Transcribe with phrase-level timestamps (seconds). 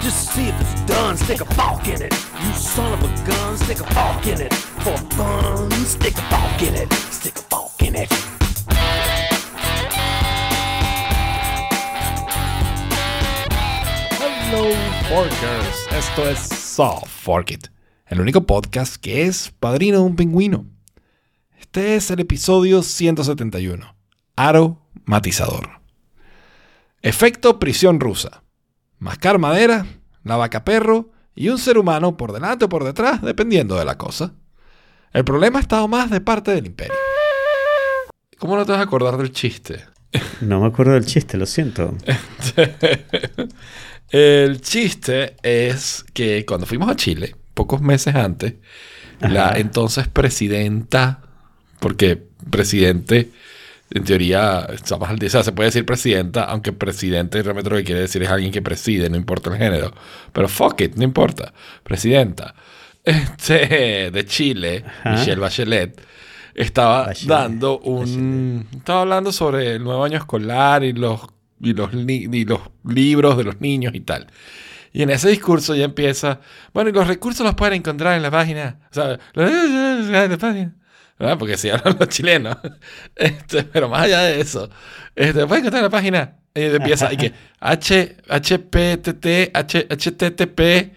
[0.00, 2.12] Just see if it's done, stick a in it.
[2.42, 4.54] You son of a gun, stick a in it.
[4.54, 6.92] For fun, stick a in it.
[7.10, 8.12] Stick a in it.
[15.90, 17.68] Esto es Soft Fork It,
[18.06, 20.64] el único podcast que es padrino de un pingüino.
[21.58, 23.94] Este es el episodio 171.
[24.36, 25.80] Aro matizador.
[27.02, 28.42] Efecto prisión rusa.
[28.98, 29.86] Mascar madera,
[30.24, 33.96] la vaca perro y un ser humano por delante o por detrás, dependiendo de la
[33.96, 34.34] cosa.
[35.12, 36.94] El problema ha estado más de parte del imperio.
[38.38, 39.84] ¿Cómo no te vas a acordar del chiste?
[40.40, 41.96] No me acuerdo del chiste, lo siento.
[44.10, 48.54] El chiste es que cuando fuimos a Chile, pocos meses antes,
[49.20, 51.20] la entonces presidenta,
[51.78, 52.16] porque
[52.50, 53.30] presidente,
[53.90, 58.22] en teoría, o sea, se puede decir presidenta, aunque presidente realmente lo que quiere decir
[58.22, 59.92] es alguien que preside, no importa el género.
[60.32, 61.52] Pero fuck it, no importa.
[61.82, 62.54] Presidenta
[63.04, 65.10] este, de Chile, Ajá.
[65.12, 66.02] Michelle Bachelet,
[66.54, 68.66] estaba Bachelet, dando un...
[68.76, 71.22] Estaba hablando sobre el nuevo año escolar y los,
[71.60, 74.26] y, los y los libros de los niños y tal.
[74.92, 76.40] Y en ese discurso ya empieza,
[76.74, 80.74] bueno, y los recursos los pueden encontrar en la página, o sea, en la página,
[81.18, 81.38] ¿verdad?
[81.38, 82.56] Porque si hablan los chilenos.
[83.16, 84.70] Este, pero más allá de eso,
[85.16, 86.36] este, pueden encontrar en la página.
[86.54, 90.92] Y empieza, y que H, HPTT, H, HTTP,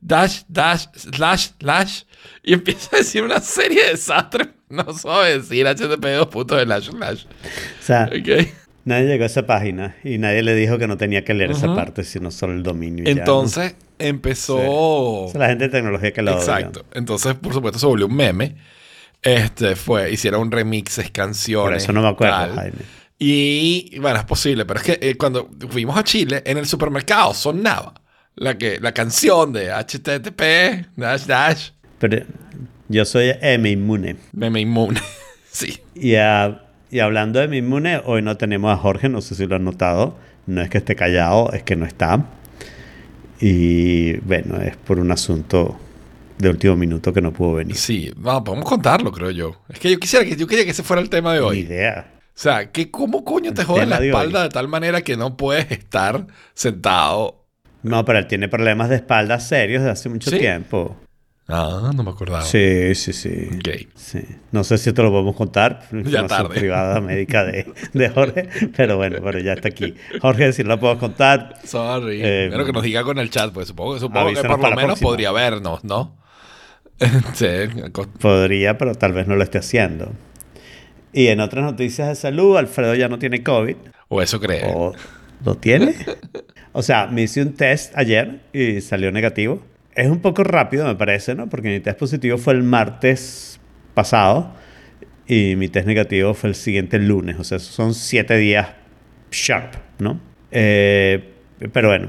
[0.00, 2.02] dash, dash, slash, slash,
[2.42, 4.48] y empieza a decir una serie de desastres.
[4.70, 7.24] No sabe decir HTTP dos puntos slash, slash.
[7.24, 8.10] O sea,
[8.84, 11.74] nadie llegó a esa página y nadie le dijo que no tenía que leer esa
[11.74, 13.04] parte, sino solo el dominio.
[13.04, 13.20] y ya, ¿no?
[13.20, 14.58] Entonces empezó.
[15.28, 16.40] Esa es la gente de tecnología que lo odia.
[16.40, 16.84] Exacto.
[16.92, 18.56] Entonces, por supuesto, se volvió un meme.
[19.22, 21.64] Este fue, hicieron remixes, canciones.
[21.64, 22.54] Por eso no me acuerdo, tal.
[22.54, 22.78] Jaime.
[23.18, 27.34] Y bueno, es posible, pero es que eh, cuando fuimos a Chile, en el supermercado
[27.34, 27.94] sonaba
[28.36, 32.24] la, que, la canción de HTTP, dash, dash, Pero
[32.88, 34.16] yo soy M inmune.
[34.32, 35.00] meme inmune.
[35.50, 35.80] sí.
[35.96, 39.46] Y, ah, y hablando de mi inmune, hoy no tenemos a Jorge, no sé si
[39.46, 40.16] lo han notado.
[40.46, 42.24] No es que esté callado, es que no está.
[43.40, 45.78] Y bueno, es por un asunto
[46.38, 47.76] de último minuto que no pudo venir.
[47.76, 49.56] Sí, vamos, podemos contarlo, creo yo.
[49.68, 51.58] Es que yo quisiera que yo quería que ese fuera el tema de Ni hoy.
[51.60, 52.12] idea.
[52.14, 55.16] O sea, que cómo coño te El jode tema la espalda de tal manera que
[55.16, 57.44] no puedes estar sentado.
[57.82, 60.38] No, pero él tiene problemas de espalda serios desde hace mucho ¿Sí?
[60.38, 60.96] tiempo.
[61.50, 62.42] Ah, no me acordaba.
[62.42, 63.48] Sí, sí, sí.
[63.56, 63.88] Ok.
[63.94, 64.20] Sí.
[64.52, 65.80] No sé si esto lo podemos contar.
[65.92, 66.60] información tarde.
[66.60, 68.48] privada médica de, de Jorge.
[68.76, 69.94] Pero bueno, pero ya está aquí.
[70.20, 71.54] Jorge, si lo puedo contar.
[71.64, 72.20] Sorry.
[72.22, 74.84] Eh, Pero que nos diga con el chat, pues supongo, supongo que por lo menos
[74.84, 75.08] próxima.
[75.08, 76.17] podría vernos, ¿no?
[77.34, 77.46] sí,
[78.20, 80.12] Podría, pero tal vez no lo esté haciendo.
[81.12, 83.76] Y en otras noticias de salud, Alfredo ya no tiene COVID.
[84.08, 84.62] o eso cree.
[84.74, 84.92] ¿O
[85.44, 85.94] lo tiene?
[86.72, 89.62] O sea, me hice un test ayer y salió negativo.
[89.94, 91.48] Es un poco rápido, me parece, ¿no?
[91.48, 93.58] Porque mi test positivo fue el martes
[93.94, 94.52] pasado
[95.26, 97.36] y mi test negativo fue el siguiente lunes.
[97.38, 98.68] O sea, son siete días
[99.30, 100.20] sharp, ¿no?
[100.50, 101.32] Eh,
[101.72, 102.08] pero bueno,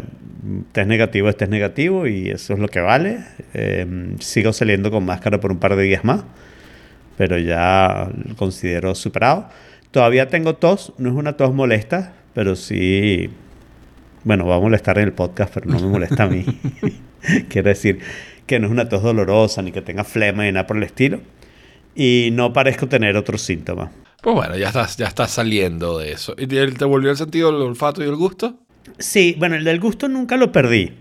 [0.72, 3.20] test negativo es test negativo y eso es lo que vale.
[3.54, 6.24] Eh, sigo saliendo con máscara por un par de días más,
[7.18, 9.50] pero ya lo considero superado.
[9.92, 13.30] Todavía tengo tos, no es una tos molesta, pero sí,
[14.24, 16.46] bueno, va a molestar en el podcast, pero no me molesta a mí.
[17.50, 18.00] Quiero decir
[18.46, 21.22] que no es una tos dolorosa, ni que tenga flema, ni nada por el estilo.
[21.96, 23.90] Y no parezco tener otros síntomas.
[24.22, 26.36] Pues bueno, ya estás, ya estás saliendo de eso.
[26.38, 28.60] ¿Y te volvió el sentido del olfato y el gusto?
[28.98, 30.94] Sí, bueno, el del gusto nunca lo perdí.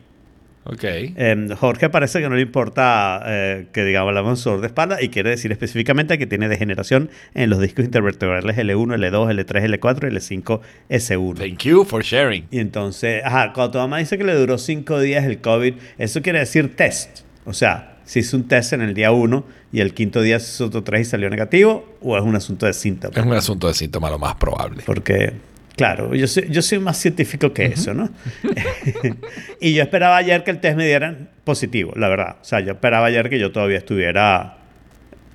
[0.65, 0.84] Ok.
[0.84, 5.09] Eh, Jorge parece que no le importa eh, que digamos hablamos sobre de espalda y
[5.09, 10.15] quiere decir específicamente que tiene degeneración en los discos intervertebrales L1, L2, L3, L4 y
[10.15, 10.60] L5,
[10.91, 11.38] S1.
[11.38, 12.47] Thank you for sharing.
[12.50, 16.20] Y entonces, ajá, cuando tu mamá dice que le duró cinco días el COVID, eso
[16.20, 17.20] quiere decir test.
[17.47, 20.50] O sea, si hizo un test en el día 1 y el quinto día se
[20.50, 23.17] hizo otro 3 y salió negativo, o es un asunto de síntomas.
[23.17, 24.82] Es un asunto de síntoma lo más probable.
[24.84, 25.32] Porque,
[25.79, 28.11] claro, yo soy, yo soy más científico que eso, ¿no?
[29.61, 32.37] y yo esperaba ayer que el test me diera positivo, la verdad.
[32.43, 34.59] O sea, yo esperaba ayer que yo todavía estuviera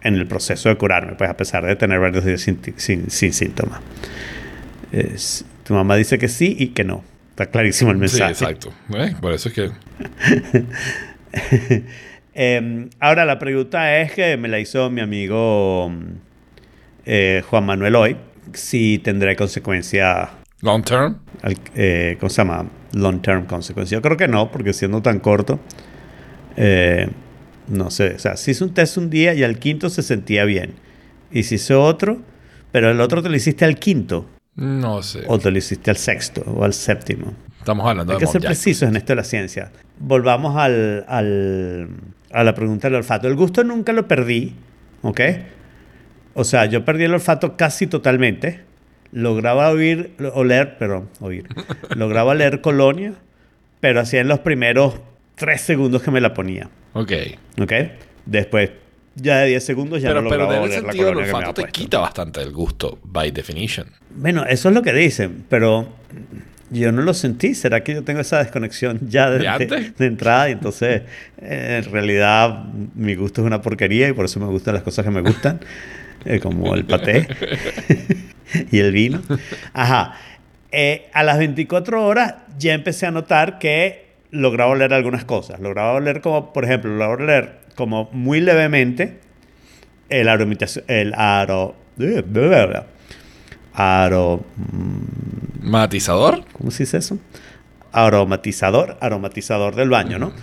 [0.03, 3.33] en el proceso de curarme, pues a pesar de tener varios días sin, sin- sin
[3.33, 3.79] síntomas.
[4.91, 7.03] Es- tu mamá dice que sí y que no.
[7.31, 8.31] Está clarísimo el Sí, mensaje.
[8.33, 8.71] exacto.
[8.95, 9.71] Eh, Por eso es que...
[12.35, 15.91] Eh, ahora la pregunta es que me la hizo mi amigo
[17.05, 18.17] eh, Juan Manuel hoy.
[18.53, 20.29] Si tendré consecuencia,
[20.61, 21.17] Long term.
[21.75, 22.65] eh, ¿cómo se llama?
[22.93, 23.97] Long term consequencia.
[23.97, 25.59] Yo creo que no, porque siendo tan corto,
[26.57, 27.09] eh,
[27.67, 28.13] no sé.
[28.15, 30.73] O sea, si hizo un test un día y al quinto se sentía bien.
[31.31, 32.21] Y si hizo otro,
[32.71, 34.27] pero el otro te lo hiciste al quinto.
[34.55, 35.23] No sé.
[35.27, 37.33] O te lo hiciste al sexto o al séptimo.
[37.57, 38.49] Estamos hablando Hay que ser Mom Jack.
[38.51, 39.71] precisos en esto de la ciencia.
[39.99, 41.89] Volvamos al, al-
[42.31, 43.27] a la pregunta del olfato.
[43.27, 44.53] El gusto nunca lo perdí,
[45.01, 45.21] ¿ok?
[46.33, 48.61] O sea, yo perdí el olfato casi totalmente.
[49.11, 51.45] Lograba oír, oler, perdón, oír.
[51.95, 53.13] Lograba oler colonia,
[53.79, 54.95] pero hacía en los primeros
[55.35, 57.11] tres segundos que me la ponía, Ok.
[57.61, 57.71] ¿ok?
[58.25, 58.71] Después,
[59.15, 61.31] ya de 10 segundos ya Pero no lograba el oler la sentido del colonia que
[61.31, 61.79] me olfato había te puesto.
[61.81, 63.87] quita bastante el gusto, by definition.
[64.15, 65.89] Bueno, eso es lo que dicen, pero
[66.71, 67.53] yo no lo sentí.
[67.53, 70.49] ¿Será que yo tengo esa desconexión ya de, ¿De de- de entrada?
[70.49, 71.03] Y entonces,
[71.39, 72.63] eh, en realidad,
[72.95, 75.59] mi gusto es una porquería y por eso me gustan las cosas que me gustan,
[76.41, 77.27] como el paté
[78.71, 79.21] y el vino.
[79.73, 80.15] Ajá.
[80.71, 85.59] Eh, a las 24 horas ya empecé a notar que lograba oler algunas cosas.
[85.59, 89.19] Lograba oler como, por ejemplo, lograba oler como muy levemente
[90.09, 91.75] el aromatización, el aro...
[93.73, 94.45] Aro...
[94.55, 96.43] mm, ¿Matizador?
[96.53, 97.17] ¿Cómo se dice eso?
[97.91, 100.33] Aromatizador, aromatizador del baño, ¿no?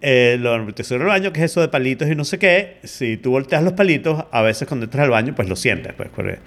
[0.00, 3.32] El aromatizador del baño, que es eso de palitos y no sé qué, si tú
[3.32, 6.38] volteas los palitos, a veces cuando entras al baño, pues lo sientes, pues porque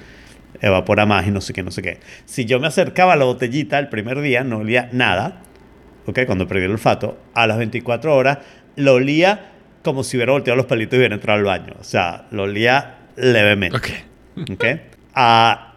[0.61, 1.99] evapora más y no sé qué, no sé qué.
[2.25, 5.43] Si yo me acercaba a la botellita el primer día, no olía nada,
[6.05, 6.21] ¿ok?
[6.25, 8.39] Cuando perdí el olfato, a las 24 horas
[8.75, 9.51] lo olía
[9.83, 11.75] como si hubiera volteado los palitos y hubiera entrado al baño.
[11.79, 13.77] O sea, lo olía levemente.
[13.77, 14.51] Ok.
[14.51, 14.65] ¿ok?
[15.13, 15.75] Ah,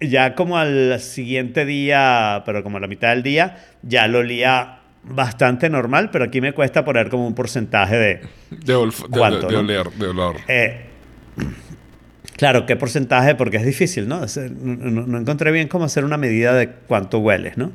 [0.00, 4.80] ya como al siguiente día, pero como a la mitad del día, ya lo olía
[5.04, 8.20] bastante normal, pero aquí me cuesta poner como un porcentaje de...
[8.50, 9.60] De, olf- de- ¿Cuánto, de no?
[9.60, 10.36] oler, de olor.
[10.48, 10.86] eh,
[12.36, 13.34] claro, ¿qué porcentaje?
[13.34, 14.24] Porque es difícil, ¿no?
[14.24, 17.72] Es- No, no- no encontré bien cómo hacer una medida de cuánto hueles, ¿no?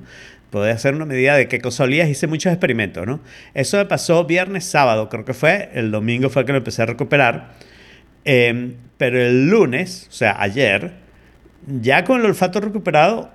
[0.49, 2.07] Podés hacer una medida de qué cosa olías.
[2.07, 3.19] Hice muchos experimentos, ¿no?
[3.53, 5.69] Eso me pasó viernes, sábado, creo que fue.
[5.73, 7.55] El domingo fue que lo empecé a recuperar.
[8.23, 10.93] Eh, pero el lunes, o sea, ayer,
[11.67, 13.29] ya con el olfato recuperado,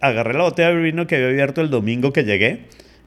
[0.00, 2.64] agarré la botella de vino que había abierto el domingo que llegué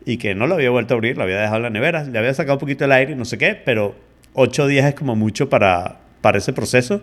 [0.07, 2.18] y que no lo había vuelto a abrir, lo había dejado en la nevera, le
[2.18, 3.94] había sacado un poquito el aire no sé qué, pero
[4.31, 7.01] ocho días es como mucho para, para ese proceso.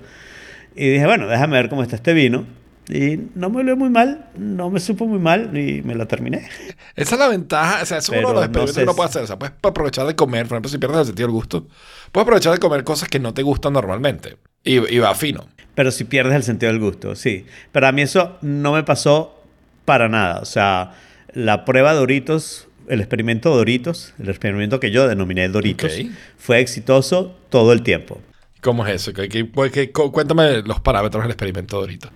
[0.75, 2.47] Y dije, bueno, déjame ver cómo está este vino.
[2.89, 6.49] Y no me olió muy mal, no me supo muy mal y me la terminé.
[6.97, 8.85] Esa es la ventaja, o sea, eso es uno de los no experimentos sé que
[8.85, 9.23] uno puede hacer.
[9.23, 11.67] O sea, puedes aprovechar de comer, por ejemplo, si pierdes el sentido del gusto,
[12.11, 14.39] puedes aprovechar de comer cosas que no te gustan normalmente.
[14.63, 15.47] Y, y va fino.
[15.75, 17.45] Pero si pierdes el sentido del gusto, sí.
[17.71, 19.43] Pero a mí eso no me pasó
[19.85, 20.41] para nada.
[20.41, 20.93] O sea,
[21.35, 25.93] la prueba Doritos, el experimento Doritos, el experimento que yo denominé Doritos,
[26.39, 28.21] fue exitoso todo el tiempo.
[28.61, 29.13] ¿Cómo es eso?
[29.13, 32.11] ¿Qué- qué- qué- cu- cuéntame los parámetros del experimento ahorita.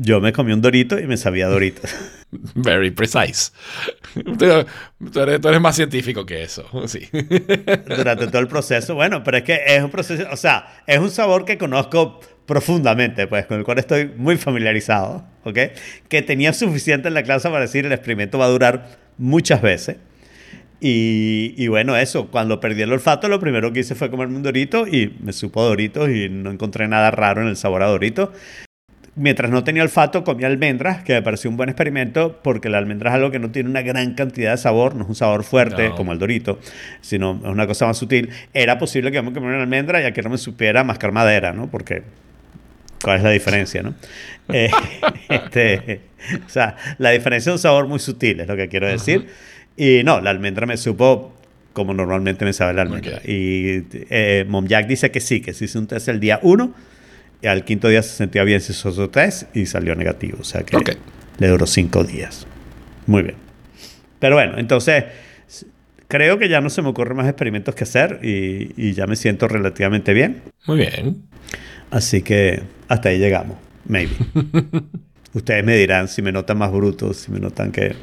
[0.00, 1.88] Yo me comí un Dorito y me sabía Doritos.
[2.56, 3.52] Very precise.
[4.14, 4.36] Tú,
[5.12, 6.64] tú eres, tú eres más científico que eso.
[6.88, 7.08] Sí.
[7.86, 8.94] durante todo el proceso.
[8.96, 13.26] Bueno, pero es que es un proceso, o sea, es un sabor que conozco profundamente,
[13.26, 15.58] pues, con el cual estoy muy familiarizado, ¿ok?
[16.08, 19.96] Que tenía suficiente en la clase para decir el experimento va a durar muchas veces.
[20.80, 24.42] Y, y bueno, eso, cuando perdí el olfato, lo primero que hice fue comerme un
[24.42, 27.86] dorito y me supo a doritos y no encontré nada raro en el sabor a
[27.86, 28.32] dorito.
[29.16, 33.10] Mientras no tenía olfato, comía almendras, que me pareció un buen experimento, porque la almendra
[33.10, 35.90] es algo que no tiene una gran cantidad de sabor, no es un sabor fuerte
[35.90, 35.94] No.
[35.94, 36.58] como el dorito,
[37.00, 38.30] sino es una cosa más sutil.
[38.52, 41.52] Era posible que me comiera una almendra y a que no me supiera mascar madera,
[41.52, 41.70] ¿no?
[41.70, 42.02] Porque,
[43.04, 43.94] ¿cuál es la diferencia, no?
[44.52, 44.68] Eh,
[45.30, 46.00] este,
[46.46, 49.26] o sea, la diferencia es un sabor muy sutil, es lo que quiero decir.
[49.76, 51.34] Y no, la almendra me supo
[51.72, 53.16] como normalmente me sabe la almendra.
[53.18, 53.24] Ok.
[53.28, 56.74] Y eh, Mom Jack dice que sí, que se hizo un test el día 1
[57.42, 60.38] y al quinto día se sentía bien, se hizo otro test y salió negativo.
[60.40, 60.90] O sea que Ok.
[61.38, 62.46] le duró cinco días.
[63.06, 63.36] Muy bien.
[64.18, 65.04] Pero bueno, entonces
[66.06, 69.16] creo que ya no se me ocurren más experimentos que hacer y, y ya me
[69.16, 70.42] siento relativamente bien.
[70.66, 71.22] Muy bien.
[71.94, 73.56] Así que hasta ahí llegamos.
[73.86, 74.10] Maybe.
[75.32, 77.94] Ustedes me dirán si me notan más bruto, si me notan que...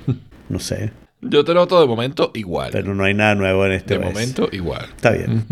[0.48, 0.92] No sé.
[1.22, 2.70] Yo te noto de momento igual.
[2.72, 4.86] Pero no hay nada nuevo en este de momento igual.
[4.96, 5.46] Está bien.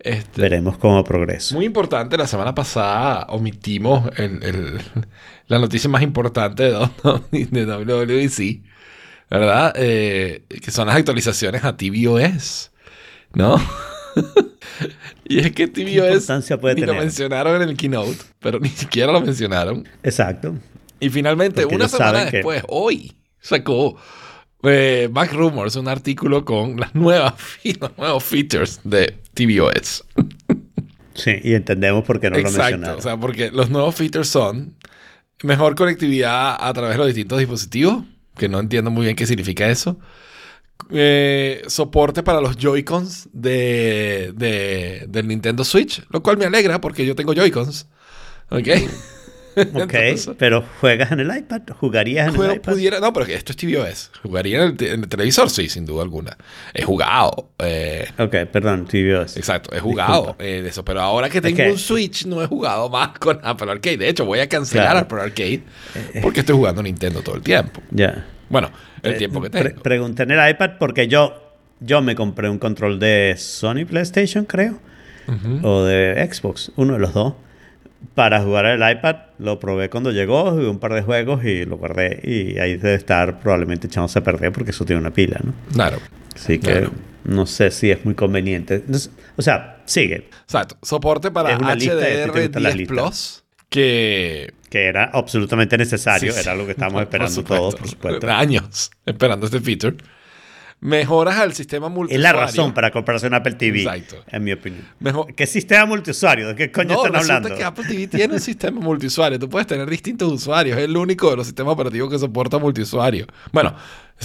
[0.00, 1.54] Este, Veremos cómo progreso.
[1.54, 4.78] Muy importante, la semana pasada omitimos el- el-
[5.46, 6.88] la noticia más importante de,
[7.30, 8.62] de WWDC,
[9.30, 9.72] ¿verdad?
[9.76, 12.70] Eh, que son las actualizaciones a tvOS,
[13.34, 13.60] ¿no?
[15.28, 17.02] y es que tvOS importancia puede ni lo tener?
[17.02, 19.86] mencionaron en el keynote, pero ni siquiera lo mencionaron.
[20.02, 20.54] Exacto.
[21.00, 23.96] Y finalmente, Porque una semana que- después, hoy, sacó
[24.64, 27.34] eh, Mac Rumors un artículo con las nuevas,
[27.80, 30.04] los nuevos features de tvOS.
[31.14, 32.98] Sí, y entendemos por qué no lo mencionaron.
[32.98, 34.74] o sea, porque los nuevos features son
[35.42, 38.04] mejor conectividad a través de los distintos dispositivos,
[38.36, 39.98] que no entiendo muy bien qué significa eso.
[40.90, 47.04] Eh, soporte para los Joy-Cons de, de- del Nintendo Switch, lo cual me alegra porque
[47.04, 47.86] yo tengo Joy-Cons.
[48.50, 48.58] ¿Ok?
[48.58, 48.68] Ok,
[49.56, 52.72] Entonces- pero juegas en el iPad, jugarías en Juego el iPad.
[52.72, 54.10] pudiera, no, pero esto es tvOS.
[54.22, 55.50] ¿Jugaría en el, te- en el televisor?
[55.50, 56.38] Sí, sin duda alguna.
[56.72, 57.50] He jugado.
[57.58, 59.36] eh, Ok, perdón, TVOS.
[59.36, 60.84] exacto, he jugado eh, de eso.
[60.84, 63.98] Pero ahora que tengo un Switch, no he jugado más con Apple Arcade.
[63.98, 65.00] De hecho, voy a cancelar Claro.
[65.00, 65.62] Apple Arcade
[66.22, 67.82] porque estoy jugando Nintendo todo el tiempo.
[67.90, 68.24] Ya.
[68.48, 68.70] Bueno,
[69.08, 69.82] el Eh, tiempo que pre- tengo.
[69.82, 74.78] pregunté en el iPad porque yo, yo me compré un control de Sony PlayStation, creo,
[75.62, 77.34] o de Xbox, uno de los dos,
[78.14, 79.16] para jugar el iPad.
[79.38, 82.20] Lo probé cuando llegó, jugué un par de juegos y lo guardé.
[82.24, 85.52] Y ahí debe estar probablemente echándose a perder porque eso tiene una pila, ¿no?
[85.72, 85.98] Claro.
[86.34, 86.90] Así que Claro.
[87.24, 88.82] no sé si es muy conveniente.
[89.36, 90.76] O sea, sigue, Exacto.
[90.82, 92.96] Soporte para Es una lista de- ¿te HDR gustan las 10 listas?
[92.96, 93.44] Plus.
[93.68, 94.52] Que.
[94.70, 97.56] Que era absolutamente necesario, sí, era lo que estábamos esperando supuesto.
[97.62, 98.28] todos, por supuesto.
[98.30, 99.96] Años esperando este feature.
[100.80, 102.22] Mejoras al sistema Es multiusuario.
[102.38, 104.22] la razón para comprarse un Apple TV, Exacto.
[104.28, 104.84] en mi opinión.
[105.00, 106.46] Mejor- ¿Qué sistema multiusuario?
[106.46, 107.52] ¿De qué coño No, están hablando?
[107.56, 109.40] que Apple TV tiene un sistema multiusuario.
[109.40, 110.78] Tú puedes tener distintos usuarios.
[110.78, 113.26] Es el único de los sistemas operativos que soporta multiusuario.
[113.50, 113.74] Bueno,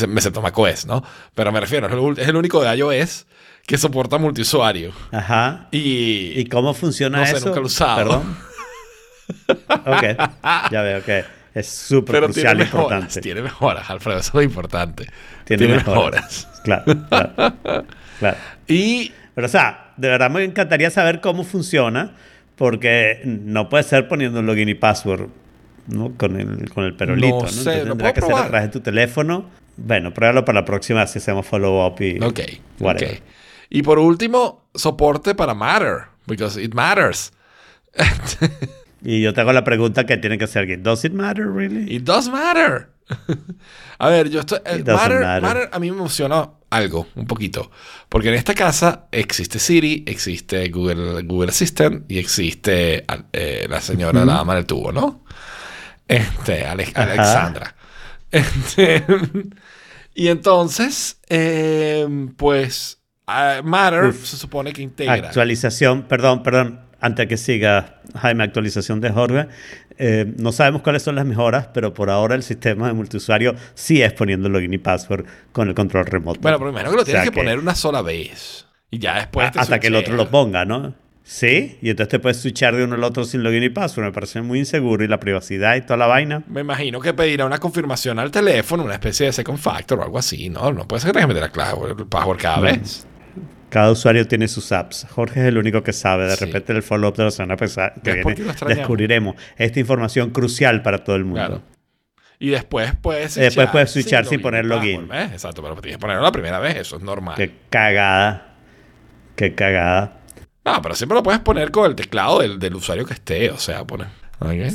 [0.08, 1.04] me se toma macOS, ¿no?
[1.34, 3.26] Pero me refiero, es el es único de iOS
[3.66, 4.92] que soporta multiusuario.
[5.12, 5.70] Ajá.
[5.72, 7.48] Y, ¿Y cómo funciona No sé, eso?
[7.48, 7.96] nunca lo he usado.
[7.98, 8.38] Perdón.
[9.48, 12.84] ok, ya veo que es súper tiene crucial e mejoras.
[12.84, 13.22] importante.
[13.22, 14.20] Tiene mejoras, Alfredo.
[14.20, 15.06] Eso es importante.
[15.46, 16.48] Tiene Tiene, mejoras.
[16.56, 16.62] mejoras.
[16.64, 17.56] Claro, claro,
[18.20, 18.38] claro.
[18.68, 22.12] Y Pero, o sea, de verdad me encantaría saber cómo funciona,
[22.56, 25.28] porque no puede ser poniendo un login y password
[25.88, 26.14] ¿no?
[26.18, 27.36] con, el, con el perolito.
[27.38, 27.48] No ¿no?
[27.50, 28.46] sé, Entonces tendrá puedo que ser probar.
[28.46, 29.50] a través de tu teléfono.
[29.76, 32.40] Bueno, pruébalo para la próxima si hacemos follow-up y Ok,
[32.80, 33.16] whatever.
[33.18, 33.22] ok.
[33.70, 37.34] Y por último, soporte para Matter, because it matters.
[39.04, 40.76] Y yo te hago la pregunta que tiene que hacer aquí.
[40.78, 41.94] ¿Does it matter really?
[41.94, 42.90] It does matter.
[44.00, 44.60] a ver, yo estoy.
[44.66, 45.42] eh, matter, matter.
[45.42, 47.70] matter a mí me emociona algo, un poquito.
[48.10, 54.24] Porque en esta casa existe Siri, existe Google, Google Assistant y existe eh, la señora,
[54.26, 55.24] la dama del tubo, ¿no?
[56.08, 57.04] Este, Ale- Ajá.
[57.04, 57.76] Alexandra.
[58.32, 59.04] Este,
[60.16, 64.26] y entonces, eh, pues, ah, Matter Uf.
[64.26, 65.14] se supone que integra.
[65.14, 69.48] Actualización, perdón, perdón, antes que siga Jaime, actualización de Jorge.
[69.98, 74.02] Eh, no sabemos cuáles son las mejoras, pero por ahora el sistema de multiusuario sí
[74.02, 76.40] es poniendo login y password con el control remoto.
[76.40, 78.66] Bueno, primero que lo O sea tienes que, poner una sola vez.
[78.90, 79.52] Y ya después.
[79.52, 80.96] te hasta que el otro lo ponga, ¿no?
[81.24, 84.06] Sí, y entonces te puedes switchar de uno al otro sin login y password.
[84.06, 86.44] Me parece muy inseguro y la privacidad y toda la vaina.
[86.48, 90.18] Me imagino que pedirá una confirmación al teléfono, una especie de second factor o algo
[90.20, 90.72] así, ¿no?
[90.72, 93.06] No puede ser que tengas que meter la clave, el password cada vez.
[93.74, 95.08] Cada usuario tiene sus apps.
[95.10, 96.28] Jorge es el único que sabe.
[96.28, 96.46] De Sí.
[96.46, 100.84] repente, el follow-up de la semana pasada que ¿Ves por viene, descubriremos esta información crucial
[100.84, 101.40] para todo el mundo.
[101.48, 101.62] Claro.
[102.38, 105.10] Y después puedes Y después puedes switchar sin poner y login.
[105.12, 107.34] Exacto, pero tienes que ponerlo la primera vez, eso es normal.
[107.36, 108.54] Qué cagada.
[109.36, 110.20] Qué cagada.
[110.64, 113.58] No, pero siempre lo puedes poner con el teclado del, del usuario que esté, o
[113.58, 114.08] sea, poner.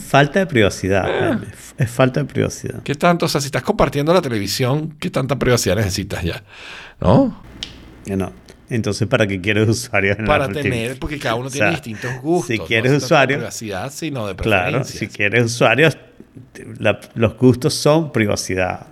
[0.02, 1.38] Falta de privacidad, Eh.
[1.76, 2.82] Es falta de privacidad.
[2.82, 3.26] ¿Qué tanto?
[3.26, 6.42] O sea, si estás compartiendo la televisión, ¿qué tanta privacidad necesitas ya?
[7.00, 7.42] ¿No?
[8.06, 8.32] Ya no.
[8.70, 11.70] Entonces, ¿para qué quieres usuarios en el Para tener, porque cada uno O tiene sea,
[11.70, 12.48] distintos gustos.
[12.48, 15.96] si no quieres se trata de usuario- privacidad, sino de Claro, si quieres usuarios,
[16.78, 18.86] la- los gustos son privacidad.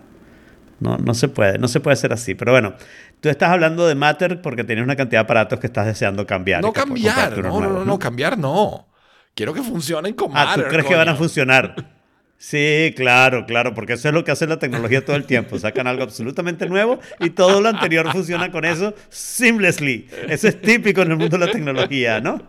[0.81, 2.35] No, no se puede, no se puede ser así.
[2.35, 2.75] Pero bueno,
[3.21, 6.63] tú estás hablando de Matter porque tienes una cantidad de aparatos que estás deseando cambiar.
[6.63, 8.89] No cambiar, no, no, no, no, cambiar no.
[9.35, 11.75] Quiero que funcionen con Ah, ¿tú Matter, crees que van a funcionar?
[12.39, 15.59] Sí, claro, claro, porque eso es lo que hace la tecnología todo el tiempo.
[15.59, 20.09] Sacan algo absolutamente nuevo y todo lo anterior funciona con eso seamlessly.
[20.29, 22.43] Eso es típico en el mundo de la tecnología, ¿no?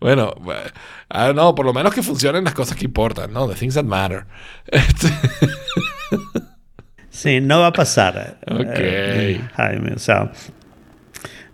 [0.00, 0.60] Bueno, bueno,
[1.08, 3.48] ah, no, por lo menos que funcionen las cosas que importan, ¿no?
[3.48, 4.26] The things that matter.
[7.10, 8.38] Sí, no va a pasar.
[8.50, 8.64] Ok.
[8.74, 10.32] eh, Jaime, o sea,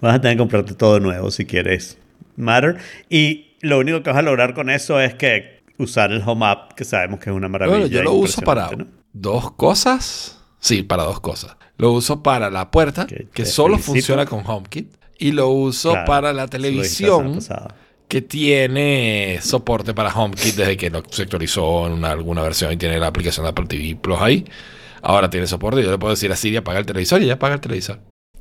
[0.00, 1.98] vas a tener que comprarte todo nuevo si quieres
[2.36, 2.76] Matter.
[3.10, 6.72] Y lo único que vas a lograr con eso es que usar el Home App,
[6.74, 7.78] que sabemos que es una maravilla.
[7.78, 8.70] bueno, yo lo uso para
[9.12, 10.40] dos cosas.
[10.60, 11.56] Sí, para dos cosas.
[11.76, 13.92] Lo uso para la puerta, Que solo felicito.
[13.92, 14.92] funciona con HomeKit.
[15.20, 17.38] Y lo uso Claro, para la televisión,
[18.08, 22.76] que tiene soporte para HomeKit desde que lo se actualizó en una- alguna versión y
[22.76, 24.44] tiene la aplicación de Apple TV Plus ahí.
[25.02, 27.34] Ahora tiene soporte y yo le puedo decir a Siri apaga el televisor y ella
[27.34, 28.00] apaga el televisor.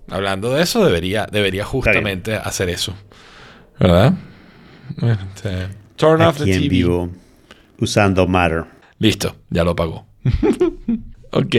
[0.09, 2.93] Hablando de eso, debería, debería justamente hacer eso.
[3.79, 4.13] ¿Verdad?
[5.01, 6.69] Este, turn off the en TV.
[6.69, 7.09] vivo,
[7.79, 8.65] usando Matter.
[8.99, 10.07] Listo, ya lo apagó.
[11.31, 11.55] ok.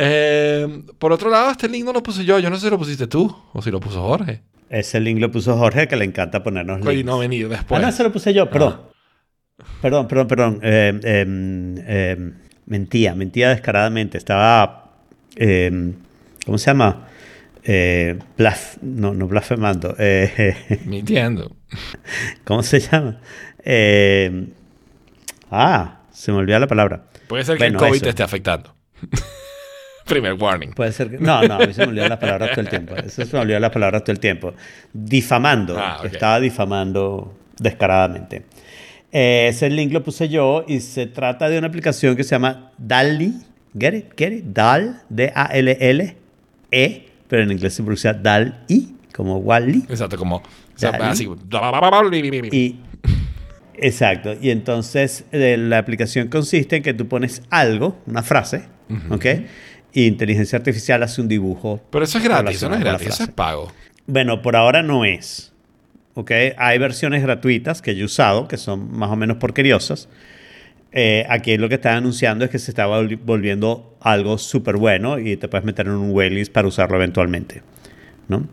[0.00, 2.38] Eh, por otro lado, este link no lo puse yo.
[2.38, 4.42] Yo no sé si lo pusiste tú o si lo puso Jorge.
[4.68, 7.04] Ese link lo puso Jorge, que le encanta ponernos Y links.
[7.06, 7.80] no venir Ah, después.
[7.82, 8.82] no, se lo puse yo, perdón.
[9.80, 10.60] Perdón, perdón, perdón.
[10.62, 11.24] Eh, eh,
[11.86, 12.32] eh,
[12.66, 14.18] mentía, mentía descaradamente.
[14.18, 14.92] Estaba.
[15.36, 15.92] eh,
[16.44, 17.08] ¿Cómo se llama?
[17.64, 19.96] Eh, blaf- no, no blasfemando.
[20.86, 21.56] Mintiendo.
[22.44, 23.20] ¿Cómo se llama?
[23.64, 24.48] Eh,
[25.50, 27.04] ah, Se me olvidó la palabra.
[27.28, 28.04] Puede ser que Bueno, el COVID eso.
[28.04, 28.74] te esté afectando.
[30.06, 30.70] Primer warning.
[30.70, 31.18] Puede ser que...
[31.18, 32.96] No, no, a mí se me olvidan las palabras todo el tiempo.
[32.96, 34.54] Eso se me olvidan las palabras todo el tiempo.
[34.92, 35.78] Difamando.
[35.78, 36.06] Ah, ok.
[36.06, 38.46] Estaba difamando descaradamente.
[39.12, 42.72] Eh, ese link lo puse yo y se trata de una aplicación que se llama
[42.78, 43.34] Dali.
[43.78, 44.06] Get it?
[44.16, 44.44] Get it?
[44.46, 45.02] Dal.
[45.10, 46.16] D-A-L-L.
[46.70, 47.08] E.
[47.28, 48.94] Pero en inglés se pronuncia Dal-I.
[49.14, 49.84] Como Wally.
[49.90, 50.36] Exacto, como...
[50.36, 50.42] o
[50.74, 51.28] sea, así.
[52.52, 52.80] Y,
[53.80, 54.34] exacto.
[54.40, 58.64] Y entonces eh, la aplicación consiste en que tú pones algo, una frase,
[59.10, 59.26] ¿ok?
[59.92, 61.80] Y inteligencia artificial hace un dibujo.
[61.90, 63.72] Pero eso es gratis, eso no es gratis, eso es pago.
[64.06, 65.52] Bueno, por ahora no es.
[66.14, 66.32] ¿Ok?
[66.56, 70.08] Hay versiones gratuitas que yo he usado, que son más o menos porqueriosas.
[70.90, 75.36] Eh, aquí lo que están anunciando es que se volvi- volviendo algo súper bueno y
[75.36, 77.62] te puedes meter en un waitlist para usarlo eventualmente.
[78.26, 78.48] ¿no?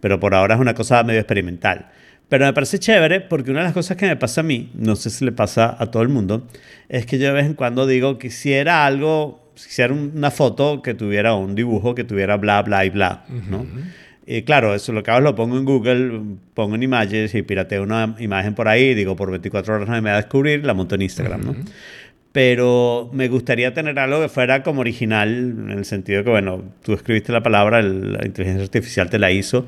[0.00, 1.90] Pero por ahora es una cosa medio experimental.
[2.28, 4.96] Pero me parece chévere porque una de las cosas que me pasa a mí, no
[4.96, 6.46] sé si le pasa a todo el mundo,
[6.88, 10.94] es que yo de vez en cuando digo, quisiera algo, quisiera un- una foto que
[10.94, 13.64] tuviera un dibujo que tuviera bla, bla y bla, ¿no?
[14.28, 16.20] Y claro, eso lo que hago es lo pongo en Google,
[16.52, 20.10] pongo en imágenes y pirateo una imagen por ahí, digo, por 24 horas no me
[20.10, 21.54] va a descubrir, la monto en Instagram, ¿no?
[22.36, 26.92] Pero me gustaría tener algo que fuera como original, en el sentido que, bueno, tú
[26.92, 29.64] escribiste la palabra, el- la inteligencia artificial te la hizo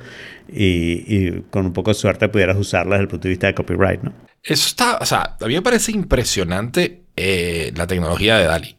[0.53, 3.55] y, y con un poco de suerte pudieras usarla desde el punto de vista de
[3.55, 4.13] copyright, ¿no?
[4.43, 8.77] Eso está, o sea, a mí me parece impresionante eh, la tecnología de Dali.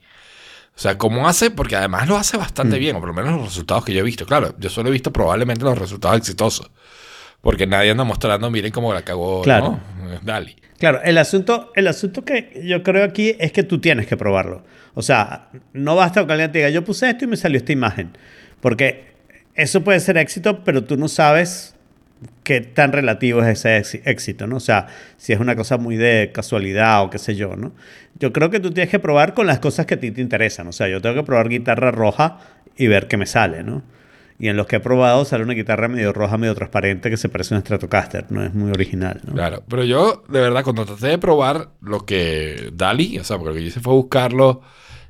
[0.76, 2.80] O sea, cómo hace, porque además lo hace bastante Mm.
[2.80, 4.28] bien, o por lo menos los resultados que yo he visto.
[4.28, 6.70] Claro, yo solo he visto probablemente los resultados exitosos.
[7.42, 9.80] Porque nadie anda mostrando, miren cómo la cagó Claro.
[10.04, 10.20] ¿no?
[10.24, 10.56] Dali.
[10.78, 14.64] Claro, el asunto, el asunto que yo creo aquí es que tú tienes que probarlo.
[14.94, 17.58] O sea, no basta con que alguien te diga, yo puse esto y me salió
[17.58, 18.12] esta imagen.
[18.60, 19.14] Porque
[19.56, 21.76] eso puede ser éxito, pero tú no sabes
[22.44, 24.58] qué tan relativo es ese éxi- éxito, ¿no?
[24.58, 27.72] O sea, si es una cosa muy de casualidad o qué sé yo, ¿no?
[28.20, 30.68] Yo creo que tú tienes que probar con las cosas que a ti te interesan.
[30.68, 32.40] O sea, yo tengo que probar guitarra roja
[32.78, 33.82] y ver qué me sale, ¿no?
[34.42, 37.28] Y en los que he probado sale una guitarra medio roja, medio transparente que se
[37.28, 38.26] parece a un Stratocaster.
[38.32, 39.34] No es muy original, ¿no?
[39.34, 43.50] Claro, pero yo, de verdad, cuando traté de probar lo que Dali, o sea, porque
[43.50, 44.62] lo que yo hice fue buscarlo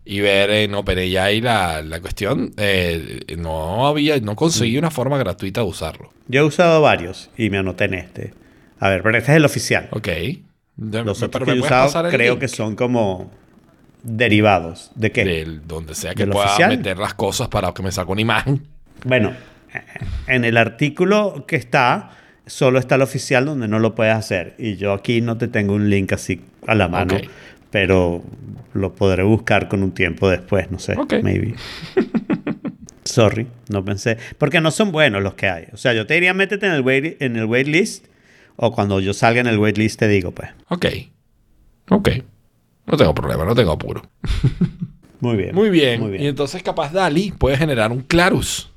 [0.03, 4.79] y ver en OpenAI la, la cuestión, eh, no había, no conseguí Mm.
[4.79, 6.11] una forma gratuita de usarlo.
[6.27, 8.33] Yo he usado varios y me anoté en este.
[8.79, 9.89] A ver, pero este es el oficial.
[9.91, 10.07] Ok.
[10.77, 13.29] Los otros que he usado creo link que son como
[14.03, 14.91] derivados.
[14.95, 15.23] ¿De qué?
[15.25, 16.69] del- donde sea que ¿Del pueda oficial?
[16.69, 18.63] meter las cosas para que me salga una imagen.
[19.05, 19.33] Bueno,
[20.27, 22.11] en el artículo que está,
[22.45, 24.55] solo está el oficial donde no lo puedes hacer.
[24.57, 27.15] Y yo aquí no te tengo un link así a la mano,
[27.71, 28.23] pero
[28.73, 31.15] lo podré buscar con un tiempo después, no sé, Ok.
[31.23, 31.55] maybe.
[33.05, 34.17] Sorry, no pensé.
[34.37, 35.65] Porque no son buenos los que hay.
[35.73, 38.05] O sea, yo te diría métete en el, wait, en el waitlist
[38.55, 40.49] o cuando yo salga en el waitlist te digo, pues.
[40.67, 40.85] Ok.
[41.89, 42.09] Ok.
[42.85, 44.03] No tengo problema, no tengo apuro.
[45.21, 45.55] Muy bien.
[45.55, 45.99] Muy bien.
[45.99, 46.23] Muy bien.
[46.23, 48.68] Y entonces, capaz Dali puede generar un Clarus.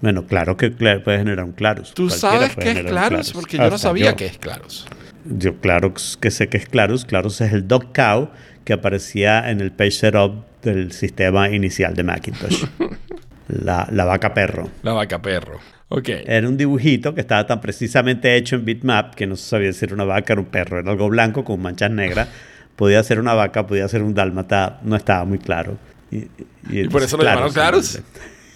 [0.00, 1.92] Bueno, claro que puede generar un Clarus.
[1.92, 3.32] ¿Tú sabes qué es Clarus?
[3.32, 4.16] Porque yo no sabía yo.
[4.16, 4.86] qué es Clarus.
[5.24, 7.04] Yo claro que sé que es Clarus.
[7.04, 8.30] Clarus es el dog cow
[8.64, 12.64] que aparecía en el page setup del sistema inicial de Macintosh.
[13.48, 14.70] la, la vaca perro.
[14.82, 15.58] La vaca perro.
[15.88, 16.08] Ok.
[16.26, 19.84] Era un dibujito que estaba tan precisamente hecho en bitmap que no se sabía si
[19.84, 20.78] era una vaca o un perro.
[20.78, 22.28] Era algo blanco con manchas negras.
[22.76, 24.78] Podía ser una vaca, podía ser un dálmata.
[24.82, 25.76] No estaba muy claro.
[26.10, 26.28] Y,
[26.70, 28.00] ¿Y por eso lo llamaron Clarus?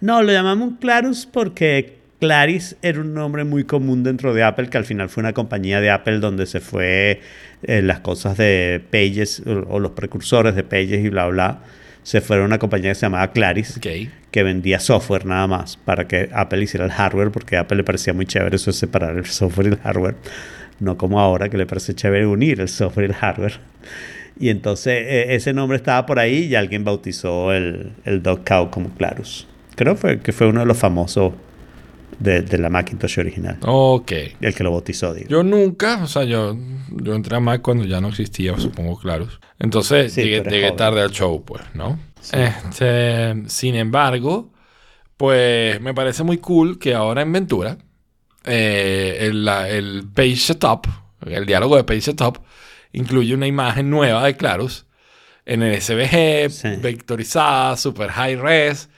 [0.00, 4.78] No, lo llamamos Clarus porque Claris era un nombre muy común dentro de Apple, que
[4.78, 7.20] al final fue una compañía de Apple donde se fue
[7.62, 11.62] eh, las cosas de Pages o, o los precursores de Pages y bla, bla.
[12.02, 13.78] Se fueron a una compañía que se llamaba Claris,
[14.30, 17.84] que vendía software nada más para que Apple hiciera el hardware, porque a Apple le
[17.84, 20.16] parecía muy chévere eso de separar el software y el hardware.
[20.80, 23.60] No como ahora, que le parece chévere unir el software y el hardware.
[24.38, 28.70] Y entonces eh, ese nombre estaba por ahí y alguien bautizó el, el Dog Cow
[28.70, 29.46] como Clarus.
[29.76, 31.32] Creo fue, que fue uno de los famosos
[32.18, 33.58] de, de la Macintosh original.
[33.62, 34.12] Ok.
[34.40, 35.28] El que lo bautizó, digo.
[35.28, 36.56] Yo nunca, o sea, yo,
[36.90, 39.40] yo entré a Mac cuando ya no existía, supongo, Clarus.
[39.58, 41.98] Entonces Sí, llegué, llegué tarde al show, pues, ¿no?
[42.32, 44.52] Este, sin embargo,
[45.16, 47.78] pues me parece muy cool que ahora en Ventura,
[48.44, 50.86] eh, el, la- el page setup,
[51.26, 52.38] el diálogo de page setup,
[52.94, 54.86] incluye una imagen nueva de Clarus
[55.46, 56.68] en el SVG, Sí.
[56.80, 58.88] vectorizada, super high res.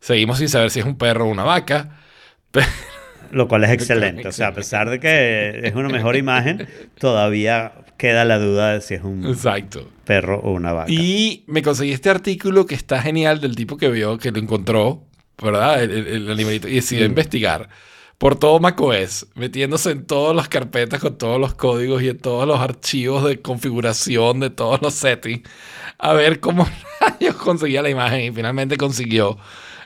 [0.00, 1.98] Seguimos sin saber si es un perro o una vaca.
[3.30, 4.28] Lo cual es excelente.
[4.28, 8.80] O sea, a pesar de que es una mejor imagen, todavía queda la duda de
[8.80, 9.90] si es un Exacto.
[10.04, 10.90] perro o una vaca.
[10.92, 15.04] Y me conseguí este artículo que está genial del tipo que vio, que lo encontró,
[15.42, 15.82] ¿verdad?
[15.82, 17.10] El, el- el animalito, y decidió Mm.
[17.10, 17.68] investigar.
[18.18, 22.46] Por todo macOS, metiéndose en todas las carpetas con todos los códigos y en todos
[22.46, 25.42] los archivos de configuración de todos los settings,
[25.98, 26.66] a ver cómo
[27.00, 29.36] rayos conseguía la imagen y finalmente consiguió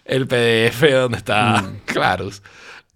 [0.05, 1.77] el PDF donde está Mm.
[1.87, 2.43] Clarus.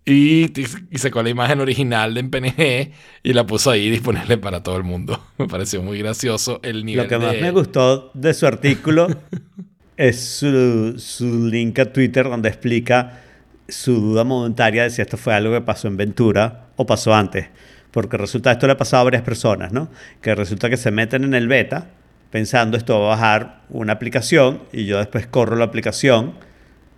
[0.05, 0.51] Y,
[0.91, 2.91] y sacó la imagen original de en PNG
[3.23, 5.25] y la puso ahí disponible para todo el mundo.
[5.39, 9.07] Me pareció muy gracioso el nivel Lo que más de- me gustó de su artículo
[9.97, 13.23] es su, su link a Twitter donde explica
[13.69, 17.49] su duda momentaria de si esto fue algo que pasó en Ventura o pasó antes.
[17.91, 19.91] Porque resulta, esto le ha pasado a varias personas, ¿no?
[20.21, 21.89] Que resulta que se meten en el beta
[22.33, 26.33] pensando esto va a bajar una aplicación y yo después corro la aplicación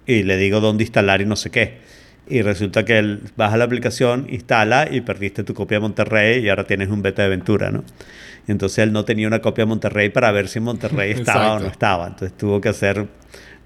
[0.07, 1.79] y le digo dónde instalar y no sé qué.
[2.27, 6.48] Y resulta que él baja la aplicación, instala y perdiste tu copia de Monterrey y
[6.48, 7.85] ahora tienes un beta de Ventura, ¿no?
[8.46, 11.59] Y entonces él no tenía una copia de Monterrey para ver si Monterrey estaba o
[11.59, 12.07] no estaba.
[12.07, 13.09] Entonces tuvo que hacer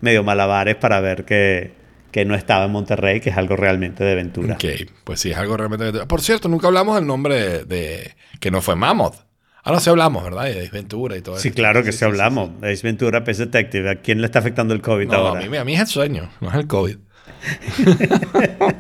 [0.01, 1.73] medio malabares para ver que,
[2.11, 4.55] que no estaba en Monterrey, que es algo realmente de Ventura.
[4.55, 4.65] Ok,
[5.05, 5.93] pues sí, es algo realmente...
[6.07, 7.65] Por cierto, nunca hablamos del nombre de...
[7.65, 9.17] de- que no fue Mammoth.
[9.65, 10.45] Ahora sí hablamos, ¿verdad?
[10.45, 11.43] De Ace Ventura y todo eso.
[11.43, 12.51] Sí, claro que sí, hablamos.
[12.63, 13.91] Ace Ventura, Ace Detective.
[13.91, 15.45] ¿A quién le está afectando el COVID No, ahora?
[15.45, 16.97] a mí, a mí es el sueño, no es el COVID.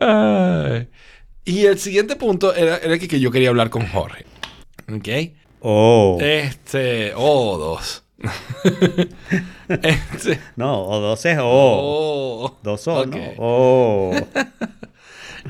[0.00, 0.88] Ay.
[1.44, 4.24] y el siguiente punto era, era el que, que yo quería hablar con Jorge.
[4.92, 5.08] ¿Ok?
[5.60, 6.18] Oh.
[6.20, 7.12] Este...
[7.16, 8.04] Oh, dos.
[9.68, 10.40] Este...
[10.56, 11.42] No, o dos es O.
[11.44, 12.58] Oh.
[12.62, 13.14] Dos O, Ok.
[13.14, 13.20] ¿no?
[13.38, 14.14] Oh.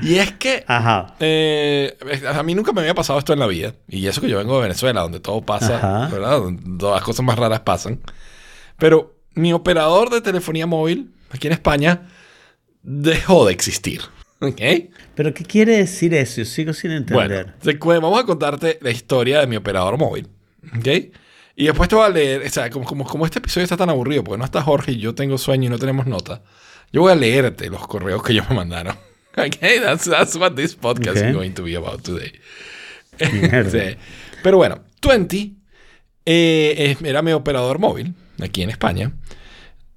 [0.01, 0.63] Y es que...
[0.67, 1.15] Ajá.
[1.19, 1.97] Eh,
[2.33, 3.73] a mí nunca me había pasado esto en la vida.
[3.87, 6.07] Y eso que yo vengo de Venezuela, donde todo pasa, Ajá.
[6.09, 6.39] ¿verdad?
[6.39, 7.99] Donde todas las cosas más raras pasan.
[8.77, 12.09] Pero mi operador de telefonía móvil, aquí en España,
[12.83, 14.01] dejó de existir.
[14.39, 14.61] ¿Ok?
[15.15, 16.41] ¿Pero qué quiere decir eso?
[16.41, 17.55] Yo sigo sin Bueno, entender.
[17.59, 20.27] te cu- vamos a contarte la historia de mi operador móvil.
[20.77, 20.87] ¿Ok?
[21.59, 23.89] Y después te voy a leer, o sea, como, como, como este episodio está tan
[23.89, 26.43] aburrido, porque no está Jorge y yo tengo sueño y no tenemos nota,
[26.93, 28.95] yo voy a leerte los correos que ellos me mandaron.
[29.35, 29.57] ¿Ok?
[29.81, 32.31] That's, that's what this podcast is going to be about today.
[33.71, 33.97] Sí.
[34.43, 35.57] Pero bueno, Twenty
[36.23, 39.11] eh, era mi operador móvil aquí en España.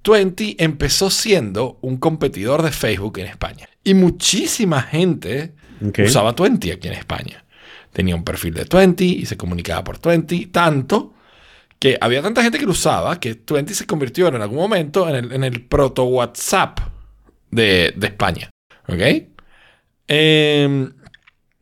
[0.01, 3.69] Twenty empezó siendo un competidor de Facebook en España.
[3.83, 5.53] Y muchísima gente
[5.87, 5.99] Ok.
[6.07, 7.45] usaba Twenty aquí en España.
[7.93, 10.47] Tenía un perfil de Twenty y se comunicaba por Twenty.
[10.47, 11.13] Tanto
[11.81, 15.43] que había tanta gente que lo usaba que Twenty se convirtió en algún momento en
[15.43, 16.79] el, proto WhatsApp
[17.49, 18.51] de, España.
[18.87, 18.99] ¿Ok?
[20.07, 20.93] Em,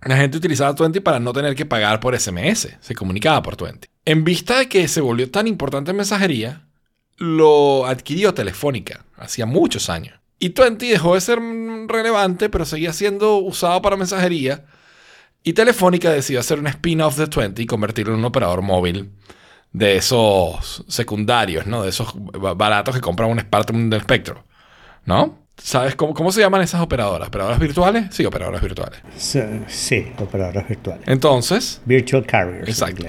[0.01, 2.67] la gente utilizaba Twenty para no tener que pagar por SMS.
[2.82, 3.88] Se comunicaba por Twenty.
[4.03, 6.67] En vista de que se volvió tan importante en mensajería,
[7.15, 10.19] lo adquirió Telefónica hacía muchos años.
[10.38, 11.39] Y Twenty dejó de ser
[11.88, 14.65] relevante, pero seguía siendo usado para mensajería.
[15.43, 19.12] Y Telefónica decidió hacer un spin-off de Twenty y convertirlo en un operador móvil
[19.71, 21.84] de esos secundarios, ¿no?
[21.84, 24.43] De esos ba- baratos que compran un Spectrum del espectro,
[25.05, 25.39] ¿no?
[25.58, 27.27] ¿Sabes cómo, cómo se llaman esas operadoras?
[27.27, 28.05] ¿Operadoras virtuales?
[28.12, 29.01] Sí, operadoras virtuales.
[29.17, 31.03] Sí, sí, operadoras virtuales.
[31.05, 32.69] Entonces, Virtual carriers.
[32.69, 33.05] Exacto.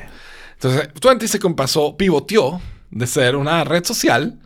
[0.54, 4.38] entonces Twenty se compasó, pivoteó de ser una red social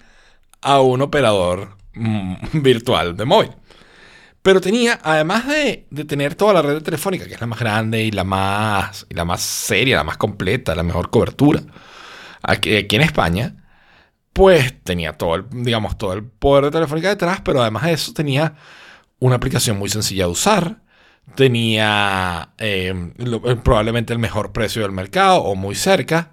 [0.60, 3.50] a un operador mm, virtual de móvil.
[4.42, 8.02] Pero tenía, además de, de tener toda la red telefónica, que es la más grande
[8.04, 11.62] y la más, y la más seria, la más completa, la mejor cobertura,
[12.44, 13.56] aquí, aquí en España,
[14.32, 18.12] pues tenía todo el, digamos, todo el poder de telefónica detrás, pero además de eso
[18.12, 18.54] tenía
[19.20, 20.82] una aplicación muy sencilla de usar,
[21.36, 26.32] tenía eh, lo- probablemente el mejor precio del mercado o muy cerca,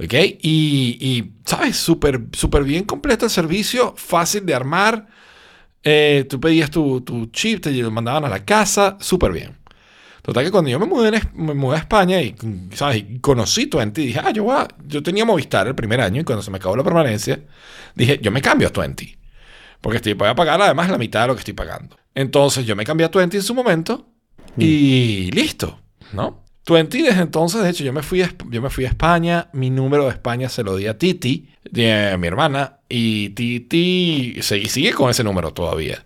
[0.00, 0.14] ¿ok?
[0.42, 1.76] Y, y, ¿sabes?
[1.78, 5.08] Súper súper bien completo el servicio, fácil de armar.
[5.84, 9.59] Eh, tú pedías tu, tu chip, te lo mandaban a la casa, súper bien.
[10.22, 12.34] Total que cuando yo me mudé, en me mudé a España y,
[12.74, 12.98] ¿sabes?
[13.08, 16.24] y conocí Twenty, dije, ah, yo, voy a- yo tenía Movistar el primer año y
[16.24, 17.40] cuando se me acabó la permanencia,
[17.94, 19.16] dije, yo me cambio a Twenty.
[19.80, 21.96] Porque estoy, voy a pagar además la mitad de lo que estoy pagando.
[22.14, 24.08] Entonces yo me cambié a Twenty en su momento
[24.58, 25.80] y listo,
[26.12, 26.44] ¿no?
[26.64, 29.70] Twenty desde entonces, de hecho, yo me, fui a, yo me fui a España, mi
[29.70, 34.92] número de España se lo di a Titi, de mi hermana, y Titi sigue, sigue
[34.92, 36.04] con ese número todavía.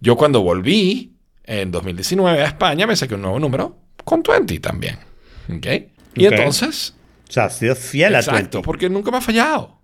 [0.00, 1.09] Yo cuando volví
[1.50, 4.98] en 2019 a España me saqué un nuevo número con Twenty también.
[5.54, 5.66] ¿Ok?
[6.14, 6.94] Y entonces,
[7.28, 8.64] O sea, has sido fiel a exacto, Twenty.
[8.64, 9.78] porque nunca me ha fallado.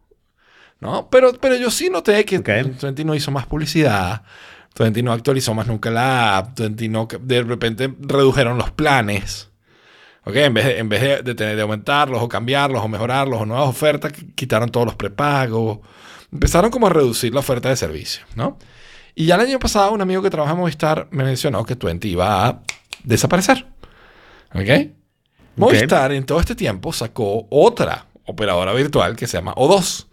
[0.81, 1.09] ¿No?
[1.11, 2.51] Pero, pero yo sí noté que Ok.
[2.79, 4.23] Twenty no hizo más publicidad.
[4.75, 6.55] Twenty no actualizó más nunca la app.
[6.55, 9.49] Twenty no, de repente redujeron los planes.
[10.25, 10.37] ¿Ok?
[10.37, 13.47] En vez, de, en vez de, de tener- de aumentarlos o cambiarlos o mejorarlos o
[13.47, 15.79] nuevas ofertas, qu- quitaron todos los prepagos.
[16.33, 18.59] Empezaron como a reducir la oferta de servicio, ¿no?
[19.19, 22.11] Y ya el año pasado un amigo que trabaja en Movistar me mencionó que Twenty
[22.11, 22.61] iba a
[23.03, 23.67] desaparecer.
[24.55, 24.91] ¿Ok?
[25.57, 30.07] Movistar en todo este tiempo sacó otra operadora virtual que se llama O2,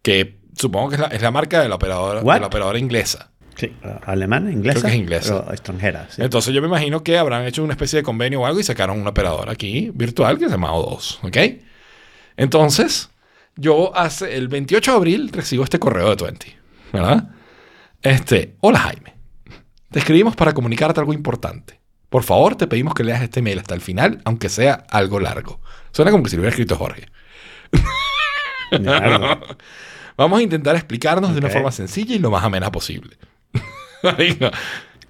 [0.00, 3.30] que supongo que es la, es la marca de la operadora, de la operadora inglesa.
[3.54, 3.70] Sí,
[4.06, 4.80] alemana, inglesa.
[4.80, 5.44] Creo que es inglesa.
[5.50, 6.06] extranjera.
[6.08, 6.22] sí.
[6.22, 8.98] Entonces yo me imagino que habrán hecho una especie de convenio o algo y sacaron
[8.98, 11.62] un operador aquí virtual que se llama O2, ¿ok?
[12.38, 13.10] Entonces,
[13.56, 16.54] yo hace el 28 de abril recibo este correo de Twenty,
[16.94, 17.28] ¿verdad?
[18.02, 19.14] Este, hola Jaime,
[19.90, 21.80] te escribimos para comunicarte algo importante.
[22.08, 25.60] Por favor, te pedimos que leas este mail hasta el final, aunque sea algo largo.
[25.90, 27.08] Suena como que si lo hubiera escrito Jorge.
[28.70, 29.40] Mierda.
[30.16, 33.16] Vamos a intentar explicarnos de una forma sencilla y lo más amena posible.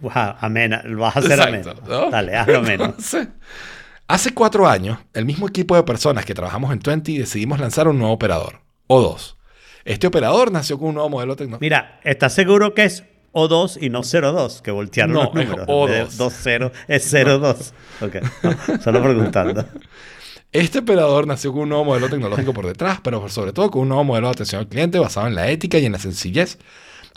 [0.01, 0.81] Wow, amena.
[0.85, 2.05] Lo vas a hacer Exacto, ameno.
[2.05, 2.11] ¿no?
[2.11, 2.95] Dale, hazlo ameno.
[4.07, 7.99] Hace cuatro años, el mismo equipo de personas que trabajamos en Twenty decidimos lanzar un
[7.99, 9.35] nuevo operador, O2.
[9.89, 11.63] Este operador nació con un nuevo modelo tecnológico.
[11.63, 14.61] Mira, ¿estás seguro que es O2 y no 02?
[14.61, 15.67] Que voltearon No, los es números.
[15.67, 16.09] O2.
[16.19, 17.75] 2-0 es 02.
[18.03, 19.65] Ok, no, solo preguntando.
[20.51, 23.89] Este operador nació con un nuevo modelo tecnológico por detrás, pero sobre todo con un
[23.89, 26.59] nuevo modelo de atención al cliente basado en la ética y en la sencillez,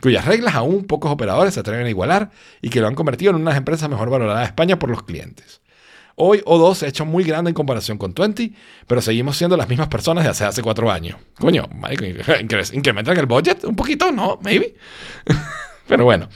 [0.01, 2.31] cuyas reglas aún pocos operadores se atreven a igualar
[2.61, 4.89] y que lo han convertido en una de las empresas mejor valoradas de España por
[4.89, 5.60] los clientes.
[6.23, 8.55] Hoy O2 se ha hecho muy grande en comparación con Twenty,
[8.85, 11.17] pero seguimos siendo las mismas personas de hace, hace cuatro años.
[11.39, 12.05] Coño, marico,
[12.73, 14.37] incrementan el budget un poquito, ¿no?
[14.43, 14.75] Maybe.
[15.87, 16.29] pero bueno.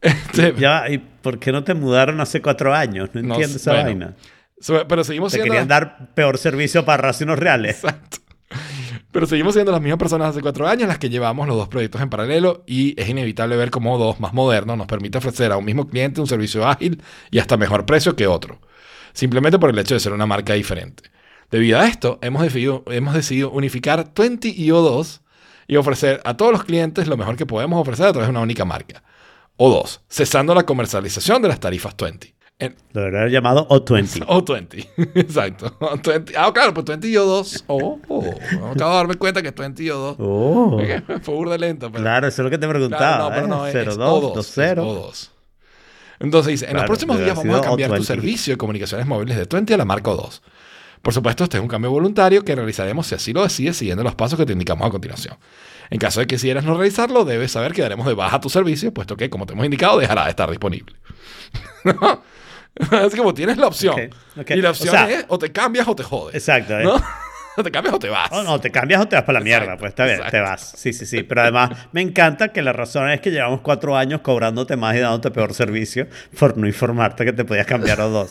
[0.00, 3.10] Este, Ya, ¿y por qué no te mudaron hace cuatro años?
[3.12, 3.84] No No entiendo esa bueno.
[3.84, 4.16] vaina.
[4.88, 5.52] pero seguimos Te siendo...
[5.52, 7.84] querían dar peor servicio para raciones reales.
[7.84, 8.18] Exacto.
[9.12, 12.00] Pero seguimos siendo las mismas personas hace cuatro años las que llevamos los dos proyectos
[12.00, 15.66] en paralelo y es inevitable ver cómo dos más modernos nos permite ofrecer a un
[15.66, 18.60] mismo cliente un servicio ágil y hasta mejor precio que otro,
[19.12, 21.04] simplemente por el hecho de ser una marca diferente.
[21.50, 25.20] Debido a esto, hemos decidido, hemos decidido unificar Twenty y O2
[25.66, 28.40] y ofrecer a todos los clientes lo mejor que podemos ofrecer a través de una
[28.40, 29.02] única marca.
[29.58, 32.32] O2, cesando la comercialización de las tarifas Twenty.
[32.60, 34.24] En- Lo debería llamado O20.
[34.26, 35.76] o 20, exacto.
[35.80, 36.34] O 20.
[36.36, 37.64] Ah, claro, pues 20 y yo 2.
[37.68, 38.34] Oh, oh.
[38.72, 40.16] Acabo de darme cuenta que 20 y yo 2.
[40.18, 40.78] Oh,
[41.22, 42.02] Fue burda lento, pero.
[42.02, 43.18] claro, eso es lo que te Claro, preguntaba.
[43.18, 43.48] no, pero ¿eh?
[43.48, 44.80] no, es, es 02, O2, 20.
[44.80, 45.30] es O2.
[46.20, 48.04] Entonces dice, en los próximos días vamos a cambiar tu O20.
[48.04, 50.40] servicio de comunicaciones móviles de 20 a la marca O2.
[51.02, 54.14] Por supuesto, este es un cambio voluntario que realizaremos si así lo decides siguiendo los
[54.16, 55.36] pasos que te indicamos a continuación.
[55.90, 58.92] En caso de que quisieras no realizarlo, debes saber que daremos de baja tu servicio,
[58.92, 60.94] puesto que, como te hemos indicado, dejará de estar disponible.
[61.84, 62.22] ¿No?
[63.06, 63.96] Es como tienes la opción.
[64.48, 66.34] Y la O opción sea- es o te cambias o te jodes.
[66.36, 66.78] Exacto.
[66.78, 66.84] ¿eh?
[66.84, 66.94] ¿No?
[67.27, 67.27] O
[67.64, 68.28] te cambias o te vas.
[68.32, 69.76] Oh, no, te cambias o te vas para la mierda.
[69.76, 70.36] Pues está bien, exacto.
[70.36, 70.72] te vas.
[70.76, 71.22] Sí, sí, sí.
[71.22, 74.98] Pero además me encanta que la razón es que llevamos cuatro años cobrándote más y
[75.00, 76.06] dándote peor servicio
[76.38, 78.28] por no informarte que te podías cambiar a O2.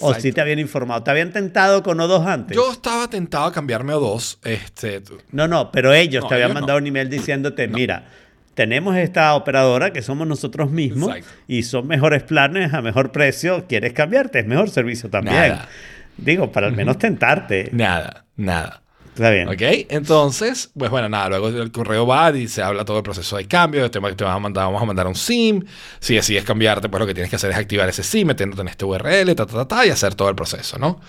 [0.00, 1.02] o si te habían informado.
[1.02, 2.56] ¿Te habían tentado con O2 antes?
[2.56, 4.38] Yo estaba tentado a cambiarme a dos.
[4.44, 6.60] Este, No, no, pero ellos No, te habían ellos no.
[6.60, 8.04] mandado un email diciéndote, mira,
[8.54, 11.42] tenemos esta operadora que somos nosotros mismos Exacto.
[11.46, 13.66] y son mejores planes a mejor precio.
[13.68, 14.40] ¿Quieres cambiarte?
[14.40, 15.36] Es mejor servicio también.
[15.36, 15.68] Nada.
[16.16, 17.68] Digo, para al menos tentarte.
[17.72, 18.82] nada, nada.
[19.14, 19.48] Está bien.
[19.48, 19.86] ¿Ok?
[19.90, 23.48] Entonces, pues bueno, nada, luego el correo va y se habla todo el proceso de
[23.48, 25.64] cambio, te, te vamos, a mandar, vamos a mandar un SIM,
[25.98, 28.68] si decides cambiarte, pues lo que tienes que hacer es activar ese SIM, metiéndote en
[28.68, 31.00] este URL, ta, ta, ta, ta, y hacer todo el proceso, ¿no?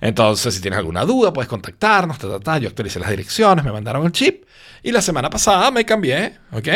[0.00, 3.72] Entonces, si tienes alguna duda, puedes contactarnos, ta, ta, ta, yo actualicé las direcciones, me
[3.72, 4.44] mandaron el chip,
[4.84, 6.68] y la semana pasada me cambié, ¿ok?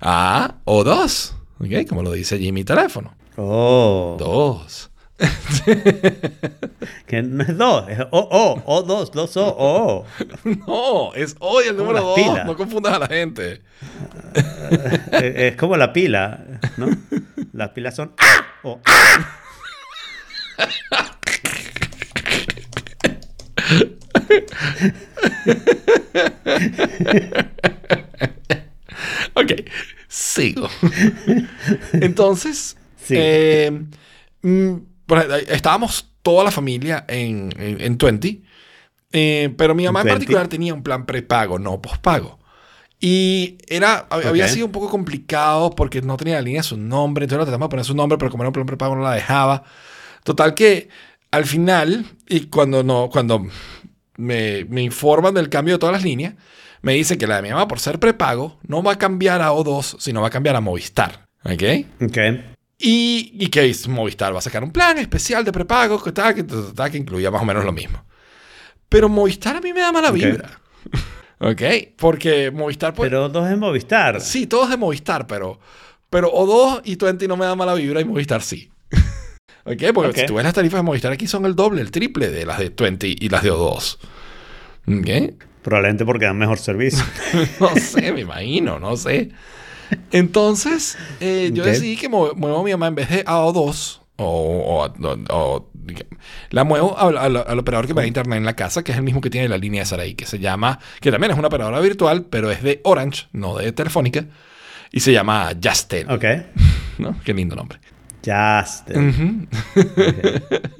[0.00, 1.86] A O2, ¿ok?
[1.86, 3.14] Como lo dice mi teléfono.
[3.36, 4.16] Oh.
[4.18, 4.90] Dos.
[7.06, 10.04] Que no es dos, es O, O, O, dos, dos, O, O.
[10.66, 12.46] No, es hoy el número dos, pilas.
[12.46, 13.62] no confundas a la gente.
[15.12, 16.44] es, es como la pila,
[16.76, 16.88] ¿no?
[17.52, 19.40] Las pilas son A o A.
[29.34, 29.52] Ok,
[30.08, 30.68] sigo.
[31.92, 33.14] Entonces, Sí.
[33.18, 33.82] eh,
[34.42, 34.74] mm,
[35.48, 38.42] estábamos toda la familia en, en, en 20,
[39.12, 40.18] eh, pero mi mamá en 20.
[40.18, 42.38] particular tenía un plan prepago, no pospago.
[43.00, 46.76] Y era, hab- había sido un poco complicado porque no tenía la línea de su
[46.78, 49.02] nombre, entonces lo tratamos de poner su nombre, pero como era un plan prepago no
[49.02, 49.64] la dejaba.
[50.22, 50.88] Total que
[51.30, 53.46] al final, y cuando, no, cuando
[54.16, 56.34] me, me informan del cambio de todas las líneas,
[56.80, 59.52] me dicen que la de mi mamá, por ser prepago, no va a cambiar a
[59.52, 61.26] O2, sino va a cambiar a Movistar.
[61.44, 61.62] ¿Ok?
[62.00, 62.18] Ok.
[62.86, 66.34] Y, y que es Movistar va a sacar un plan especial de prepago que, tal,
[66.34, 68.04] que, tal, que incluía más o menos lo mismo.
[68.90, 70.14] Pero Movistar a mí me da mala Ok.
[70.16, 70.60] vibra.
[71.38, 71.62] ¿Ok?
[71.96, 72.92] Porque Movistar...
[72.92, 74.20] Pues, Pero dos es Movistar.
[74.20, 75.58] Sí, todos de Movistar, pero,
[76.10, 78.70] pero O2 y 20 no me da mala vibra y Movistar sí.
[79.64, 79.82] ¿Ok?
[79.94, 80.16] Porque Ok.
[80.18, 82.58] si tú ves las tarifas de Movistar aquí son el doble, el triple de las
[82.58, 83.96] de 20 y las de O2.
[84.88, 85.34] ¿Ok?
[85.62, 87.02] Probablemente porque dan mejor servicio.
[87.60, 89.30] No sé, me imagino, no sé.
[90.12, 94.92] Entonces, eh, yo decidí que mue- muevo a mi mamá en vez de AO2 o,
[95.28, 95.70] o-
[96.50, 98.98] la muevo al, al- al operador que me da internet en la casa, que es
[98.98, 101.48] el mismo que tiene la línea de Saraí, que se llama, que también es una
[101.48, 104.24] operadora virtual, pero es de Orange, no de Telefónica.
[104.92, 106.08] Y se llama Justel.
[106.10, 106.24] Ok.
[106.98, 107.16] ¿no?
[107.24, 107.78] Qué lindo nombre.
[108.24, 109.48] Justin.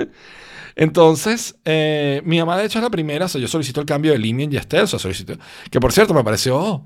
[0.77, 4.13] Entonces, eh, mi mamá de hecho es la primera, o sea, yo solicito el cambio
[4.13, 5.35] de línea en Yastel, o sea, solicito,
[5.71, 6.85] que por cierto me pareció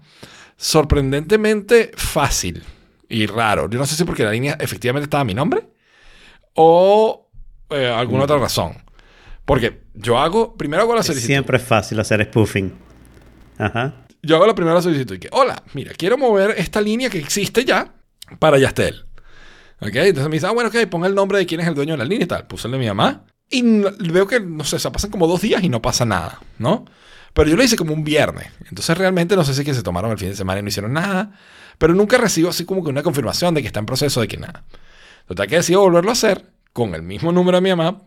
[0.59, 2.64] sorprendentemente fácil
[3.09, 3.71] y raro.
[3.71, 5.62] Yo no sé si porque la línea efectivamente estaba a mi nombre
[6.55, 7.31] o
[7.71, 8.77] eh, alguna otra razón.
[9.44, 11.27] Porque yo hago, primero hago la solicitud.
[11.27, 12.75] Siempre es fácil hacer spoofing.
[13.57, 14.05] Ajá.
[14.21, 17.64] Yo hago la primera solicitud y que, hola, mira, quiero mover esta línea que existe
[17.64, 17.94] ya
[18.38, 19.07] para Yastel.
[19.81, 19.94] ¿Ok?
[19.94, 21.99] Entonces me dice, ah, bueno, ok, ponga el nombre de quién es el dueño de
[21.99, 22.47] la línea y tal.
[22.47, 23.25] Puse el de mi mamá.
[23.49, 26.85] Y veo que, no sé, se pasan como dos días y no pasa nada, ¿no?
[27.38, 28.48] Pero yo lo hice como un viernes.
[28.68, 30.70] Entonces realmente no sé si es que se tomaron el fin de semana y no
[30.70, 31.31] hicieron nada.
[31.79, 34.38] Pero nunca recibo así como que una confirmación de que está en proceso de que
[34.38, 34.64] nada.
[35.29, 38.03] Total que decido volverlo a hacer con el mismo número de mi mamá,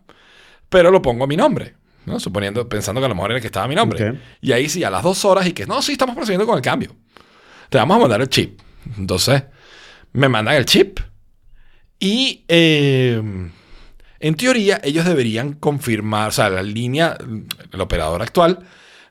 [0.68, 1.76] pero lo pongo a mi nombre.
[2.04, 2.20] ¿no?
[2.20, 4.20] Suponiendo, pensando que a lo mejor era el que estaba mi nombre.
[4.42, 6.62] Y ahí sí, a las dos horas y que no, sí, estamos procediendo con el
[6.62, 6.94] cambio.
[7.70, 8.60] Te vamos a mandar el chip.
[8.98, 9.44] Entonces,
[10.12, 11.00] me mandan el chip.
[11.98, 13.50] Y eh,
[14.20, 17.16] en teoría, ellos deberían confirmar, o sea, la línea,
[17.72, 18.66] el operador actual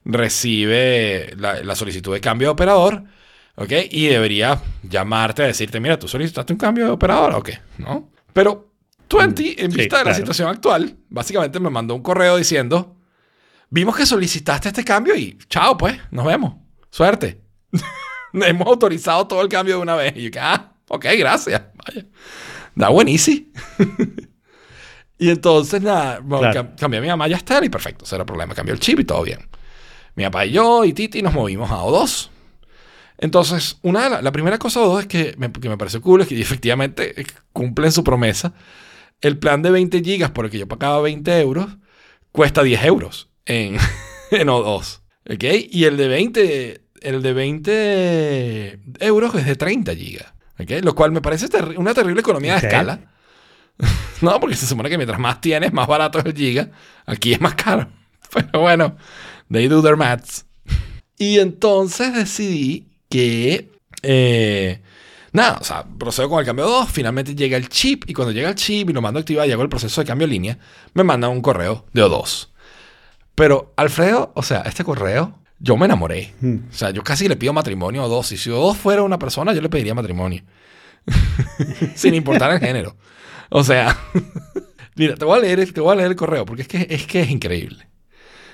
[0.05, 3.03] recibe la, la solicitud de cambio de operador,
[3.55, 3.71] ¿ok?
[3.91, 7.59] Y debería llamarte a decirte, mira, tú solicitaste un cambio de operador, ¿o qué?
[7.77, 8.09] ¿No?
[8.33, 8.69] Pero
[9.07, 12.95] Twenty, en sí, vista de la situación actual, básicamente me mandó un correo diciendo,
[13.69, 16.55] vimos que solicitaste este cambio y chao, pues, nos vemos.
[16.89, 17.41] Suerte.
[18.33, 20.13] Hemos autorizado todo el cambio de una vez.
[20.15, 21.61] Y yo, ah, ok, gracias.
[21.75, 22.05] Vaya.
[22.73, 23.47] Da buenísimo.
[25.17, 26.69] y entonces, nada, bueno, Claro.
[26.69, 28.55] cam- cambié a mi mamá ya está y perfecto, cero problema.
[28.55, 29.39] Cambió el chip y todo bien.
[30.15, 32.30] Mi papá y yo y Titi nos movimos a O2.
[33.17, 36.02] Entonces, una de la, la primera cosa de O2 es que me, que me pareció
[36.02, 38.54] cool es que efectivamente eh, cumplen su promesa.
[39.21, 41.78] El plan de 20 gigas por el que yo pagaba 20 euros
[42.32, 43.78] cuesta 10 euros en,
[44.32, 45.02] en O2.
[45.32, 45.43] ¿Ok?
[45.69, 50.34] Y el de 20, el de 20 euros es de 30 gigas.
[50.60, 50.71] ¿Ok?
[50.84, 52.62] Lo cual me parece terri- una terrible economía Ok.
[52.62, 53.00] de escala.
[54.21, 56.69] no, porque se supone que mientras más tienes, más barato es el giga.
[57.06, 57.88] Aquí es más caro.
[58.34, 58.95] Pero bueno,
[59.51, 60.45] they do their maths.
[61.17, 63.69] Y entonces decidí que...
[64.01, 64.81] eh,
[65.33, 68.49] nada, o sea, procedo con el cambio 2, finalmente llega el chip y cuando llega
[68.49, 70.57] el chip y lo mando a activar y hago el proceso de cambio de línea,
[70.93, 72.49] me mandan un correo de O2.
[73.35, 76.33] Pero Alfredo, o sea, este correo, yo me enamoré.
[76.43, 78.33] O sea, yo casi le pido matrimonio a O2.
[78.33, 80.43] Y si O2 fuera una persona, yo le pediría matrimonio.
[81.95, 82.97] Sin importar el género.
[83.49, 83.97] O sea,
[84.95, 87.05] mira, te voy a leer, te voy a leer el correo porque es que, es
[87.05, 87.87] que es increíble.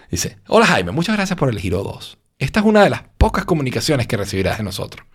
[0.09, 2.17] Dice, hola Jaime, muchas gracias por elegir O2.
[2.39, 5.05] Esta es una de las pocas comunicaciones que recibirás de nosotros.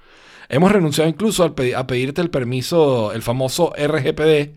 [0.49, 4.55] Hemos renunciado incluso pedi- a pedirte el permiso, el famoso RGPD,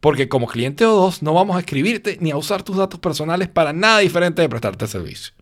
[0.00, 3.72] porque como cliente O2 no vamos a escribirte ni a usar tus datos personales para
[3.72, 5.34] nada diferente de prestarte servicio.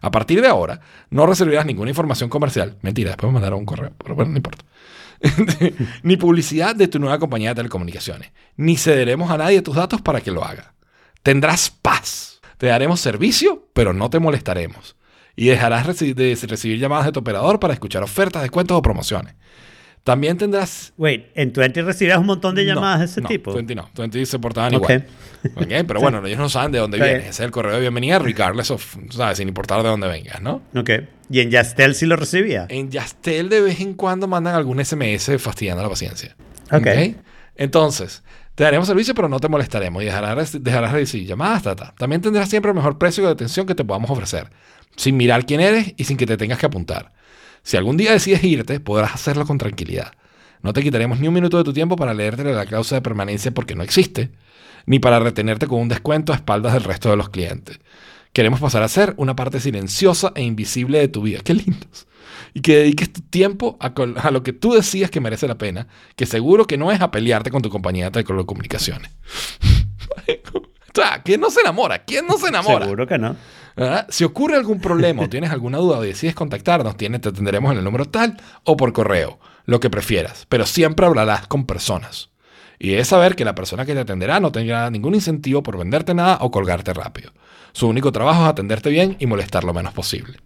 [0.00, 2.76] A partir de ahora, no recibirás ninguna información comercial.
[2.82, 4.64] Mentira, después me mandaron un correo, pero bueno, no importa.
[6.02, 8.32] ni publicidad de tu nueva compañía de telecomunicaciones.
[8.56, 10.74] Ni cederemos a nadie tus datos para que lo haga.
[11.22, 12.31] Tendrás paz.
[12.62, 14.94] Te daremos servicio, pero no te molestaremos.
[15.34, 19.34] Y dejarás reci- de recibir llamadas de tu operador para escuchar ofertas, descuentos o promociones.
[20.04, 23.50] También tendrás Wait, en Twenty recibías un montón de llamadas de ese no, tipo.
[23.50, 23.90] Twenty no.
[23.92, 24.90] Twenty se portaban Ok.
[24.90, 25.06] igual.
[25.56, 27.18] Ok, Pero bueno, ellos no saben de dónde Está viene.
[27.18, 27.30] bien.
[27.30, 29.38] Ese es el correo de bienvenida, regardless of, ¿sabes?
[29.38, 30.62] Sin importar de dónde vengas, ¿no?
[30.76, 30.90] Ok.
[31.30, 32.66] Y en Yastel sí lo recibía.
[32.68, 36.36] En Yastel de vez en cuando mandan algún SMS fastidiando la paciencia.
[36.70, 36.86] Ok.
[37.56, 38.22] Entonces,
[38.54, 41.62] te daremos servicio, pero no te molestaremos y dejarás, dejarás de recibir llamadas.
[41.62, 41.94] ta, ta.
[41.96, 44.50] También tendrás siempre el mejor precio de atención que te podamos ofrecer,
[44.96, 47.12] sin mirar quién eres y sin que te tengas que apuntar.
[47.62, 50.12] Si algún día decides irte, podrás hacerlo con tranquilidad.
[50.62, 53.52] No te quitaremos ni un minuto de tu tiempo para leerte la cláusula de permanencia
[53.52, 54.30] porque no existe,
[54.86, 57.80] ni para retenerte con un descuento a espaldas del resto de los clientes.
[58.32, 61.40] Queremos pasar a ser una parte silenciosa e invisible de tu vida.
[61.44, 62.06] Qué lindos.
[62.54, 65.86] Y que dediques tu tiempo a, lo que tú decías que merece la pena,
[66.16, 69.10] que seguro que no es a pelearte con tu compañía de telecomunicaciones.
[70.28, 70.62] o
[70.94, 72.04] sea, ¿quién no se enamora?
[72.04, 72.84] ¿Quién no se enamora?
[72.84, 73.36] Seguro que no.
[73.76, 74.06] ¿verdad?
[74.10, 77.78] Si ocurre algún problema o tienes alguna duda o decides contactarnos, tienes, te atenderemos en
[77.78, 82.30] el número tal o por correo, lo que prefieras, pero siempre hablarás con personas.
[82.78, 86.14] Y debes saber que la persona que te atenderá no tendrá ningún incentivo por venderte
[86.14, 87.32] nada o colgarte rápido.
[87.72, 90.38] Su único trabajo es atenderte bien y molestar lo menos posible.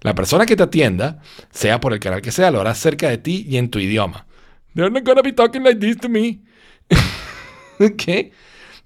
[0.00, 1.20] La persona que te atienda,
[1.50, 4.26] sea por el canal que sea, lo hará cerca de ti y en tu idioma.
[4.74, 6.40] They're not gonna be talking like this to me.
[7.96, 8.32] ¿Qué?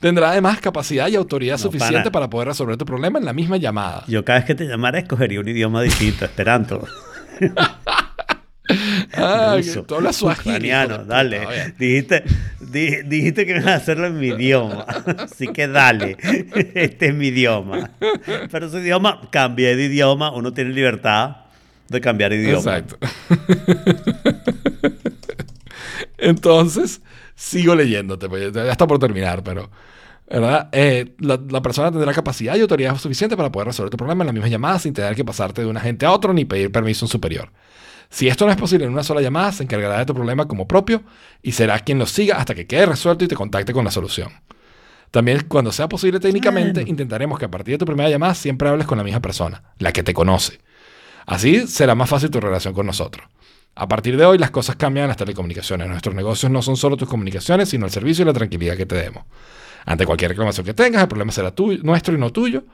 [0.00, 2.10] Tendrá además capacidad y autoridad No, suficiente pana.
[2.12, 4.04] para poder resolver tu problema en la misma llamada.
[4.08, 6.86] Yo cada vez que te llamara escogería un idioma distinto, esperanto.
[9.14, 11.74] Ah, Ruso, tú hablas ucraniano, puta, dale.
[11.78, 12.22] Dijiste,
[12.60, 14.82] di- dijiste que ibas a hacerlo en mi idioma.
[15.18, 16.16] Así que dale.
[16.74, 17.90] Este es mi idioma.
[18.50, 20.30] Pero su idioma, cambié de idioma.
[20.32, 21.36] Uno tiene libertad
[21.88, 22.78] de cambiar de idioma.
[22.78, 22.98] Exacto.
[26.18, 27.00] Entonces,
[27.34, 29.70] sigo leyéndote, pues ya está por terminar, pero...
[30.30, 30.68] ¿verdad?
[30.72, 34.28] Eh, la, la persona tendrá capacidad y autoridad suficiente para poder resolver tu problema en
[34.28, 37.04] la misma llamada sin tener que pasarte de un agente a otro ni pedir permiso
[37.04, 37.50] a un superior.
[38.12, 40.68] Si esto no es posible en una sola llamada, se encargará de tu problema como
[40.68, 41.02] propio
[41.42, 44.30] y será quien lo siga hasta que quede resuelto y te contacte con la solución.
[45.10, 48.86] También, cuando sea posible técnicamente, intentaremos que a partir de tu primera llamada siempre hables
[48.86, 50.60] con la misma persona, la que te conoce.
[51.24, 53.26] Así será más fácil tu relación con nosotros.
[53.74, 55.88] A partir de hoy, las cosas cambian en las telecomunicaciones.
[55.88, 58.96] Nuestros negocios no son solo tus comunicaciones, sino el servicio y la tranquilidad que te
[58.96, 59.24] demos.
[59.86, 62.64] Ante cualquier reclamación que tengas, el problema será tuyo, nuestro y no tuyo.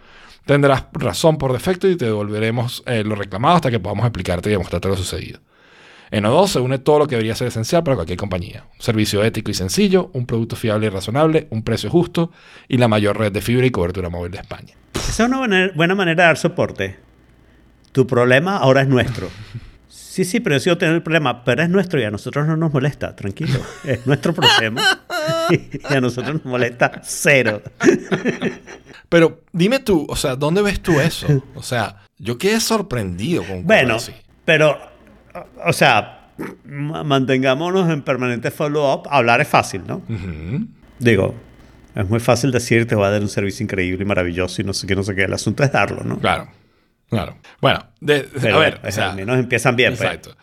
[0.48, 4.52] Tendrás razón por defecto y te devolveremos eh, lo reclamado hasta que podamos explicarte y
[4.52, 5.40] demostrarte lo sucedido.
[6.10, 8.64] En O2 se une todo lo que debería ser esencial para cualquier compañía.
[8.74, 12.32] Un servicio ético y sencillo, un producto fiable y razonable, un precio justo
[12.66, 14.72] y la mayor red de fibra y cobertura móvil de España.
[14.94, 16.96] Esa es una buena, buena manera de dar soporte.
[17.92, 19.28] Tu problema ahora es nuestro.
[20.18, 22.56] Sí, sí, pero yo sigo teniendo el problema, pero es nuestro y a nosotros no
[22.56, 23.60] nos molesta, tranquilo.
[23.84, 24.82] Es nuestro problema
[25.48, 27.62] y a nosotros nos molesta cero.
[29.08, 31.26] Pero dime tú, o sea, ¿dónde ves tú eso?
[31.54, 34.12] O sea, yo quedé sorprendido con Bueno, así.
[34.44, 34.76] pero,
[35.64, 36.30] o sea,
[36.64, 39.06] ma- mantengámonos en permanente follow-up.
[39.10, 40.02] Hablar es fácil, ¿no?
[40.98, 41.32] Digo,
[41.94, 44.72] es muy fácil decir te voy a dar un servicio increíble y maravilloso y no
[44.74, 45.22] sé qué, no sé qué.
[45.22, 46.18] El asunto es darlo, ¿no?
[46.18, 46.48] Claro,
[47.08, 47.38] claro.
[47.60, 49.92] Bueno, de- Pero a ver, o sea, al menos empiezan bien.
[49.92, 50.02] pues.
[50.02, 50.36] exacto.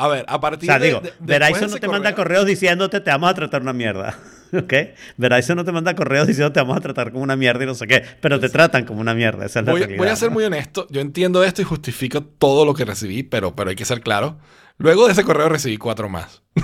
[0.00, 2.46] A ver, a O partir sea, de, digo, de- Verizon no te manda correo- correos
[2.46, 4.16] diciéndote te vamos a tratar una mierda.
[4.52, 4.72] ¿Ok?
[5.16, 7.74] Verizon no te manda correos diciendo te vamos a tratar como una mierda y no
[7.74, 8.04] sé qué.
[8.20, 9.44] Pero te tratan como una mierda.
[9.44, 9.98] Esa es la Voy, realidad.
[9.98, 10.34] voy a ser ¿no?
[10.34, 10.86] muy honesto.
[10.90, 14.38] Yo entiendo esto y justifico todo lo que recibí, pero, pero hay que ser claro.
[14.76, 16.42] Luego de ese correo recibí cuatro más.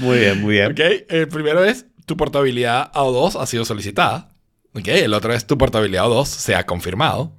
[0.00, 0.72] Muy bien, muy bien.
[0.72, 0.80] ¿Ok?
[1.08, 4.30] El primero es tu portabilidad a O2 ha sido solicitada.
[4.74, 4.88] ¿Ok?
[4.88, 7.32] El otro es tu portabilidad a O2 se ha confirmado.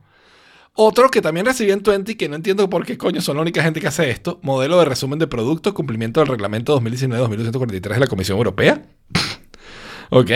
[0.74, 3.62] Otro que también recibí en 20 que no entiendo por qué coño son la única
[3.62, 4.40] gente que hace esto.
[4.44, 8.82] Modelo de resumen de producto, cumplimiento del reglamento 2019-2243 de la Comisión Europea.
[10.10, 10.28] ¿Ok?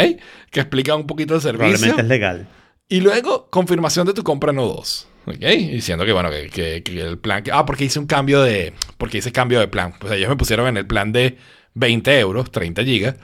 [0.52, 1.66] Que explica un poquito el servicio.
[1.68, 2.48] Probablemente es legal.
[2.90, 5.06] Y luego, confirmación de tu compra en O2.
[5.28, 5.40] ¿Ok?
[5.40, 7.42] Diciendo que, bueno, que, que- que el plan...
[7.44, 8.74] que- ah, porque hice un cambio de...
[8.98, 9.94] Porque hice cambio de plan.
[10.00, 11.38] Pues ellos me pusieron en el plan de
[11.74, 13.16] 20 euros, 30 gigas.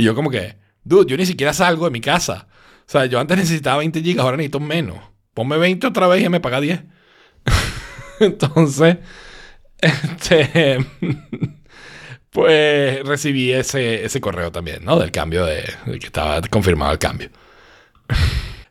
[0.00, 0.56] Y yo como que...
[0.82, 2.46] Dude, yo ni siquiera salgo de mi casa.
[2.86, 4.98] O sea, yo antes necesitaba 20 gigas, ahora necesito menos.
[5.34, 6.80] Ponme 20 otra vez y me paga 10.
[8.20, 8.96] Entonces...
[9.82, 10.84] Este...
[12.30, 14.98] pues recibí ese, ese correo también, ¿no?
[14.98, 17.28] Del cambio de, de que estaba confirmado el cambio.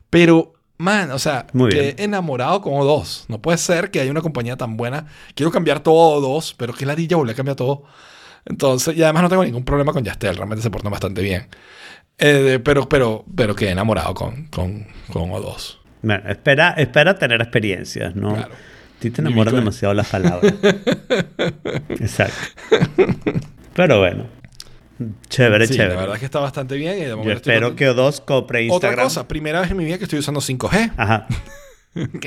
[0.09, 3.25] Pero, man, o sea, Muy enamorado con O2.
[3.27, 5.07] No puede ser que haya una compañía tan buena.
[5.35, 7.85] Quiero cambiar todo O2, pero qué ladilla volver a cambiar todo.
[8.49, 11.47] Entonces, y además no tengo ningún problema con Yastel, realmente se porta bastante bien.
[12.17, 15.77] Eh, pero, pero, pero quedé enamorado con, con, con O2.
[16.01, 18.33] Bueno, espera, espera tener experiencias, ¿no?
[18.35, 18.51] Claro.
[18.51, 20.53] A ti te enamoran demasiado las palabras.
[21.89, 22.35] Exacto.
[23.73, 24.25] Pero bueno.
[25.29, 25.93] Chévere, Sí, chévere.
[25.93, 26.97] la verdad es que está bastante bien.
[26.97, 28.91] Y de Yo estoy espero que O2 compre Instagram.
[28.93, 30.93] Otra cosa, primera vez en mi vida que estoy usando 5G.
[30.97, 31.27] Ajá.
[31.95, 32.25] ¿Ok?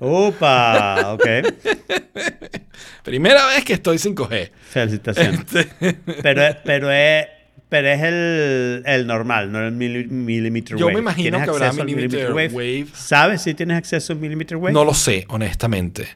[0.00, 1.26] Upa, ok.
[3.04, 4.50] Primera vez que estoy 5G.
[4.70, 5.40] Felicitaciones.
[5.40, 7.26] Este, Pero, es- pero es,
[7.68, 10.94] pero es el, el normal, no el mili- millimeter Yo wave.
[10.94, 12.86] me imagino ¿Tienes que habrá millimeter wave.
[12.94, 14.72] ¿Sabes si tienes acceso al millimeter wave?
[14.72, 16.08] No lo sé, honestamente.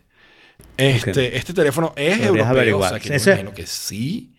[0.77, 4.31] Este, este teléfono es Podrías europeo, o sea que yo Ese- me imagino que sí.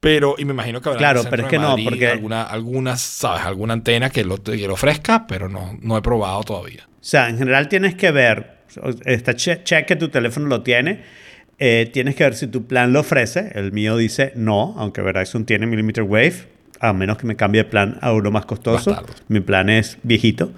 [0.00, 2.42] Pero, y me imagino que habrá Claro, pero es que de no, Madrid porque- alguna,
[2.44, 3.42] algunas, ¿sabes?
[3.44, 6.87] Alguna antena que lo, que lo ofrezca, pero no, no he probado todavía.
[7.00, 8.58] O sea, en general tienes que ver,
[9.04, 11.00] está che- check que tu teléfono lo tiene,
[11.58, 13.50] eh, tienes que ver si tu plan lo ofrece.
[13.54, 16.34] El mío dice no, aunque Verizon tiene millimeter wave,
[16.80, 18.90] a menos que me cambie de plan a uno más costoso.
[18.92, 19.14] Bastardo.
[19.28, 20.52] Mi plan es viejito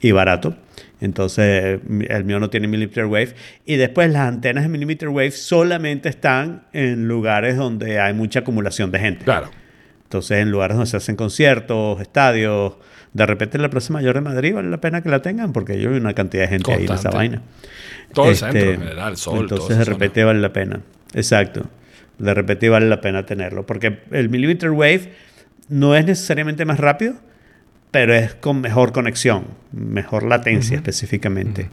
[0.00, 0.56] y barato.
[1.00, 3.34] Entonces, el mío no tiene millimeter wave.
[3.66, 8.90] Y después las antenas de millimeter wave solamente están en lugares donde hay mucha acumulación
[8.90, 9.24] de gente.
[9.24, 9.50] Claro.
[10.04, 12.74] Entonces, en lugares donde se hacen conciertos, estadios,
[13.14, 15.72] de repente en la Plaza Mayor de Madrid vale la pena que la tengan porque
[15.72, 17.16] hay una cantidad de gente ahí en esa Constante.
[17.16, 17.42] vaina.
[18.12, 19.94] Todo el Este, centro en general, el sol, toda Entonces, de zona.
[19.94, 20.80] repente vale la pena.
[21.14, 21.66] Exacto.
[22.18, 25.12] De repente vale la pena tenerlo porque el millimeter wave
[25.68, 27.14] no es necesariamente más rápido,
[27.90, 31.70] pero es con mejor conexión, mejor latencia específicamente.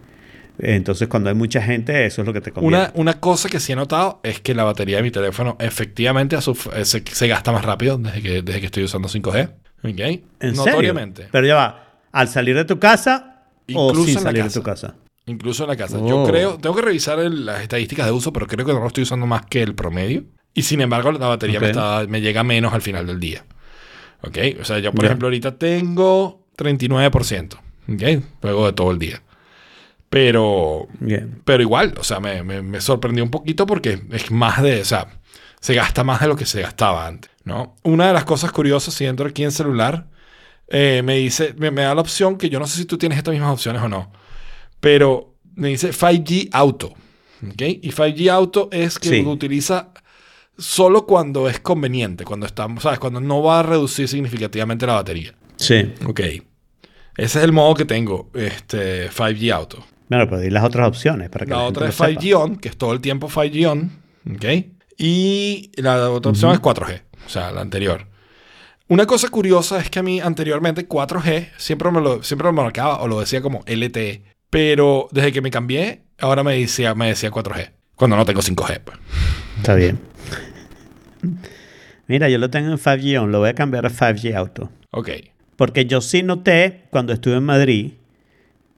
[0.59, 2.77] Entonces, cuando hay mucha gente, eso es lo que te conviene.
[2.77, 6.35] Una, una cosa que sí he notado es que la batería de mi teléfono efectivamente
[6.35, 9.49] a su- eh, se, se gasta más rápido desde que, desde que estoy usando 5G.
[9.83, 9.99] ¿Ok?
[9.99, 10.53] ¿En serio?
[10.65, 11.27] Notoriamente.
[11.31, 14.47] Pero ya va, al salir de tu casa o Incluso sin en la salir de
[14.49, 14.59] casa.
[14.59, 14.95] tu casa.
[15.27, 15.97] Incluso en la casa.
[15.99, 16.07] Oh.
[16.07, 18.87] Yo creo, tengo que revisar el- las estadísticas de uso, pero creo que no lo
[18.87, 20.23] estoy usando más que el promedio.
[20.53, 23.45] Y sin embargo, la batería me, está- me llega menos al final del día.
[24.23, 24.37] ¿Ok?
[24.59, 27.59] O sea, yo, por ejemplo, ahorita tengo 39%.
[27.87, 28.23] ¿Ok?
[28.41, 29.21] Luego de todo el día.
[30.09, 31.41] Pero, Bien.
[31.45, 34.85] pero igual, o sea, me, me- me sorprendió un poquito porque es más de, o
[34.85, 35.07] sea,
[35.61, 37.75] se gasta más de lo que se gastaba antes, ¿no?
[37.83, 40.07] Una de las cosas curiosas, si entro aquí en celular,
[40.67, 43.17] eh, me dice, me, me da la opción que yo no sé si tú tienes
[43.17, 44.11] estas mismas opciones o no,
[44.79, 46.87] pero me dice 5G Auto,
[47.45, 47.61] ¿ok?
[47.81, 49.21] Y 5G Auto es que Sí.
[49.21, 49.89] lo utiliza
[50.57, 52.99] solo cuando es conveniente, cuando estamos, ¿sabes?
[52.99, 55.33] Cuando no va a reducir significativamente la batería.
[55.57, 55.93] Sí.
[56.05, 56.19] Ok.
[57.17, 59.83] Ese es el modo que tengo, este 5G Auto.
[60.09, 62.35] Bueno, pero di las otras opciones para que La la, otra es gente lo 5G
[62.35, 63.91] On, que es todo el tiempo 5G On.
[64.35, 64.45] ¿Ok?
[64.97, 68.07] Y la otra opción es 4G, o sea, la anterior.
[68.91, 73.01] Una cosa curiosa es que a mí anteriormente 4G siempre me lo, siempre me marcaba
[73.01, 74.23] o lo decía como LTE.
[74.49, 77.71] Pero desde que me cambié, ahora me decía, me decía 4G.
[77.95, 78.81] Cuando no tengo 5G.
[78.83, 78.97] Pues.
[79.57, 79.97] Está bien.
[82.07, 84.69] Mira, yo lo tengo en 5G on, lo voy a cambiar a 5G auto.
[84.89, 85.09] Ok.
[85.55, 87.93] Porque yo sí noté cuando estuve en Madrid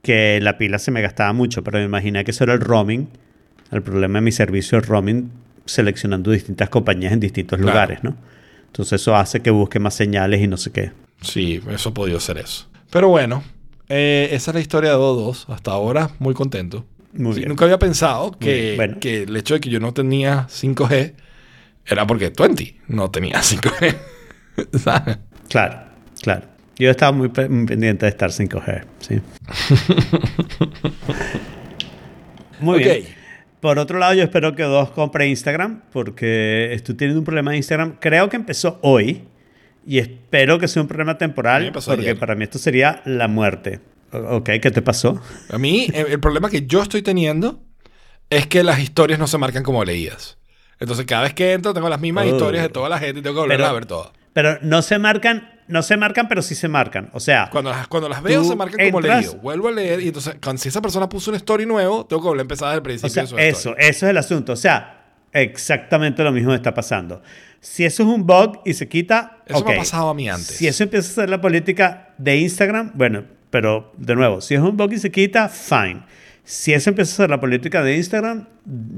[0.03, 3.09] que la pila se me gastaba mucho, pero me imaginé que eso era el roaming.
[3.71, 5.31] El problema de mi servicio es roaming
[5.65, 7.71] seleccionando distintas compañías en distintos Claro.
[7.73, 8.15] lugares, ¿no?
[8.67, 10.91] Entonces eso hace que busque más señales y no sé qué.
[11.21, 12.67] Sí, eso podido ser eso.
[12.89, 13.43] Pero bueno,
[13.89, 15.45] eh, esa es la historia de O2.
[15.53, 16.85] Hasta ahora, muy contento.
[17.13, 17.49] Muy Sí, bien.
[17.49, 18.97] Nunca había pensado que, bueno.
[18.99, 21.13] que el hecho de que yo no tenía 5G
[21.85, 23.95] era porque 20 no tenía 5G.
[24.79, 25.17] ¿Sabes?
[25.49, 25.79] Claro,
[26.21, 26.47] claro.
[26.77, 29.21] Yo estaba muy, pe- muy pendiente de estar 5G, sí.
[32.59, 33.03] muy bien.
[33.63, 37.57] Por otro lado, yo espero que dos compre Instagram porque estoy teniendo un problema de
[37.57, 37.95] Instagram.
[38.01, 39.23] Creo que empezó hoy
[39.87, 42.19] y espero que sea un problema temporal porque ayer.
[42.19, 43.79] para mí esto sería la muerte.
[44.11, 45.21] Ok, ¿qué te pasó?
[45.49, 47.63] A mí, el, el problema que yo estoy teniendo
[48.29, 50.37] es que las historias no se marcan como leídas.
[50.81, 52.31] Entonces, cada vez que entro, tengo las mismas Oh.
[52.31, 54.11] historias de toda la gente y tengo que volver Pero- a ver todas.
[54.33, 57.09] Pero no se marcan, no se marcan, pero sí se marcan.
[57.13, 59.35] O sea, Cuando las, cuando las veo, se marcan como entras- leído.
[59.41, 62.27] Vuelvo a leer y entonces, cuando, si esa persona puso una story nuevo, tengo que
[62.27, 63.07] volver a empezar desde el principio.
[63.07, 63.77] O sea, de su eso, story.
[63.87, 64.53] eso es el asunto.
[64.53, 65.01] O sea,
[65.33, 67.21] exactamente lo mismo está pasando.
[67.59, 70.47] Si eso es un bug y se quita, Eso me ha pasado a mí antes.
[70.55, 74.61] Si eso empieza a ser la política de Instagram, bueno, pero de nuevo, si es
[74.61, 76.03] un bug y se quita, fine.
[76.43, 78.47] Si eso empieza a ser la política de Instagram,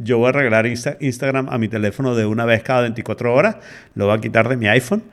[0.02, 3.58] yo voy a arreglar Insta- Instagram a mi teléfono de una vez cada 24 horas,
[3.94, 5.04] lo voy a quitar de mi iPhone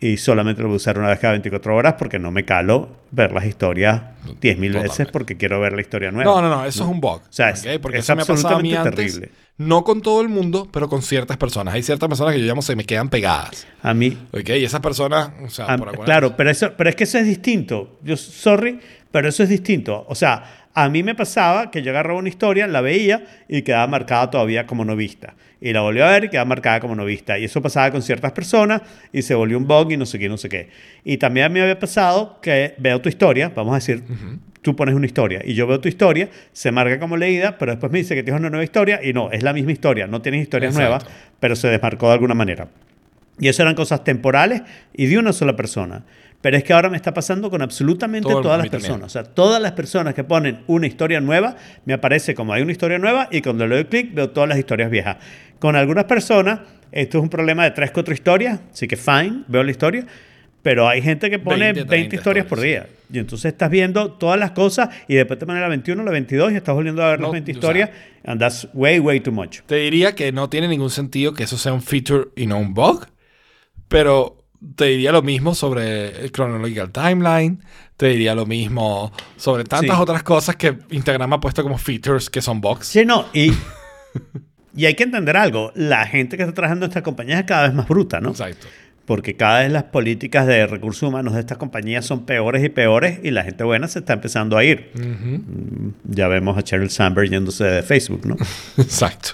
[0.00, 2.88] y solamente lo voy a usar una vez cada 24 horas porque no me calo
[3.10, 4.02] ver las historias
[4.40, 6.30] 10.000 veces porque quiero ver la historia nueva.
[6.30, 7.22] No, no, no, eso es un bug.
[7.30, 7.80] sea, es- ¿ok?
[7.80, 9.14] Porque es eso me ha pasado a mí absolutamente antes.
[9.14, 9.32] terrible.
[9.58, 11.72] No con todo el mundo, pero con ciertas personas.
[11.74, 13.66] Hay ciertas personas que yo llamo se me quedan pegadas.
[13.82, 14.50] A mí, ¿Ok?
[14.50, 17.24] Y esas personas, o sea, Ah, por claro, pero, eso, pero es que eso es
[17.26, 17.98] distinto.
[18.02, 18.78] Yo, sorry,
[19.10, 20.04] pero eso es distinto.
[20.10, 23.86] O sea, a mí me pasaba que yo agarraba una historia, la veía y quedaba
[23.86, 25.34] marcada todavía como no vista.
[25.58, 27.38] Y la volví a ver y quedaba marcada como no vista.
[27.38, 30.28] Y eso pasaba con ciertas personas y se volvió un bug y no sé qué,
[30.28, 30.68] no sé qué.
[31.02, 34.02] Y también a mí me había pasado que veo tu historia, vamos a decir,
[34.60, 37.90] tú pones una historia y yo veo tu historia, se marca como leída, pero después
[37.90, 40.42] me dice que tienes una nueva historia y no, es la misma historia, no tienes
[40.42, 41.06] historias Exacto.
[41.06, 41.06] nuevas,
[41.40, 42.68] pero se desmarcó de alguna manera.
[43.38, 44.60] Y eso eran cosas temporales
[44.92, 46.04] y de una sola persona.
[46.40, 49.06] Pero es que ahora me está pasando con absolutamente Todo todas las personas.
[49.06, 52.72] O sea, todas las personas que ponen una historia nueva, me aparece como hay una
[52.72, 55.16] historia nueva y cuando le doy clic veo todas las historias viejas.
[55.58, 56.60] Con algunas personas,
[56.92, 60.06] esto es un problema de 3, 4 historias, así que fine, veo la historia.
[60.62, 62.96] Pero hay gente que pone 20, 20, 30 historias por historias, día.
[63.12, 66.52] Y entonces estás viendo todas las cosas y después te ponen la 21, la 22
[66.52, 67.90] y estás volviendo a ver No, las 20 o sea- historias.
[68.24, 69.60] and that's way, way too much.
[69.66, 72.74] Te diría que no tiene ningún sentido que eso sea un feature y no un
[72.74, 73.06] bug,
[73.88, 74.35] pero
[74.74, 77.60] te diría lo mismo sobre el Chronological Timeline,
[77.96, 80.02] te diría lo mismo sobre tantas Sí.
[80.02, 82.86] otras cosas que Instagram ha puesto como features que son bugs.
[82.86, 83.52] Sí, no, y,
[84.76, 85.72] y hay que entender algo.
[85.74, 88.30] La gente que está trabajando en estas compañías es cada vez más bruta, ¿no?
[88.30, 88.66] Exacto.
[89.06, 93.20] Porque cada vez las políticas de recursos humanos de estas compañías son peores y peores
[93.22, 94.90] y la gente buena se está empezando a ir.
[94.96, 95.92] Ujú.
[96.04, 98.34] Ya vemos a Sheryl Sandberg yéndose de Facebook, ¿no?
[98.76, 99.30] O Exacto.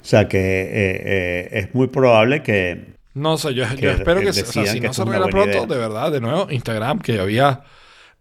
[0.00, 0.70] sea que eh,
[1.04, 2.99] eh, es muy probable que...
[3.14, 5.50] No sé, yo, yo espero que que, o sea, si que no se arregla pronto,
[5.50, 5.66] idea.
[5.66, 7.62] de verdad, de nuevo, Instagram, que había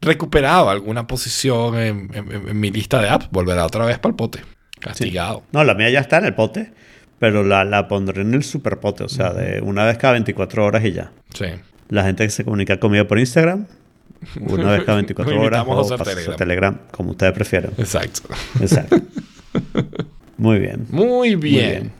[0.02, 4.16] recuperado alguna posición en, en- en mi lista de apps, volverá otra vez para el
[4.16, 4.42] pote.
[4.80, 5.44] Castigado.
[5.52, 6.72] No, la mía ya está en el pote,
[7.20, 10.66] pero la, la pondré en el super pote, o sea, de una vez cada 24
[10.66, 11.12] horas y ya.
[11.34, 11.46] Sí.
[11.90, 13.68] La gente que se comunica conmigo por Instagram,
[14.40, 16.38] una vez cada 24 Lo horas a o usar pasas a Telegram.
[16.38, 17.72] Telegram, como ustedes prefieran.
[17.78, 18.22] Exacto.
[18.62, 18.98] Exacto.
[20.38, 20.86] Muy bien.
[20.90, 21.70] Muy bien.
[21.82, 21.92] bien.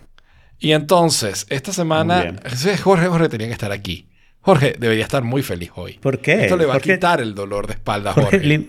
[0.60, 2.36] Y entonces, esta semana,
[2.84, 4.08] Jorge, Jorge tenía que estar aquí.
[4.42, 5.94] Jorge debería estar muy feliz hoy.
[6.00, 6.44] ¿Por qué?
[6.44, 8.68] Esto le va a quitar el dolor de espalda a Jorge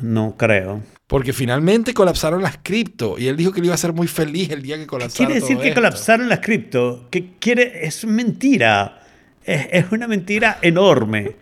[0.00, 0.82] No creo.
[1.06, 3.18] Porque finalmente colapsaron las cripto.
[3.18, 5.40] Y él dijo que le iba a ser muy feliz el día que colapsara Quiere
[5.40, 5.80] decir todo que esto.
[5.80, 7.08] colapsaron las cripto.
[7.10, 9.00] Que quiere, es mentira.
[9.44, 11.36] Es, es una mentira enorme.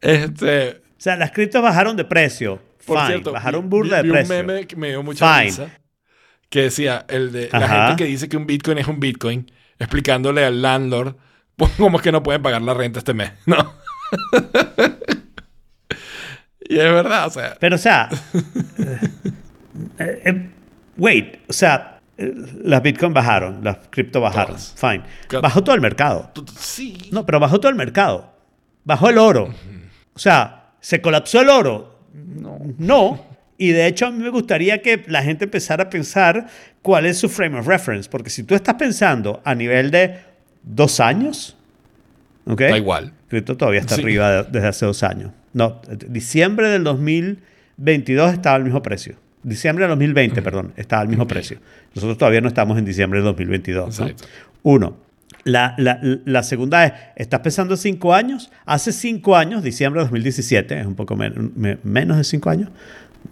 [0.00, 2.60] Este, O sea, las criptos bajaron de precio.
[2.86, 4.34] Por Fine, cierto, bajaron vi- burda de vi un precio.
[4.34, 5.44] meme que me dio mucha Fine.
[5.46, 5.70] risa.
[6.50, 7.86] Que decía, el de la Ajá.
[7.88, 11.14] gente que dice que un Bitcoin es un Bitcoin, explicándole al landlord
[11.56, 13.56] pues, cómo es que no pueden pagar la renta este mes, ¿no?
[16.60, 18.08] y es verdad, o sea, Pero, o sea,
[19.98, 20.50] eh, eh,
[20.96, 22.34] wait, o sea, eh,
[22.64, 24.74] las Bitcoin bajaron, las cripto bajaron, Todas.
[24.76, 25.02] fine.
[25.40, 26.32] Bajó todo el mercado.
[26.58, 27.08] sí.
[27.12, 28.32] No, pero bajó todo el mercado.
[28.84, 29.54] Bajó el oro.
[30.14, 32.00] O sea, ¿se colapsó el oro?
[32.78, 33.26] No.
[33.60, 36.46] Y de hecho a mí me gustaría que la gente empezara a pensar
[36.80, 38.08] cuál es su frame of reference.
[38.08, 40.14] Porque si tú estás pensando a nivel de
[40.62, 41.58] dos años,
[42.46, 42.58] ¿ok?
[42.62, 43.12] Da igual.
[43.28, 44.00] Cripto todavía está Sí.
[44.02, 45.32] arriba de- desde hace dos años.
[45.52, 49.16] No, diciembre del 2022 estaba al mismo precio.
[49.42, 51.58] Diciembre del 2020, perdón, estaba al mismo precio.
[51.94, 54.00] Nosotros todavía no estamos en diciembre del 2022.
[54.00, 54.06] ¿no?
[54.06, 54.26] Exacto.
[54.62, 54.96] Uno.
[55.44, 58.50] La, la- la segunda es, ¿estás pensando en cinco años?
[58.66, 62.68] Hace cinco años, diciembre de 2017, es un poco men- me- menos de cinco años,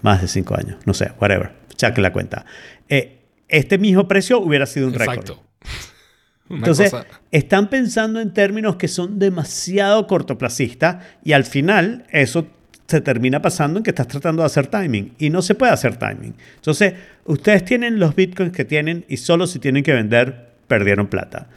[0.03, 2.45] más de cinco años, no sé, whatever, saque la cuenta.
[2.89, 3.19] Eh,
[3.49, 5.19] este mismo precio hubiera sido un récord.
[5.19, 5.43] Exacto.
[6.51, 12.47] Entonces, cosa- están pensando en términos que son demasiado cortoplacistas y al final eso
[12.87, 15.97] se termina pasando en que estás tratando de hacer timing y no se puede hacer
[15.97, 16.35] timing.
[16.57, 16.95] Entonces,
[17.27, 21.49] ustedes tienen los bitcoins que tienen y solo si tienen que vender, perdieron plata.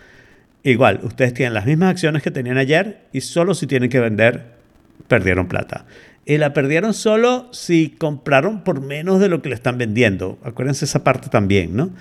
[0.64, 4.52] Igual, ustedes tienen las mismas acciones que tenían ayer y solo si tienen que vender,
[5.08, 5.86] perdieron plata.
[6.26, 10.38] Y la perdieron solo si compraron por menos de lo que le están vendiendo.
[10.44, 11.92] Acuérdense esa parte también, ¿no?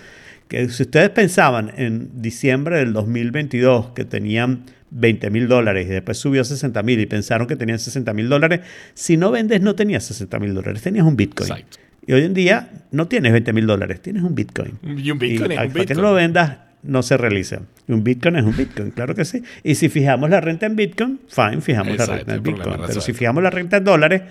[0.48, 6.18] Que si ustedes pensaban en diciembre del 2022 que tenían 20 mil dólares y después
[6.18, 8.60] subió a 60 mil y pensaron que tenían 60 mil dólares,
[8.94, 11.50] si no vendes no tenías 60 mil dólares, tenías un Bitcoin.
[11.50, 11.78] Exacto.
[12.06, 14.78] Y hoy en día no tienes 20 mil dólares, tienes un Bitcoin.
[14.82, 15.96] Y un Bitcoin Y es un hasta que Bitcoin.
[15.96, 17.60] no lo vendas, no se realiza.
[17.88, 19.42] Un Bitcoin es un Bitcoin, claro que sí.
[19.62, 22.76] Y si fijamos la renta en Bitcoin, fine, fijamos Exacto, la renta en Bitcoin.
[22.86, 24.22] Pero si fijamos la renta en dólares,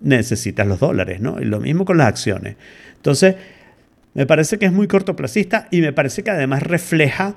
[0.00, 1.40] necesitas los dólares, ¿no?
[1.40, 2.56] Y lo mismo con las acciones.
[2.96, 3.36] Entonces,
[4.14, 7.36] me parece que es muy cortoplacista y me parece que además refleja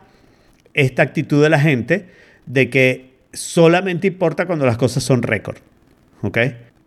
[0.73, 2.05] esta actitud de la gente
[2.45, 5.57] de que solamente importa cuando las cosas son récord.
[6.21, 6.37] ¿Ok?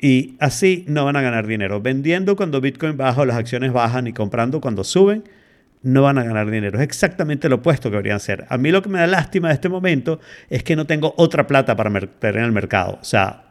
[0.00, 1.80] Y así no van a ganar dinero.
[1.80, 5.24] Vendiendo cuando Bitcoin baja o las acciones bajan y comprando cuando suben,
[5.82, 6.78] no van a ganar dinero.
[6.78, 8.44] Es exactamente lo opuesto que deberían hacer.
[8.48, 10.20] A mí lo que me da lástima de este momento
[10.50, 12.98] es que no tengo otra plata para meter en el mercado.
[13.00, 13.44] O sea,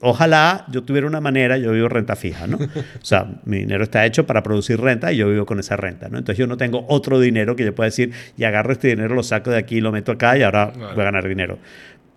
[0.00, 2.56] ojalá yo tuviera una manera, yo vivo renta fija, ¿no?
[2.58, 6.08] O sea, mi dinero está hecho para producir renta y yo vivo con esa renta,
[6.08, 6.18] ¿no?
[6.18, 9.22] Entonces yo no tengo otro dinero que yo pueda decir, y agarro este dinero, lo
[9.22, 10.92] saco de aquí, lo meto acá y ahora Claro.
[10.94, 11.58] voy a ganar dinero.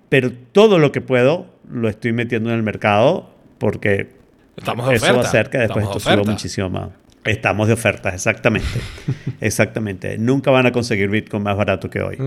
[0.09, 4.09] Pero todo lo que puedo lo estoy metiendo en el mercado porque
[4.55, 5.13] Estamos eso oferta.
[5.17, 6.31] va a hacer que después Estamos esto de suba oferta.
[6.31, 6.89] muchísimo más.
[7.25, 8.67] Estamos de ofertas, exactamente.
[9.41, 10.17] exactamente.
[10.17, 12.17] Nunca van a conseguir Bitcoin más barato que hoy.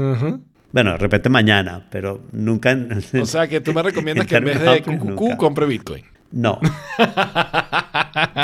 [0.73, 2.71] Bueno, de repente mañana, pero nunca.
[2.71, 6.05] en- O sea que tú me recomiendas en que en vez de QQQ compre Bitcoin.
[6.33, 6.59] No.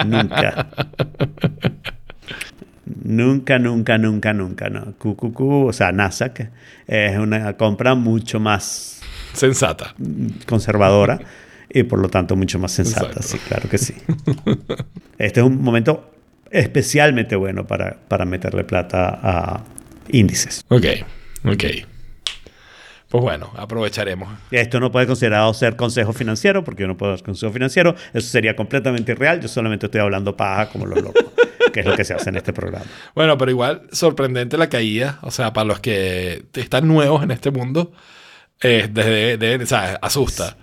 [0.07, 0.69] nunca.
[3.05, 4.95] Nunca, nunca, nunca, nunca, no.
[4.99, 6.51] QQQ, o sea, Nasdaq,
[6.87, 9.01] es una compra mucho más
[9.33, 9.95] Sensata.
[10.47, 11.19] conservadora
[11.71, 13.07] y por lo tanto mucho más sensata.
[13.07, 13.23] Exacto.
[13.29, 13.95] Sí, claro que sí.
[15.19, 16.11] Este es un momento
[16.53, 19.65] especialmente bueno para, para meterle plata a
[20.11, 20.65] índices.
[20.69, 20.85] Ok,
[21.45, 21.65] ok.
[23.09, 24.29] Pues bueno, aprovecharemos.
[24.51, 27.95] Esto no puede considerado ser consejo financiero porque yo no puedo dar consejo financiero.
[28.15, 29.39] Eso sería completamente irreal.
[29.41, 31.25] Yo solamente estoy hablando paja como los locos,
[31.75, 32.87] que es lo que se hace en este programa.
[33.15, 35.19] Bueno, pero igual sorprendente la caída.
[35.21, 37.93] O sea, para los que están nuevos en este mundo,
[38.63, 40.57] eh, desde, de- o sea, asusta.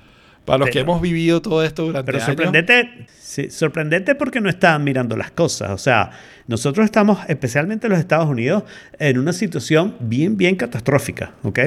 [0.50, 2.26] Para los que hemos vivido todo esto durante Pero años.
[2.26, 5.72] sorprendente, sí, sorprendente porque no están mirando las cosas.
[5.72, 6.12] O sea,
[6.48, 8.64] nosotros estamos, especialmente en los Estados Unidos,
[8.98, 11.34] en una situación bien, bien catastrófica.
[11.44, 11.60] ¿ok?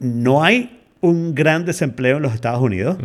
[0.00, 2.96] No hay un gran desempleo en los Estados Unidos.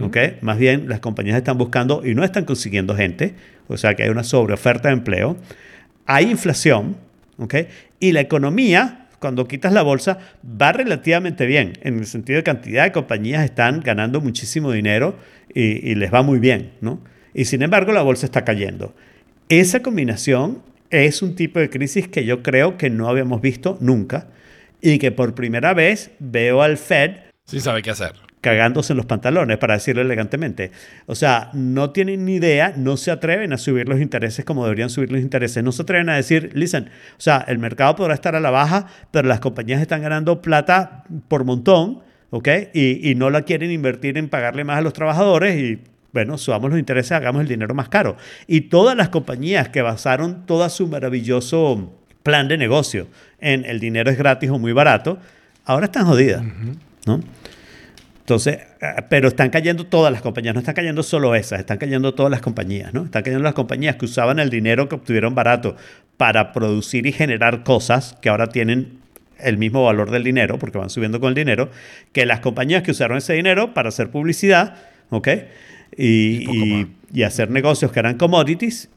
[0.00, 0.16] ¿ok?
[0.42, 3.34] Más bien, las compañías están buscando y no están consiguiendo gente.
[3.66, 5.36] O sea, que hay una sobreoferta de empleo.
[6.06, 6.96] Hay inflación.
[7.38, 7.54] ¿ok?
[7.98, 12.84] Y la economía cuando quitas la bolsa, va relativamente bien, en el sentido de cantidad
[12.84, 15.16] de compañías están ganando muchísimo dinero
[15.54, 17.00] y, les va muy bien, ¿no?
[17.32, 18.94] Y sin embargo, la bolsa está cayendo.
[19.48, 24.28] Esa combinación es un tipo de crisis que yo creo que no habíamos visto nunca
[24.80, 27.12] y que por primera vez veo al Fed
[27.44, 28.25] Sin saber qué hacer.
[28.46, 30.70] Cagándose en los pantalones, para decirlo elegantemente.
[31.06, 34.88] O sea, no tienen ni idea, no se atreven a subir los intereses como deberían
[34.88, 35.64] subir los intereses.
[35.64, 38.86] No se atreven a decir, listen, o sea, el mercado podrá estar a la baja,
[39.10, 42.48] pero las compañías están ganando plata por montón, ¿ok?
[42.72, 45.80] Y, y no la quieren invertir en pagarle más a los trabajadores y
[46.12, 48.16] bueno, subamos los intereses, hagamos el dinero más caro.
[48.46, 51.92] Y todas las compañías que basaron todo su maravilloso
[52.22, 53.08] plan de negocio
[53.40, 55.18] en el dinero es gratis o muy barato,
[55.64, 56.44] ahora están jodidas,
[57.06, 57.20] ¿no?
[58.26, 62.12] Entonces, eh, pero están cayendo todas las compañías, no están cayendo solo esas, están cayendo
[62.12, 63.04] todas las compañías, ¿no?
[63.04, 65.76] Están cayendo las compañías que usaban el dinero que obtuvieron barato
[66.16, 68.98] para producir y generar cosas que ahora tienen
[69.38, 71.70] el mismo valor del dinero, porque van subiendo con el dinero,
[72.12, 74.74] que las compañías que usaron ese dinero para hacer publicidad,
[75.10, 75.28] ¿ok?
[75.96, 78.90] Y, y, y hacer negocios que eran commodities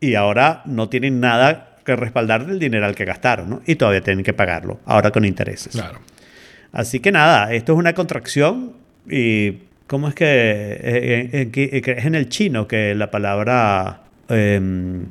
[0.00, 3.62] y ahora no tienen nada que respaldar del dinero al que gastaron, ¿no?
[3.66, 5.74] Y todavía tienen que pagarlo, ahora con intereses.
[5.74, 6.00] Claro.
[6.74, 8.72] Así que nada, esto es una contracción
[9.08, 15.04] y ¿cómo es que eh, eh, eh, es en el chino que la palabra em,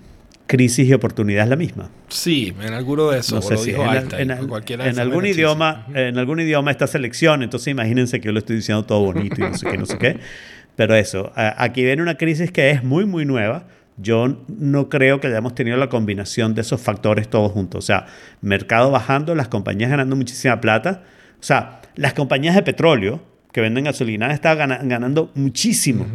[0.46, 1.90] crisis y oportunidad es la misma?
[2.10, 3.36] Sí, en alguno de esos.
[3.36, 6.70] No sé si dijo en, Einstein, en cualquiera de en algún idioma, en algún idioma
[6.70, 9.78] está selección, entonces imagínense que yo lo estoy diciendo todo bonito y no sé qué,
[9.78, 10.20] no sé qué.
[10.76, 13.68] Pero eso, aquí viene una crisis que es muy, muy nueva.
[13.96, 17.86] Yo no creo que hayamos tenido la combinación de esos factores todos juntos.
[17.86, 18.08] O sea,
[18.42, 21.04] mercado bajando, las compañías ganando muchísima plata.
[21.44, 23.22] O sea, las compañías de petróleo
[23.52, 26.06] que venden gasolina están gana- ganando muchísimo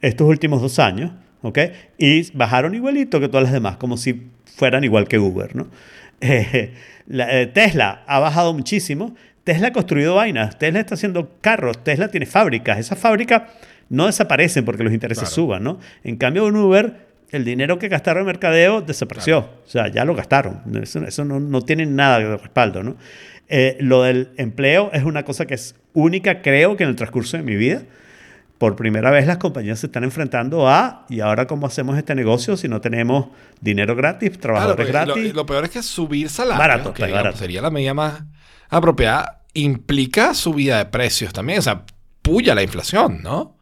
[0.00, 1.12] estos últimos dos años,
[1.42, 1.58] ¿ok?
[1.98, 5.66] Y bajaron igualito que todas las demás, como si fueran igual que Uber, ¿no?
[6.22, 6.72] Eh,
[7.08, 9.14] la- eh, Tesla ha bajado muchísimo.
[9.44, 10.58] Tesla ha construido vainas.
[10.58, 11.84] Tesla está haciendo carros.
[11.84, 12.78] Tesla tiene fábricas.
[12.78, 13.42] Esas fábricas
[13.90, 15.34] no desaparecen porque los intereses Claro.
[15.34, 15.78] suban, ¿no?
[16.04, 16.94] En cambio, en Uber,
[17.30, 19.38] el dinero que gastaron en mercadeo desapareció.
[19.38, 20.60] O sea, ya lo gastaron.
[20.82, 22.96] Eso, eso no, no tiene nada de respaldo, ¿no?
[23.50, 27.36] Eh, lo del empleo es una cosa que es única, creo que en el transcurso
[27.36, 27.82] de mi vida.
[28.58, 32.56] Por primera vez las compañías se están enfrentando a, ¿y ahora cómo hacemos este negocio
[32.58, 33.28] si no tenemos
[33.62, 35.34] dinero gratis, Claro, trabajadores lo, gratis?
[35.34, 37.38] lo peor es que subir salario, Barato, que pues, digamos, barato.
[37.38, 38.22] sería la medida más
[38.68, 41.58] apropiada, implica subida de precios también.
[41.58, 41.84] O sea,
[42.22, 43.56] puya la inflación, ¿no?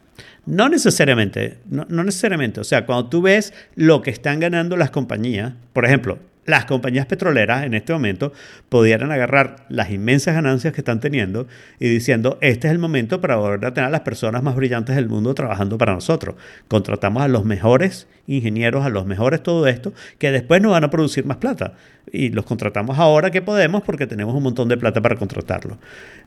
[0.46, 2.60] No necesariamente, no, no necesariamente.
[2.60, 6.18] O sea, cuando tú ves lo que están ganando las compañías, por ejemplo,
[6.48, 8.32] las compañías petroleras en este momento
[8.68, 11.46] pudieran agarrar las inmensas ganancias que están teniendo
[11.78, 14.96] y diciendo, este es el momento para volver a tener a las personas más brillantes
[14.96, 16.36] del mundo trabajando para nosotros.
[16.66, 20.90] Contratamos a los mejores ingenieros, a los mejores todo esto, que después nos van a
[20.90, 21.74] producir más plata.
[22.10, 25.76] Y los contratamos ahora que podemos porque tenemos un montón de plata para contratarlos.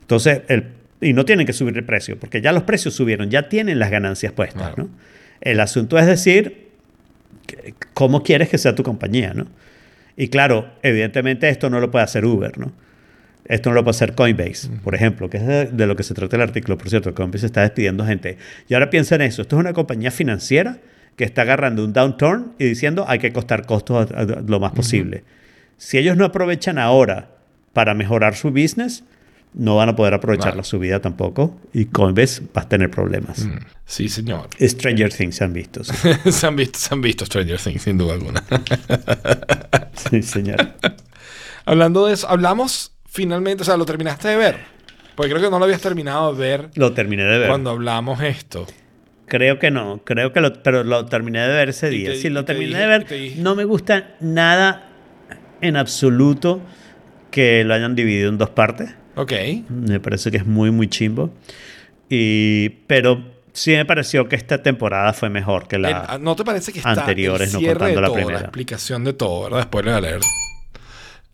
[0.00, 0.66] Entonces, el
[1.00, 3.90] y no tienen que subir el precio, porque ya los precios subieron, ya tienen las
[3.90, 4.74] ganancias puestas.
[4.74, 4.84] Claro.
[4.84, 4.88] ¿no?
[5.40, 6.68] El asunto es decir,
[7.92, 9.34] ¿cómo quieres que sea tu compañía?
[9.34, 9.48] ¿no?
[10.16, 12.72] Y claro, evidentemente esto no lo puede hacer Uber, ¿no?
[13.44, 16.36] Esto no lo puede hacer Coinbase, por ejemplo, que es de, lo que se trata
[16.36, 16.78] el artículo.
[16.78, 18.38] Por cierto, Coinbase está despidiendo gente.
[18.68, 19.42] Y ahora piensa en eso.
[19.42, 20.78] Esto es una compañía financiera
[21.16, 24.72] que está agarrando un downturn y diciendo hay que costar costos a- a- lo más
[24.72, 25.24] posible.
[25.76, 27.30] Si ellos no aprovechan ahora
[27.72, 29.04] para mejorar su business,
[29.54, 31.60] no van a poder aprovechar la subida tampoco.
[31.72, 33.44] Y Coinbase va a tener problemas.
[33.44, 34.48] Mm, Sí, señor.
[34.58, 35.84] Stranger Things se han visto.
[35.84, 35.92] Sí,
[36.32, 38.42] se, han visto, se han visto Stranger Things, sin duda alguna.
[40.10, 40.56] Sí, señor.
[41.64, 44.56] Hablando de eso, hablamos finalmente, o sea, lo terminaste de ver.
[45.14, 47.48] Porque creo que no lo habías terminado de ver Lo terminé de ver.
[47.48, 48.66] cuando hablamos esto.
[49.26, 52.10] Creo que no, creo que lo, pero lo terminé de ver ese día.
[52.10, 53.04] te- sí, lo te terminé dije- de ver.
[53.04, 54.88] te No me gusta nada
[55.60, 56.60] en absoluto
[57.30, 58.94] que lo hayan dividido en dos partes.
[59.16, 59.32] Ok.
[59.68, 61.30] Me parece que es muy, muy chimbo.
[62.08, 65.88] Y, pero sí me pareció que esta temporada fue mejor que la...
[65.88, 68.38] El- ah, ¿No te parece que está anteriores, el no contando de la todo, primera.
[68.38, 69.58] la explicación de todo, ¿verdad?
[69.58, 70.20] Después de leer.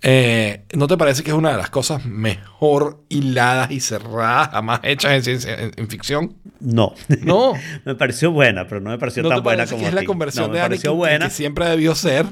[0.01, 4.79] Eh, ¿No te parece que es una de las cosas mejor hiladas y cerradas jamás
[4.85, 6.37] hechas en, ciencia, en, en ficción?
[6.61, 6.95] No.
[7.23, 7.55] No.
[7.85, 9.95] me pareció buena, pero no me pareció ¿No tan te buena como que es a
[9.97, 12.27] la conversión no, de Anakin que- que siempre debió ser?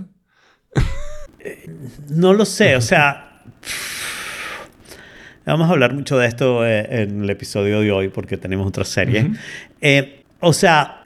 [2.08, 3.42] No lo sé, o sea.
[5.46, 8.84] Vamos a hablar mucho de esto eh, en el episodio de hoy porque tenemos otra
[8.84, 9.30] serie.
[9.80, 11.02] Eh, o sea,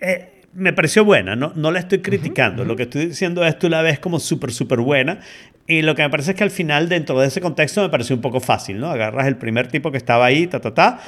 [0.00, 2.64] eh, me pareció buena, no, no la estoy criticando.
[2.64, 5.20] Lo que estoy diciendo es tú la ves como súper, súper buena.
[5.66, 8.14] Y lo que me parece es que al final, dentro de ese contexto, me pareció
[8.16, 8.90] un poco fácil, ¿no?
[8.90, 11.00] Agarras el primer tipo que estaba ahí, ta, ta, ta,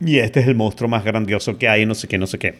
[0.00, 2.54] y este es el monstruo más grandioso que hay, no sé qué, no sé qué.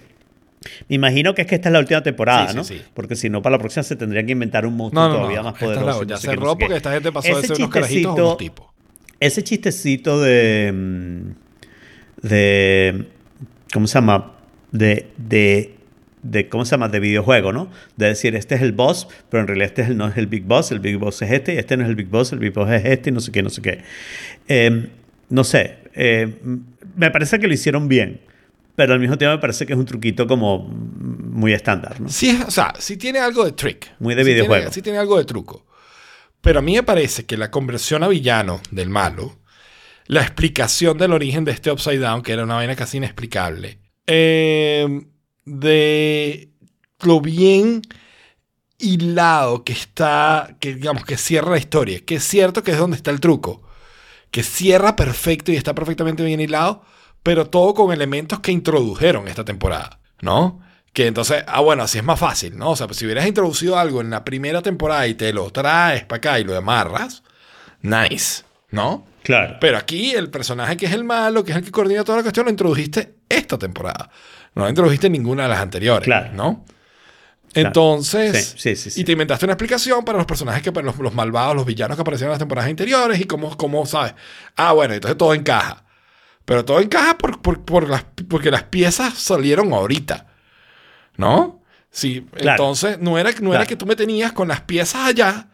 [0.91, 2.65] Me imagino que es que esta es la última temporada, Sí, sí, ¿no?
[2.65, 2.83] sí.
[2.93, 5.39] Porque si no, para la próxima se tendrían que inventar un monstruo No, no, todavía
[5.39, 5.45] no.
[5.45, 6.03] más Esta es la- poderoso.
[6.05, 6.61] ya no sé cerró qué.
[6.67, 8.67] porque esta gente pasó de Ese ser unos carajitos a unos tipos.
[9.21, 10.73] Ese chistecito de.
[10.75, 13.07] mm, de.
[13.73, 14.33] ¿Cómo se llama?
[14.73, 15.07] De.
[15.17, 15.77] de
[16.23, 17.71] de cómo se llama de videojuego, ¿no?
[17.97, 20.27] De decir este es el boss, pero en realidad este es el- no es el
[20.27, 22.39] big boss, el big boss es este y este no es el big boss, el
[22.41, 23.79] big boss es este y no sé qué, no sé qué.
[24.47, 24.91] Eh,
[25.31, 26.37] no sé, eh,
[26.95, 28.21] me parece que lo hicieron bien,
[28.77, 32.11] pero al mismo tiempo me parece que es un truquito como muy estándar, ¿no?
[32.11, 33.87] Sí, o sea, sí tiene algo de trick.
[33.99, 34.73] Muy de Sí tiene- videojuego.
[34.73, 35.65] sí tiene algo de truco.
[36.41, 39.39] Pero a mí me parece que la conversión a villano del malo,
[40.07, 45.03] la explicación del origen de este Upside Down, que era una vaina casi inexplicable, eh,
[45.45, 46.51] de
[47.03, 47.83] lo bien
[48.79, 52.97] hilado que está, que digamos que cierra la historia, que es cierto que es donde
[52.97, 53.63] está el truco,
[54.31, 56.83] que cierra perfecto y está perfectamente bien hilado,
[57.23, 60.61] pero todo con elementos que introdujeron esta temporada, ¿no?
[60.93, 62.71] Que entonces, ah, bueno, así es más fácil, ¿no?
[62.71, 66.05] O sea, pues si hubieras introducido algo en la primera temporada y te lo traes
[66.05, 67.23] para acá y lo amarras,
[67.83, 69.07] nice, ¿no?
[69.23, 69.59] Claro.
[69.61, 72.23] Pero aquí el personaje que es el malo, que es el que coordina toda la
[72.23, 74.11] cuestión, lo introdujiste esta temporada.
[74.55, 76.33] No lo introdujiste en ninguna de las anteriores, Claro.
[76.33, 76.65] ¿no?
[77.55, 81.15] Entonces, Sí, sí, sí, y te inventaste una explicación para los personajes que los, los
[81.15, 84.15] malvados, los villanos que aparecieron en las temporadas anteriores y cómo, cómo sabes.
[84.57, 85.85] Ah, bueno, entonces todo encaja.
[86.45, 90.27] Pero todo encaja por, por, por las, porque las piezas salieron ahorita.
[91.21, 91.63] ¿No?
[91.91, 92.51] Sí, Claro.
[92.63, 95.49] entonces no era, no era que tú me tenías con las piezas allá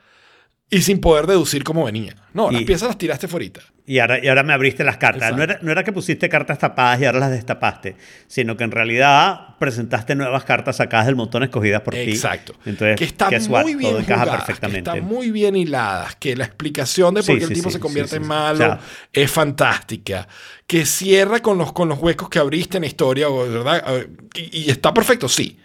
[0.70, 2.14] y sin poder deducir cómo venía.
[2.34, 3.46] No, las piezas las tiraste fuera.
[3.89, 5.34] Y ahora, y ahora me abriste las cartas.
[5.37, 7.95] No era, no era que pusiste cartas tapadas y ahora las destapaste,
[8.26, 12.01] sino que en realidad presentaste nuevas cartas sacadas del montón escogidas por ti.
[12.01, 12.55] Exacto.
[12.64, 14.91] Entonces, que están muy bien todo encaja jugadas, perfectamente.
[14.91, 17.74] Que están muy bien hiladas, que la explicación de por Sí, qué el tipo sí,
[17.74, 18.80] se convierte en malo O sea-
[19.12, 20.26] es fantástica,
[20.66, 24.05] que cierra con los, con los huecos que abriste en la historia, ¿verdad?
[24.34, 25.61] Y, y está perfecto, sí,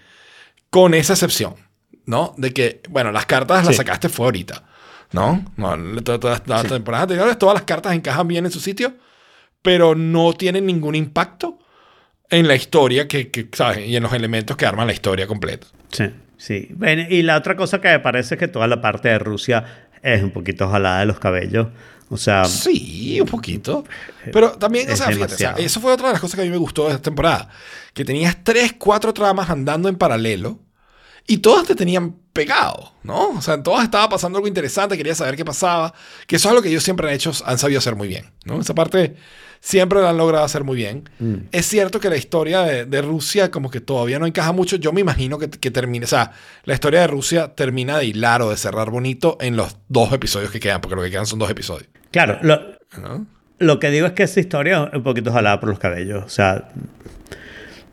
[0.70, 1.56] con esa excepción,
[2.06, 2.36] ¿no?
[2.38, 4.64] De que, bueno, las cartas las sacaste fue ahorita,
[5.12, 5.46] ¿no?
[5.58, 8.94] no las temporadas anteriores todas las cartas encajan bien en su sitio,
[9.62, 11.60] pero no tienen ningún impacto
[12.30, 13.88] en la historia que, que, ¿sabes?
[13.88, 15.68] Y en los elementos que arman la historia completa.
[15.90, 16.06] Sí,
[16.38, 16.70] sí.
[16.72, 19.88] Bueno, y la otra cosa que me parece es que toda la parte de Rusia
[20.02, 21.68] es un poquito jalada de los cabellos.
[22.10, 23.86] O sea, Sí, un poquito.
[24.34, 25.66] Pero también, o Es sea, fíjate, o sea, demasiado.
[25.66, 27.50] eso fue otra de las cosas que a mí me gustó de esta temporada.
[27.94, 30.60] Que tenías tres, cuatro tramas andando en paralelo
[31.28, 33.30] y todas te tenían pegado, ¿no?
[33.30, 35.94] O sea, en todas estaba pasando algo interesante, quería saber qué pasaba.
[36.28, 38.60] Que eso es lo que ellos siempre han hecho, han sabido hacer muy bien, ¿no?
[38.60, 39.16] Esa parte
[39.60, 41.10] siempre la han logrado hacer muy bien.
[41.20, 41.36] Mm.
[41.52, 44.76] Es cierto que la historia de, de Rusia como que todavía no encaja mucho.
[44.76, 46.32] Yo me imagino que, que termine, o sea,
[46.64, 50.52] la historia de Rusia termina de hilar o de cerrar bonito en los dos episodios
[50.52, 52.60] que quedan, porque lo que quedan son dos episodios, claro, lo,
[53.02, 53.26] ¿no?
[53.60, 56.24] lo que digo es que esa historia es un poquito jalada por los cabellos.
[56.26, 56.70] O sea,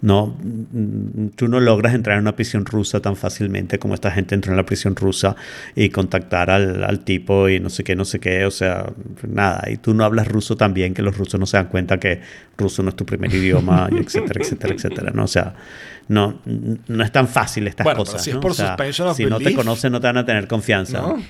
[0.01, 0.39] no,
[1.35, 4.57] tú no logras entrar en una prisión rusa tan fácilmente como esta gente entró en
[4.57, 5.35] la prisión rusa
[5.75, 8.45] y contactar al, al tipo y no sé qué, no sé qué.
[8.45, 8.87] O sea,
[9.27, 9.65] nada.
[9.69, 12.21] Y tú no hablas ruso tan bien que los rusos no se dan cuenta que
[12.57, 15.11] ruso no es tu primer idioma, y etcétera, etcétera, etcétera.
[15.13, 15.25] ¿no?
[15.25, 15.55] O sea,
[16.07, 18.23] no, no es tan fácil estas Bueno, pero cosas.
[18.23, 18.41] si es ¿no?
[18.41, 21.01] por O sea, suspension of si no te conocen, no te van a tener confianza.
[21.01, 21.23] ¿No?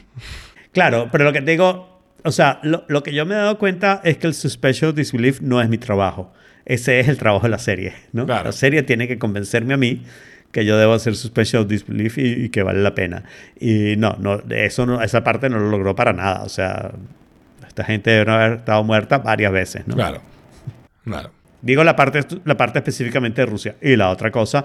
[0.73, 3.59] Claro, pero lo que te digo, o sea, lo, lo que yo me he dado
[3.59, 6.33] cuenta es que el Suspicious Disbelief no es mi trabajo.
[6.69, 8.27] Ese es el trabajo de la serie, ¿no?
[8.27, 8.45] Claro.
[8.45, 10.03] La serie tiene que convencerme a mí
[10.53, 13.25] que yo debo hacer Suspicious Disbelief y, y que vale la pena.
[13.59, 16.43] Y no, no, eso no, esa parte no lo logró para nada.
[16.45, 16.93] O sea,
[17.67, 19.95] esta gente debe haber estado muerta varias veces, ¿no?
[19.95, 20.23] Claro.
[21.05, 21.31] Claro.
[21.61, 23.77] Digo la parte, la parte específicamente de Rusia.
[23.83, 24.65] Y la otra cosa,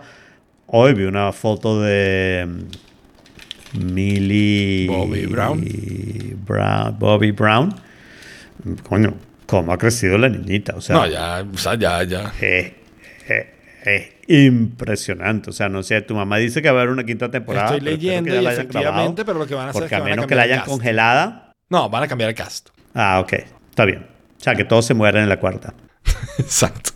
[0.68, 5.64] hoy vi una foto de mm, Millie Bobby Brown.
[6.46, 7.74] Brown- Bobby Brown.
[8.88, 9.14] Coño,
[9.48, 10.74] cómo ha crecido la niñita.
[10.76, 12.32] O sea, No, ya, o sea, ya, ya.
[12.42, 12.72] es,
[13.28, 13.46] es-
[13.86, 15.50] es impresionante.
[15.50, 17.66] O sea, no sé, tu mamá dice que va a haber una quinta temporada.
[17.76, 20.12] Estoy leyendo y efectivamente, pero lo que van a hacer Porque es a que van
[20.12, 21.52] a menos que la hayan congelada.
[21.70, 22.70] No, van a cambiar el cast.
[22.94, 23.34] Ah, ok.
[23.70, 24.06] Está bien.
[24.40, 25.74] O sea, que todos se mueren en la cuarta.
[26.40, 26.92] Exacto.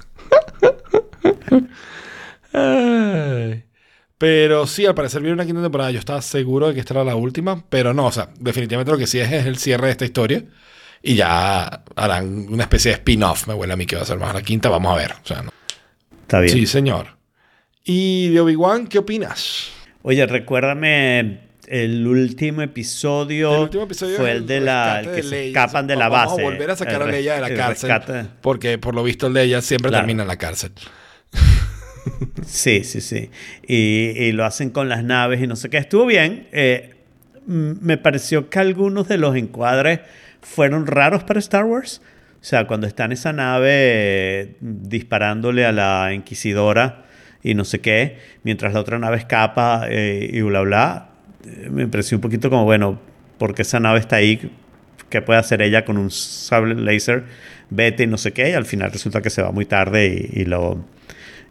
[2.54, 3.64] Ay.
[4.18, 5.92] Pero sí, al parecer viene una quinta temporada.
[5.92, 8.98] Yo estaba seguro de que esta era la última, pero no, o sea, definitivamente lo
[8.98, 10.44] que sí es es el cierre de esta historia.
[11.02, 13.48] Y ya harán una especie de spin-off.
[13.48, 14.70] Me huele a mí que va a ser más la quinta.
[14.70, 15.12] Vamos a ver.
[15.12, 15.52] O sea, no.
[16.22, 16.54] Está bien.
[16.54, 17.08] Sí, señor.
[17.84, 19.70] ¿Y de Obi-Wan qué opinas?
[20.02, 23.54] Oye, recuérdame el último episodio.
[23.56, 25.48] El último episodio fue el de la que de se Leia.
[25.48, 26.42] escapan de la Vamos base.
[26.42, 27.90] a volver a sacar a Leia de la el cárcel.
[27.90, 28.30] rescate.
[28.42, 30.04] Porque por lo visto el de ella siempre Claro.
[30.04, 30.72] termina en la cárcel.
[32.46, 33.30] Sí, sí, sí.
[33.68, 33.76] Y,
[34.18, 35.78] y lo hacen con las naves y no sé qué.
[35.78, 36.48] Estuvo bien.
[36.52, 36.96] Eh,
[37.46, 40.00] me pareció que algunos de los encuadres
[40.48, 42.02] fueron raros para Star Wars.
[42.42, 47.06] O sea, cuando está en esa nave disparándole a la inquisidora
[47.44, 51.10] y no sé qué, mientras la otra nave escapa eh, y bla, bla,
[51.46, 53.00] eh, me pareció un poquito como, bueno,
[53.38, 54.52] porque esa nave está ahí,
[55.10, 57.24] ¿qué puede hacer ella con un sable laser?
[57.70, 60.42] Vete y no sé qué, y al final resulta que se va muy tarde y,
[60.42, 60.86] y lo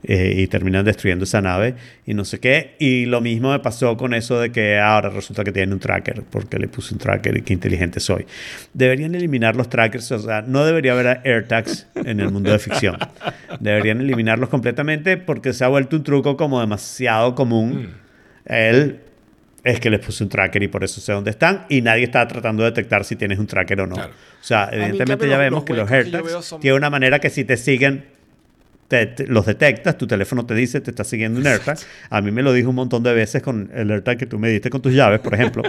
[0.09, 1.74] eh, y terminan destruyendo esa nave
[2.07, 2.76] y no sé qué.
[2.78, 6.22] Y lo mismo me pasó con eso de que ahora resulta que tiene un tracker,
[6.30, 8.24] porque le puse un tracker y qué inteligente soy.
[8.72, 12.98] Deberían eliminar los trackers, o sea, no debería haber AirTags en el mundo de ficción.
[13.59, 17.90] Deberían eliminarlos completamente porque se ha vuelto un truco como demasiado común.
[18.44, 19.00] Él
[19.64, 22.28] es que les puse un tracker y por eso sé dónde están y nadie está
[22.28, 23.96] tratando de detectar si tienes un tracker o no.
[23.96, 24.12] Claro.
[24.12, 27.57] O sea, evidentemente ya vemos los que los AirTags tienen una manera que si te
[27.57, 28.04] siguen
[28.89, 31.78] te- te- los detectas, tu teléfono te dice, te está siguiendo un AirTag.
[32.11, 34.49] A mí me lo dijo un montón de veces con el AirTag que tú me
[34.49, 35.62] diste con tus llaves, por ejemplo.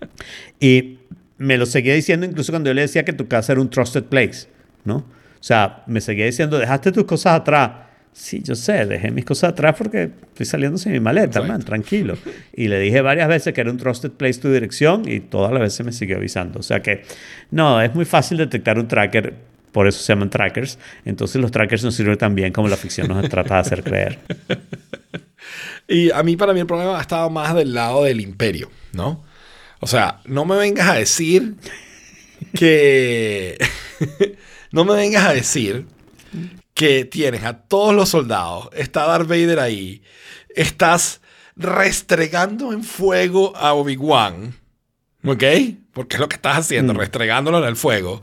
[0.60, 0.98] y
[1.38, 4.04] me lo seguía diciendo incluso cuando yo le decía que tu casa era un trusted
[4.04, 4.46] place,
[4.84, 4.96] ¿no?
[4.96, 7.70] O sea, me seguía diciendo, dejaste tus cosas atrás.
[8.12, 11.48] Sí, yo sé, dejé mis cosas atrás porque estoy saliendo sin mi maleta, Exacto.
[11.48, 12.16] man, tranquilo.
[12.52, 15.62] Y le dije varias veces que era un trusted place tu dirección y todas las
[15.62, 16.60] veces me siguió avisando.
[16.60, 17.02] O sea que,
[17.50, 19.34] no, es muy fácil detectar un tracker,
[19.72, 20.78] por eso se llaman trackers.
[21.04, 24.18] Entonces los trackers nos sirven tan bien como la ficción nos trata de hacer creer.
[25.88, 29.24] Y a mí, para mí, el problema ha estado más del lado del imperio, ¿no?
[29.80, 31.56] O sea, no me vengas a decir
[32.54, 33.58] que...
[34.72, 35.86] no me vengas a decir
[36.74, 40.02] que tienes a todos los soldados, está Darth Vader ahí,
[40.54, 41.20] estás
[41.56, 44.54] restregando en fuego a Obi-Wan,
[45.24, 45.44] ¿ok?
[45.92, 46.98] Porque es lo que estás haciendo, Mm.
[46.98, 48.22] restregándolo en el fuego,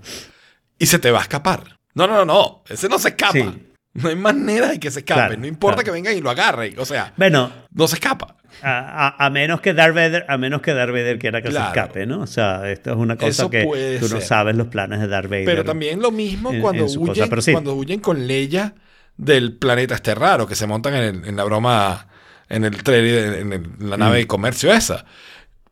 [0.80, 1.78] y se te va a escapar.
[1.94, 3.34] No, no, no, no, ese no se escapa.
[3.34, 3.66] Sí.
[3.94, 5.86] No hay manera de que se escape, Claro, no importa claro.
[5.86, 8.36] que vengan y lo agarren, o sea, Bueno, no se escapa.
[8.62, 11.74] a, a- a menos que Darth Vader, a menos que Darth Vader quiera que Claro.
[11.74, 12.22] se escape, ¿no?
[12.22, 13.64] O sea, esto es una cosa que
[14.00, 14.22] tú no ser.
[14.22, 15.46] sabes los planes de Darth Vader.
[15.46, 17.52] Pero también lo mismo en- cuando, en cosa, huyen, sí.
[17.52, 18.76] cuando huyen con Leia
[19.18, 22.08] del planeta este raro, que se montan en, el- en la broma,
[22.48, 24.00] en el tren, en, el- la Mm.
[24.00, 25.04] nave de comercio esa.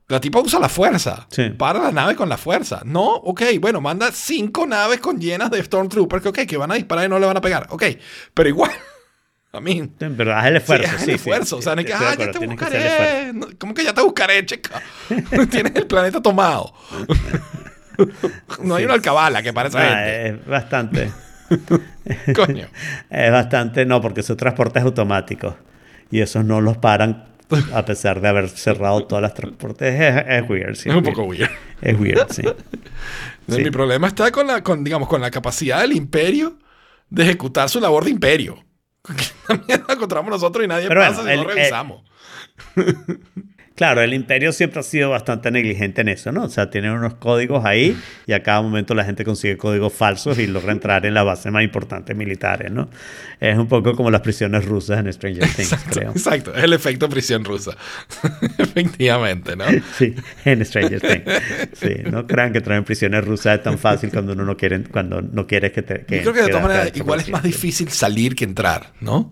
[0.10, 1.28] La tipa usa la fuerza.
[1.30, 1.50] Sí.
[1.50, 2.82] Para la nave con la fuerza.
[2.86, 6.76] No, ok, bueno, manda cinco naves con llenas de Stormtroopers que, ok, que van a
[6.76, 7.68] disparar y no le van a pegar.
[7.72, 7.84] Ok,
[8.34, 8.72] pero igual.
[9.54, 9.82] A mí.
[10.00, 10.88] Sí, Pero haz el esfuerzo.
[10.90, 11.56] sí, el sí, esfuerzo.
[11.56, 13.32] sí, o sea, no es que, ah, ya te buscaré.
[13.34, 14.82] No, ¿Cómo que ya te buscaré, chica?
[15.50, 16.74] Tienes el planeta tomado.
[18.62, 21.12] no hay una alcabala que para esa Ah, es bastante.
[22.36, 22.68] Coño.
[23.10, 25.58] Es bastante, no, porque su transporte es automático.
[26.12, 27.26] Y esos no los paran
[27.74, 29.94] a pesar de haber cerrado todas las transportes.
[30.00, 30.90] Es, es weird, sí.
[30.90, 31.50] Es un poco weird.
[31.82, 32.44] Es weird, sí.
[33.50, 33.64] Sí.
[33.64, 36.58] Mi problema está con la, con, digamos, con la capacidad del imperio
[37.10, 38.64] de ejecutar su labor de imperio.
[39.48, 42.04] También la encontramos nosotros y nadie Pero pasa bueno, si no el- eh, revisamos.
[43.78, 46.46] Claro, el imperio siempre ha sido bastante negligente en eso, ¿no?
[46.46, 50.40] O sea, tienen unos códigos ahí y a cada momento la gente consigue códigos falsos
[50.40, 52.90] y logra entrar en la base más importante militares, ¿no?
[53.40, 56.10] Es un poco como las prisiones rusas en Stranger Things, creo.
[56.10, 57.78] Exacto, es el efecto prisión rusa.
[58.58, 59.66] Efectivamente, ¿no?
[59.96, 61.42] Sí, en Stranger Things.
[61.74, 65.22] Sí, no crean que traen prisiones rusas es tan fácil cuando uno no quiere, cuando
[65.22, 66.00] no quieres que te.
[66.00, 69.32] Yo creo que de todas maneras igual es más difícil salir que entrar, ¿no?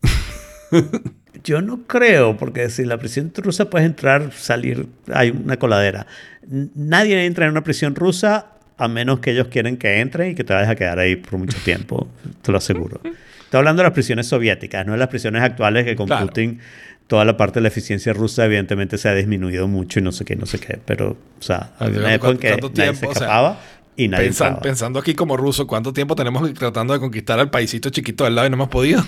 [1.42, 6.06] Yo no creo, porque si la prisión rusa puedes entrar, salir, hay una coladera.
[6.48, 10.44] Nadie entra en una prisión rusa a menos que ellos quieren que entre y que
[10.44, 12.08] te vayas a quedar ahí por mucho tiempo,
[12.42, 13.00] te lo aseguro.
[13.04, 16.26] Estoy hablando de las prisiones soviéticas, no de las prisiones actuales que con Claro.
[16.26, 16.60] Putin
[17.06, 20.24] toda la parte de la eficiencia rusa evidentemente se ha disminuido mucho y no sé
[20.24, 23.00] qué, no sé qué, pero, o sea, había una época en que ¿Cuánto nadie se
[23.00, 23.10] tiempo?
[23.10, 23.60] O sea, escapaba
[23.96, 27.90] y nadie Pensan- pensando aquí como ruso, ¿cuánto tiempo tenemos tratando de conquistar al paisito
[27.90, 29.04] chiquito del lado y no hemos podido?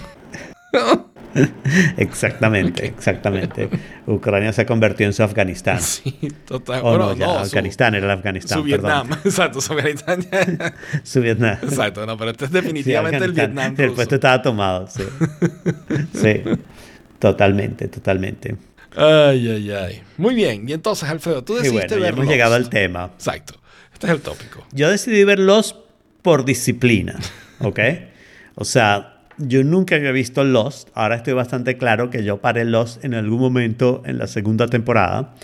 [1.96, 3.68] Exactamente, exactamente.
[4.06, 5.78] Ucrania se convirtió en su Afganistán.
[5.86, 6.16] Sí,
[6.46, 6.80] total.
[6.82, 9.22] O Bueno, no, ya no, su- Afganistán era el Afganistán, Su Vietnam, perdón.
[9.26, 10.20] exacto, su Vietnam.
[11.02, 11.58] Su Vietnam.
[11.62, 13.54] Exacto, no, pero este es Sí, definitivamente el Afganistán.
[13.54, 13.94] Vietnam El ruso.
[13.96, 15.02] puesto estaba tomado, sí.
[16.14, 16.42] Sí,
[17.18, 18.56] totalmente, totalmente.
[18.96, 20.02] Ay, ay, ay.
[20.16, 22.30] Muy bien, y entonces, Alfredo, tú decidiste bueno, ver hemos Lost.
[22.32, 23.10] llegado al tema.
[23.14, 23.54] Exacto,
[23.92, 24.66] este es el tópico.
[24.72, 25.76] Yo decidí verlos
[26.22, 27.16] por disciplina,
[27.60, 27.78] ¿ok?
[28.54, 30.88] O sea, yo nunca había visto Lost.
[30.94, 35.34] Ahora estoy bastante claro que yo paré Lost en algún momento en la segunda temporada.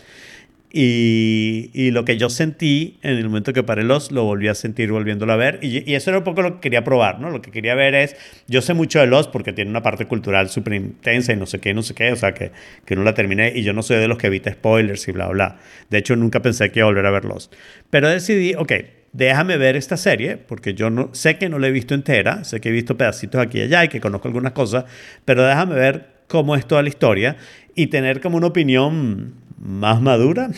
[0.74, 4.90] Y, lo que yo sentí en el momento que paré Lost, lo volví a sentir
[4.90, 5.58] volviéndolo a ver.
[5.60, 7.28] Y, y eso era un poco lo que quería probar, ¿no?
[7.28, 8.16] Lo que quería ver es,
[8.48, 11.60] yo sé mucho de Lost porque tiene una parte cultural súper intensa y no sé
[11.60, 12.52] qué, no sé qué, o sea, que,
[12.86, 15.28] que no la terminé y yo no soy de los que evita spoilers y bla,
[15.28, 15.58] bla.
[15.90, 17.54] De hecho, nunca pensé que iba a volver a ver Lost.
[17.90, 18.72] Pero decidí, ok,
[19.12, 22.60] déjame ver esta serie, porque yo no sé que no la he visto entera, sé
[22.60, 24.84] que he visto pedacitos aquí y allá y que conozco algunas cosas,
[25.24, 27.36] pero déjame ver cómo es toda la historia
[27.74, 30.48] y tener como una opinión más madura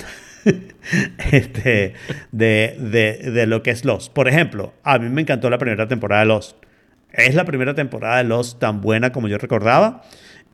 [1.33, 1.95] este,
[2.33, 4.13] de, de, de lo que es Lost.
[4.13, 6.57] Por ejemplo, a mí me encantó la primera temporada de Lost.
[7.13, 10.03] ¿Es la primera temporada de Lost tan buena como yo recordaba?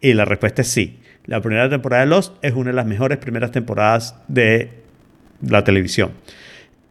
[0.01, 0.99] Y la respuesta es sí.
[1.25, 4.71] La primera temporada de Lost es una de las mejores primeras temporadas de
[5.43, 6.13] la televisión.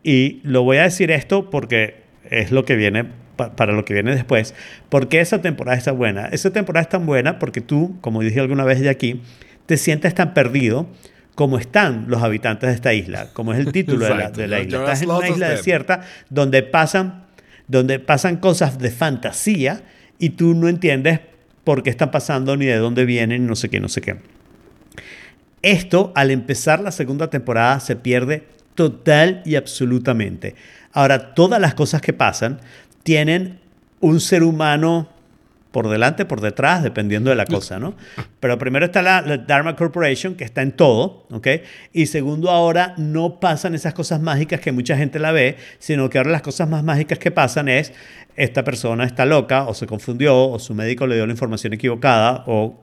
[0.03, 1.95] Y lo voy a decir esto porque
[2.29, 4.53] es lo que viene pa- para lo que viene después.
[4.89, 6.27] ¿Por qué esa temporada está buena?
[6.27, 9.21] Esa temporada es tan buena porque tú, como dije alguna vez de aquí,
[9.65, 10.87] te sientes tan perdido
[11.35, 14.57] como están los habitantes de esta isla, como es el título de la, de la
[14.59, 14.77] isla.
[14.85, 17.25] Estás en una isla desierta donde pasan,
[17.67, 19.81] donde pasan cosas de fantasía
[20.17, 21.19] y tú no entiendes
[21.63, 24.17] por qué están pasando, ni de dónde vienen, no sé qué, no sé qué.
[25.61, 28.43] Esto, al empezar la segunda temporada, se pierde
[28.79, 30.55] total y absolutamente.
[30.93, 32.61] Ahora, todas las cosas que pasan
[33.03, 33.59] tienen
[33.99, 35.09] un ser humano
[35.71, 37.93] por delante, por detrás, dependiendo de la cosa, ¿no?
[38.39, 41.47] Pero primero está la, Dharma Corporation, que está en todo, ¿ok?
[41.91, 46.17] Y segundo, ahora no pasan esas cosas mágicas que mucha gente la ve, sino que
[46.17, 47.91] ahora las cosas más mágicas que pasan es,
[48.37, 52.45] esta persona está loca, o se confundió, o su médico le dio la información equivocada,
[52.47, 52.79] o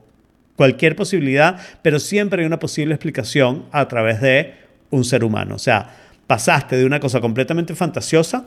[0.57, 5.55] cualquier posibilidad, pero siempre hay una posible explicación a través de un ser humano.
[5.55, 5.91] O sea,
[6.26, 8.47] pasaste de una cosa completamente fantasiosa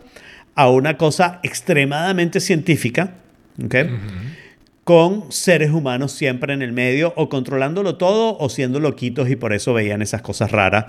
[0.56, 3.14] a una cosa extremadamente científica.
[4.84, 9.54] Con seres humanos siempre en el medio, o controlándolo todo, o siendo loquitos y por
[9.54, 10.86] eso veían esas cosas raras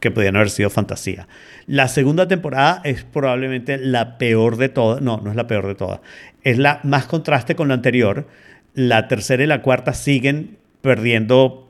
[0.00, 1.28] que podían haber sido fantasía.
[1.66, 5.02] La segunda temporada es probablemente la peor de todas.
[5.02, 6.00] No, no es la peor de todas.
[6.42, 8.26] Es la más contraste con la anterior.
[8.74, 11.68] La tercera y la cuarta siguen perdiendo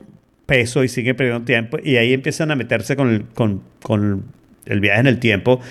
[0.51, 1.77] peso y siguen perdiendo tiempo.
[1.81, 4.25] Y ahí empiezan a meterse con el, con, con
[4.65, 5.61] el viaje en el tiempo.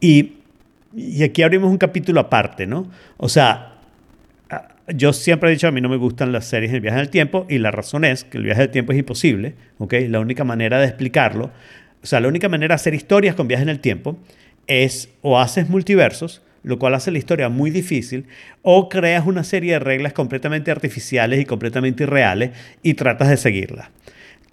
[0.00, 0.38] Y,
[0.92, 2.90] y aquí abrimos un capítulo aparte, ¿no?
[3.16, 3.74] O sea,
[4.88, 7.10] yo siempre he dicho, a mí no me gustan las series de viaje en el
[7.10, 9.94] tiempo y la razón es que el viaje del tiempo es imposible, ¿ok?
[10.08, 11.52] La única manera de explicarlo,
[12.02, 14.18] o sea, la única manera de hacer historias con viaje en el tiempo
[14.66, 18.26] es o haces multiversos, lo cual hace la historia muy difícil,
[18.62, 22.50] o creas una serie de reglas completamente artificiales y completamente irreales
[22.82, 23.88] y tratas de seguirlas.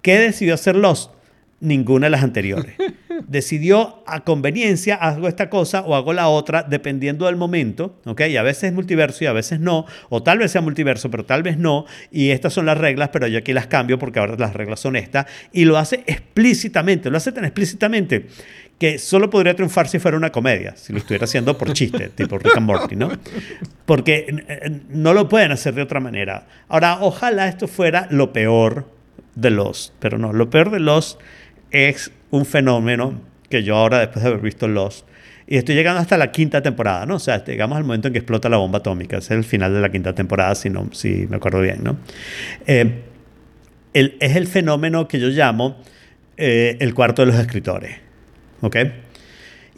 [0.02, 1.12] ¿Qué decidió hacer Lost?
[1.60, 2.74] Ninguna de las anteriores.
[3.28, 8.22] Decidió a conveniencia, hago esta cosa o hago la otra, dependiendo del momento, ¿ok?
[8.30, 11.26] Y a veces es multiverso y a veces no, o tal vez sea multiverso, pero
[11.26, 14.36] tal vez no, y estas son las reglas, pero yo aquí las cambio porque ahora
[14.38, 18.26] las reglas son estas, y lo hace explícitamente, lo hace tan explícitamente
[18.80, 22.38] que solo podría triunfar si fuera una comedia, si lo estuviera haciendo por chiste, tipo
[22.38, 23.10] Rick and Morty, ¿no?
[23.84, 26.46] Porque no lo pueden hacer de otra manera.
[26.66, 28.86] Ahora, ojalá esto fuera lo peor
[29.34, 31.18] de los, pero no, lo peor de los
[31.70, 33.20] es un fenómeno
[33.50, 35.06] que yo ahora, después de haber visto Lost,
[35.46, 37.16] y estoy llegando hasta la quinta temporada, ¿no?
[37.16, 39.18] O sea, llegamos al momento en que explota la bomba atómica.
[39.18, 41.98] es el final de la quinta temporada, si, no, si me acuerdo bien, ¿no?
[42.66, 43.02] Eh,
[43.92, 45.76] el, es el fenómeno que yo llamo
[46.38, 47.96] eh, el cuarto de los escritores,
[48.60, 48.76] ¿ok?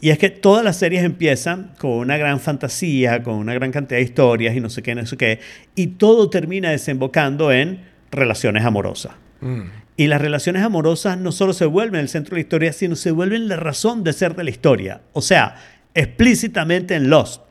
[0.03, 3.99] Y es que todas las series empiezan con una gran fantasía, con una gran cantidad
[3.99, 5.39] de historias y no sé qué, no sé qué,
[5.75, 9.13] y todo termina desembocando en relaciones amorosas.
[9.39, 9.61] Mm.
[9.95, 13.11] Y las relaciones amorosas no solo se vuelven el centro de la historia, sino se
[13.11, 15.01] vuelven la razón de ser de la historia.
[15.13, 15.55] O sea,
[15.93, 17.41] explícitamente en Lost.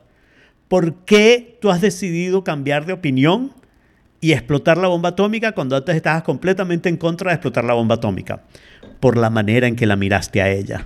[0.67, 3.53] ¿Por qué tú has decidido cambiar de opinión
[4.21, 7.95] y explotar la bomba atómica cuando antes estabas completamente en contra de explotar la bomba
[7.95, 8.43] atómica?
[8.99, 10.85] Por la manera en que la miraste a ella.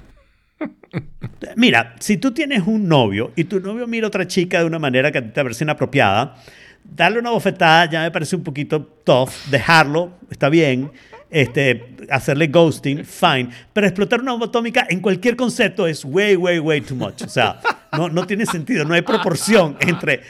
[1.55, 4.79] Mira, si tú tienes un novio y tu novio mira a otra chica de una
[4.79, 6.35] manera que te parece inapropiada,
[6.83, 10.91] darle una bofetada ya me parece un poquito tough, dejarlo, está bien
[11.29, 13.49] este, hacerle ghosting, fine.
[13.73, 17.21] Pero explotar una bomba atómica en cualquier concepto es way, way, way too much.
[17.23, 17.59] O sea,
[17.91, 20.21] no, no tiene sentido, no hay proporción entre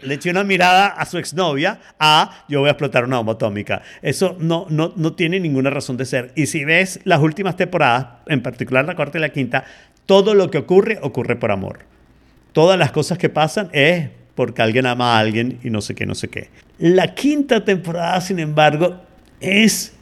[0.00, 3.82] le eché una mirada a su exnovia a yo voy a explotar una bomba atómica.
[4.02, 6.32] Eso no, no, no tiene ninguna razón de ser.
[6.36, 9.64] Y si ves las últimas temporadas, en particular la cuarta y la quinta,
[10.04, 11.80] todo lo que ocurre ocurre por amor.
[12.52, 16.06] Todas las cosas que pasan es porque alguien ama a alguien y no sé qué,
[16.06, 16.50] no sé qué.
[16.78, 19.00] La quinta temporada, sin embargo,
[19.40, 19.94] es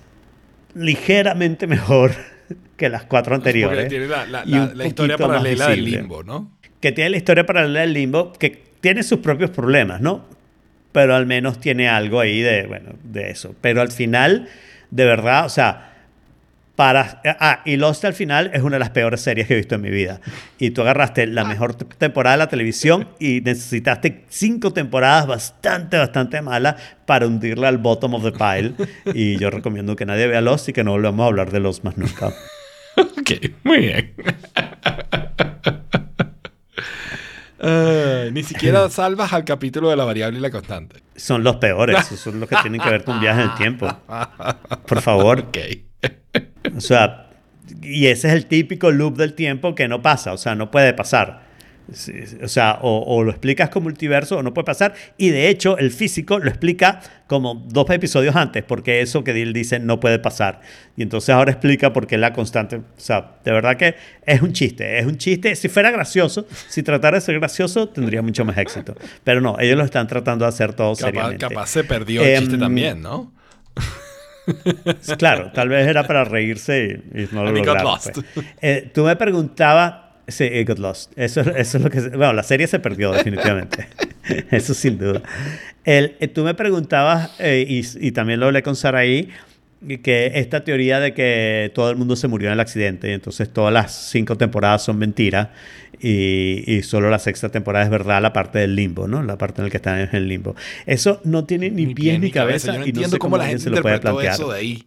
[0.74, 2.12] ligeramente mejor
[2.76, 3.84] que las cuatro anteriores.
[3.84, 6.50] Porque tiene la, historia paralela del limbo, ¿no?
[6.80, 10.26] Que tiene la historia paralela del limbo, que tiene sus propios problemas, ¿no?
[10.92, 13.54] Pero al menos tiene algo ahí de, bueno, de eso.
[13.62, 14.46] Pero al final,
[14.90, 15.94] de verdad, o sea,
[16.76, 19.76] para, ah, y Lost al final es una de las peores series que he visto
[19.76, 20.20] en mi vida.
[20.58, 26.42] Y tú agarraste la mejor temporada de la televisión y necesitaste cinco temporadas bastante, bastante
[26.42, 26.74] malas
[27.06, 28.74] para hundirla al bottom of the pile.
[29.14, 31.84] Y yo recomiendo que nadie vea Lost y que no volvamos a hablar de Lost
[31.84, 32.34] más nunca.
[32.98, 33.30] ok,
[33.62, 34.14] muy bien.
[38.32, 41.02] ni siquiera salvas al capítulo de la variable y la constante.
[41.16, 43.88] Son los peores, son los que tienen que ver con viajes en el tiempo.
[44.86, 45.40] Por favor.
[45.40, 45.58] Ok.
[46.76, 47.28] O sea,
[47.82, 50.92] y ese es el típico loop del tiempo que no pasa, o sea, no puede
[50.92, 51.43] pasar.
[52.42, 54.94] O sea, o, lo explicas como multiverso o no puede pasar.
[55.18, 59.52] Y de hecho, el físico lo explica como dos episodios antes, porque eso que él
[59.52, 60.60] dice no puede pasar.
[60.96, 62.76] Y entonces ahora explica por qué la constante.
[62.76, 64.98] O sea, de verdad que es un chiste.
[64.98, 65.54] Es un chiste.
[65.56, 68.94] Si fuera gracioso, si tratara de ser gracioso, tendría mucho más éxito.
[69.22, 71.48] Pero no, ellos lo están tratando de hacer todo capaz, seriamente.
[71.48, 73.32] Capaz se perdió el chiste em, también, ¿no?
[75.18, 77.98] claro, tal vez era para reírse y, no lo lograron.
[78.02, 78.44] Pues.
[78.62, 80.03] Eh, tú me preguntabas...
[80.28, 81.12] Sí, it got lost.
[81.16, 82.00] Eso, eso, es lo que...
[82.00, 83.88] Bueno, la serie se perdió definitivamente.
[84.50, 85.22] eso sin duda.
[85.84, 89.28] El, eh, tú me preguntabas, eh, y, y, también lo hablé con Saraí,
[90.02, 93.52] que esta teoría de que todo el mundo se murió en el accidente, y entonces
[93.52, 95.48] todas las cinco temporadas son mentiras
[96.00, 99.22] y, y solo la sexta temporada es verdad, la parte del limbo, ¿no?
[99.22, 100.56] La parte en la que están en el limbo.
[100.86, 103.42] Eso no tiene ni, pies ni cabeza, Yo no y no entiendo sé cómo cómo
[103.42, 104.34] la gente se lo puede plantear.
[104.34, 104.84] eso de ahí.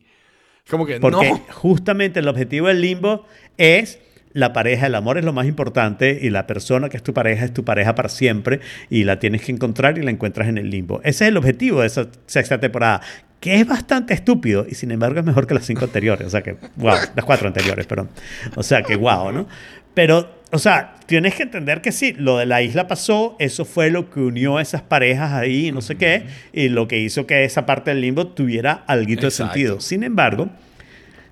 [0.70, 1.46] Como que Porque no.
[1.54, 3.26] justamente el objetivo del limbo
[3.58, 4.00] es
[4.34, 7.46] la pareja, el amor es lo más importante y la persona que es tu pareja
[7.46, 8.60] es tu pareja para siempre
[8.90, 11.02] y la tienes que encontrar y la encuentras en el limbo.
[11.04, 13.02] Ese es el objetivo de esa sexta temporada,
[13.40, 16.42] que es bastante estúpido y sin embargo es mejor que las cinco anteriores, o sea
[16.42, 18.10] que, wow, las cuatro anteriores, perdón.
[18.56, 19.48] O sea que, wow, ¿no?
[19.94, 23.90] Pero, o sea, tienes que entender que sí, lo de la isla pasó, eso fue
[23.90, 27.44] lo que unió a esas parejas ahí, no sé qué, y lo que hizo que
[27.46, 29.80] esa parte del limbo tuviera algo de sentido.
[29.80, 30.50] Sin embargo,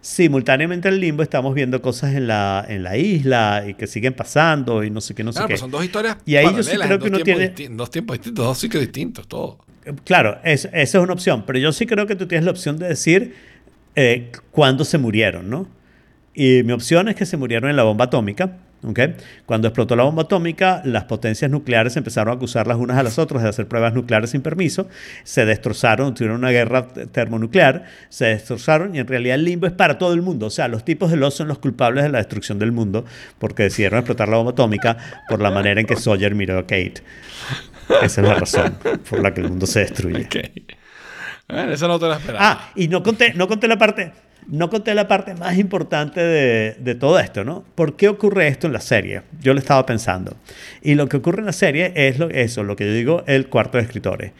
[0.10, 4.14] simultáneamente en el limbo estamos viendo cosas en la, en la isla y que siguen
[4.14, 5.58] pasando y no sé qué, no sé Claro, qué.
[5.58, 8.58] son dos historias Y ahí yo sí creo que uno tiene- dos tiempos distintos, dos
[8.60, 9.58] ciclos distintos, todo.
[10.04, 12.78] Claro, es- esa es una opción, pero yo sí creo que tú tienes la opción
[12.78, 13.34] de decir
[13.96, 15.68] eh, cuándo se murieron, ¿no?
[16.36, 18.58] Y mi opción es que se murieron en la bomba atómica.
[18.86, 19.00] ¿Ok?
[19.46, 23.18] Cuando explotó la bomba atómica, las potencias nucleares empezaron a acusar las unas a las
[23.20, 24.88] otras de hacer pruebas nucleares sin permiso,
[25.24, 29.74] se destrozaron, tuvieron una guerra te- termonuclear, se destrozaron y en realidad el limbo es
[29.74, 30.46] para todo el mundo.
[30.48, 33.06] O sea, los tipos de los son los culpables de la destrucción del mundo
[33.40, 34.98] porque decidieron explotar la bomba atómica
[35.28, 36.96] por la manera en que Sawyer miró a Kate.
[38.02, 38.78] Esa es la razón
[39.10, 40.26] por la que el mundo se destruye.
[40.26, 40.36] Ok.
[41.48, 42.40] Bueno, eso no te lo esperaba.
[42.52, 44.12] Ah, y no conté, no conté la parte,
[44.48, 47.64] no conté la parte más importante de, de todo esto, ¿no?
[47.76, 49.24] ¿Por qué ocurre esto en la serie?
[49.42, 50.36] Yo lo estaba pensando.
[50.82, 53.48] Y lo que ocurre en la serie es lo, eso, lo que yo digo, el
[53.48, 54.32] cuarto de escritores.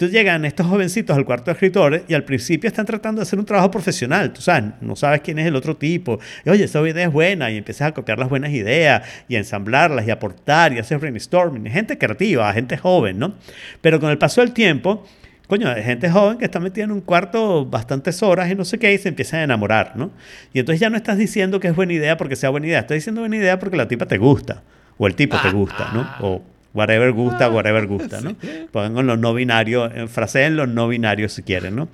[0.00, 3.38] Entonces llegan estos jovencitos al cuarto de escritores y al principio están tratando de hacer
[3.38, 4.32] un trabajo profesional.
[4.32, 6.18] Tú sabes, no sabes quién es el otro tipo.
[6.42, 9.38] Y, Oye, esa idea es buena y empiezas a copiar las buenas ideas y a
[9.38, 11.70] ensamblarlas y aportar y hacer brainstorming.
[11.70, 13.34] Gente creativa, gente joven, ¿no?
[13.82, 15.06] Pero con el paso del tiempo,
[15.50, 18.78] coño, hay gente joven que está metida en un cuarto bastantes horas y no sé
[18.78, 20.10] qué y se empiezan a enamorar, ¿no?
[20.54, 22.94] Y entonces ya no estás diciendo que es buena idea porque sea buena idea, estás
[22.94, 24.62] diciendo buena idea porque la tipa te gusta
[24.96, 26.08] o el tipo te gusta, ¿no?
[26.20, 28.36] O whatever gusta, whatever gusta, ¿no?
[28.70, 31.88] Pongan los no binarios, eh, fraseen los no binarios si quieren, ¿no?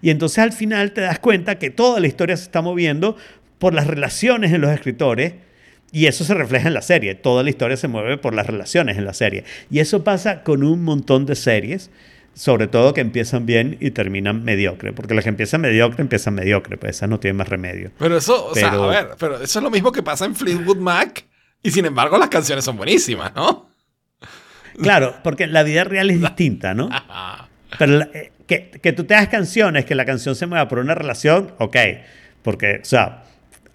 [0.00, 3.16] Y entonces al final te das cuenta que toda la historia se está moviendo
[3.58, 5.34] por las relaciones en los escritores
[5.92, 7.14] y eso se refleja en la serie.
[7.14, 9.44] Toda la historia se mueve por las relaciones en la serie.
[9.70, 11.90] Y eso pasa con un montón de series,
[12.34, 14.92] sobre todo que empiezan bien y terminan mediocre.
[14.92, 16.76] Porque las que empiezan mediocre, empiezan mediocre.
[16.76, 17.90] Pues esas no tienen más remedio.
[17.98, 20.34] Pero eso, o sea, pero- a ver, pero eso es lo mismo que pasa en
[20.34, 21.26] Fleetwood Mac.
[21.62, 23.68] Y sin embargo, las canciones son buenísimas, ¿no?
[24.80, 26.88] Claro, porque la vida real es distinta, ¿no?
[27.78, 30.78] Pero la- eh, que, que tú te hagas canciones, que la canción se mueva por
[30.78, 31.76] una relación, ok.
[32.42, 33.24] Porque, o sea,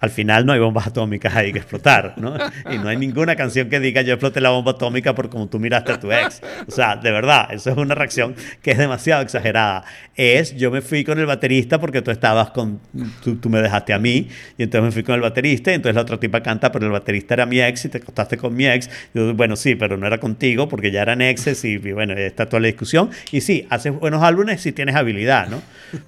[0.00, 2.36] al final no hay bombas atómicas ahí que explotar, ¿no?
[2.70, 5.58] Y no hay ninguna canción que diga yo exploté la bomba atómica por como tú
[5.58, 6.42] miraste a tu ex.
[6.66, 9.84] O sea, de verdad, eso es una reacción que es demasiado exagerada.
[10.14, 12.80] Es yo me fui con el baterista porque tú estabas con,
[13.22, 14.28] tú, tú me dejaste a mí
[14.58, 16.92] y entonces me fui con el baterista y entonces la otra tipa canta, pero el
[16.92, 18.90] baterista era mi ex y te acostaste con mi ex.
[19.14, 22.46] Yo, bueno, sí, pero no era contigo porque ya eran exes y, y bueno, está
[22.46, 23.10] toda la discusión.
[23.32, 25.62] Y sí, haces buenos álbumes si tienes habilidad, ¿no?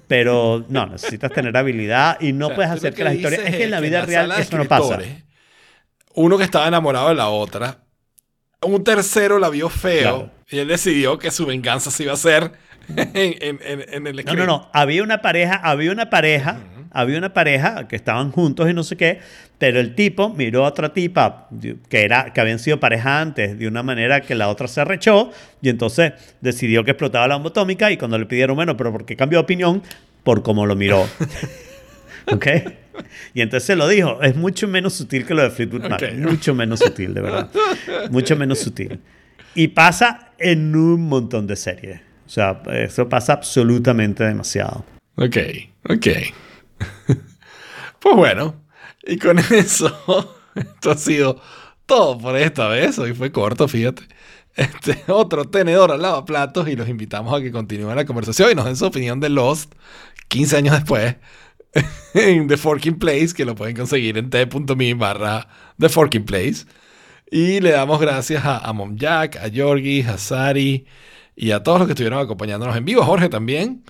[0.07, 3.41] Pero no, necesitas tener habilidad y no O sea, puedes hacer lo que las historias...
[3.45, 4.99] Es que en la vida en real sala de no pasa.
[6.15, 7.77] Uno que estaba enamorado de la otra,
[8.61, 10.31] un tercero la vio feo Claro.
[10.49, 12.51] y él decidió que su venganza se iba a hacer
[12.95, 13.07] en,
[13.41, 14.35] en- en- el No, escrito.
[14.35, 14.69] no, no.
[14.73, 16.59] Había una pareja, había una pareja,
[16.91, 19.19] había una pareja que estaban juntos y no sé qué,
[19.59, 21.47] pero el tipo miró a otra tipa
[21.89, 25.31] que, era, que habían sido pareja antes de una manera que la otra se arrechó
[25.61, 29.05] y entonces decidió que explotaba la bomba atómica y cuando le pidieron, bueno, pero ¿por
[29.05, 29.83] qué cambió de opinión?
[30.23, 31.07] Por cómo lo miró.
[32.31, 32.47] ¿Ok?
[33.33, 34.21] Y entonces se lo dijo.
[34.21, 36.13] Es mucho menos sutil que lo de Fleetwood Mac.
[36.17, 37.49] Mucho menos sutil, de verdad.
[38.11, 38.99] Mucho menos sutil.
[39.55, 42.01] Y pasa en un montón de series.
[42.25, 44.85] O sea, eso pasa absolutamente demasiado.
[45.15, 45.37] Ok,
[45.89, 46.07] ok.
[47.99, 48.55] pues bueno,
[49.03, 51.41] y con eso, esto ha sido
[51.85, 52.99] todo por esta vez.
[52.99, 54.03] Hoy fue corto, fíjate.
[54.55, 58.65] Este, otro tenedor al lavaplatos y los invitamos a que continúen la conversación y nos
[58.65, 59.73] den su opinión de Lost
[60.27, 61.15] 15 años después
[62.13, 65.47] en The Forking Place, que lo pueden conseguir en t.me barra
[65.77, 66.65] The Forking Place.
[67.31, 70.85] Y le damos gracias a, a Mom Jack, a Yorgi, a Sari
[71.35, 73.83] y a todos los que estuvieron acompañándonos en vivo, a Jorge también.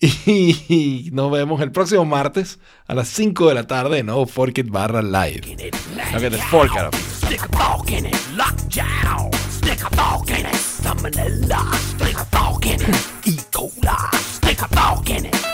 [0.26, 4.58] Y nos vemos el próximo martes a las 5 de la tarde en No Fork
[4.58, 5.72] It barra live.
[6.12, 6.94] Lo que te fork it.
[6.94, 9.30] Stick a fork in it, lockjaw.
[9.50, 11.72] Stick a fork in it, salmonella.
[11.74, 13.36] Stick a fork in it, E.
[13.50, 14.14] coli.
[14.14, 15.53] Stick a fork in it.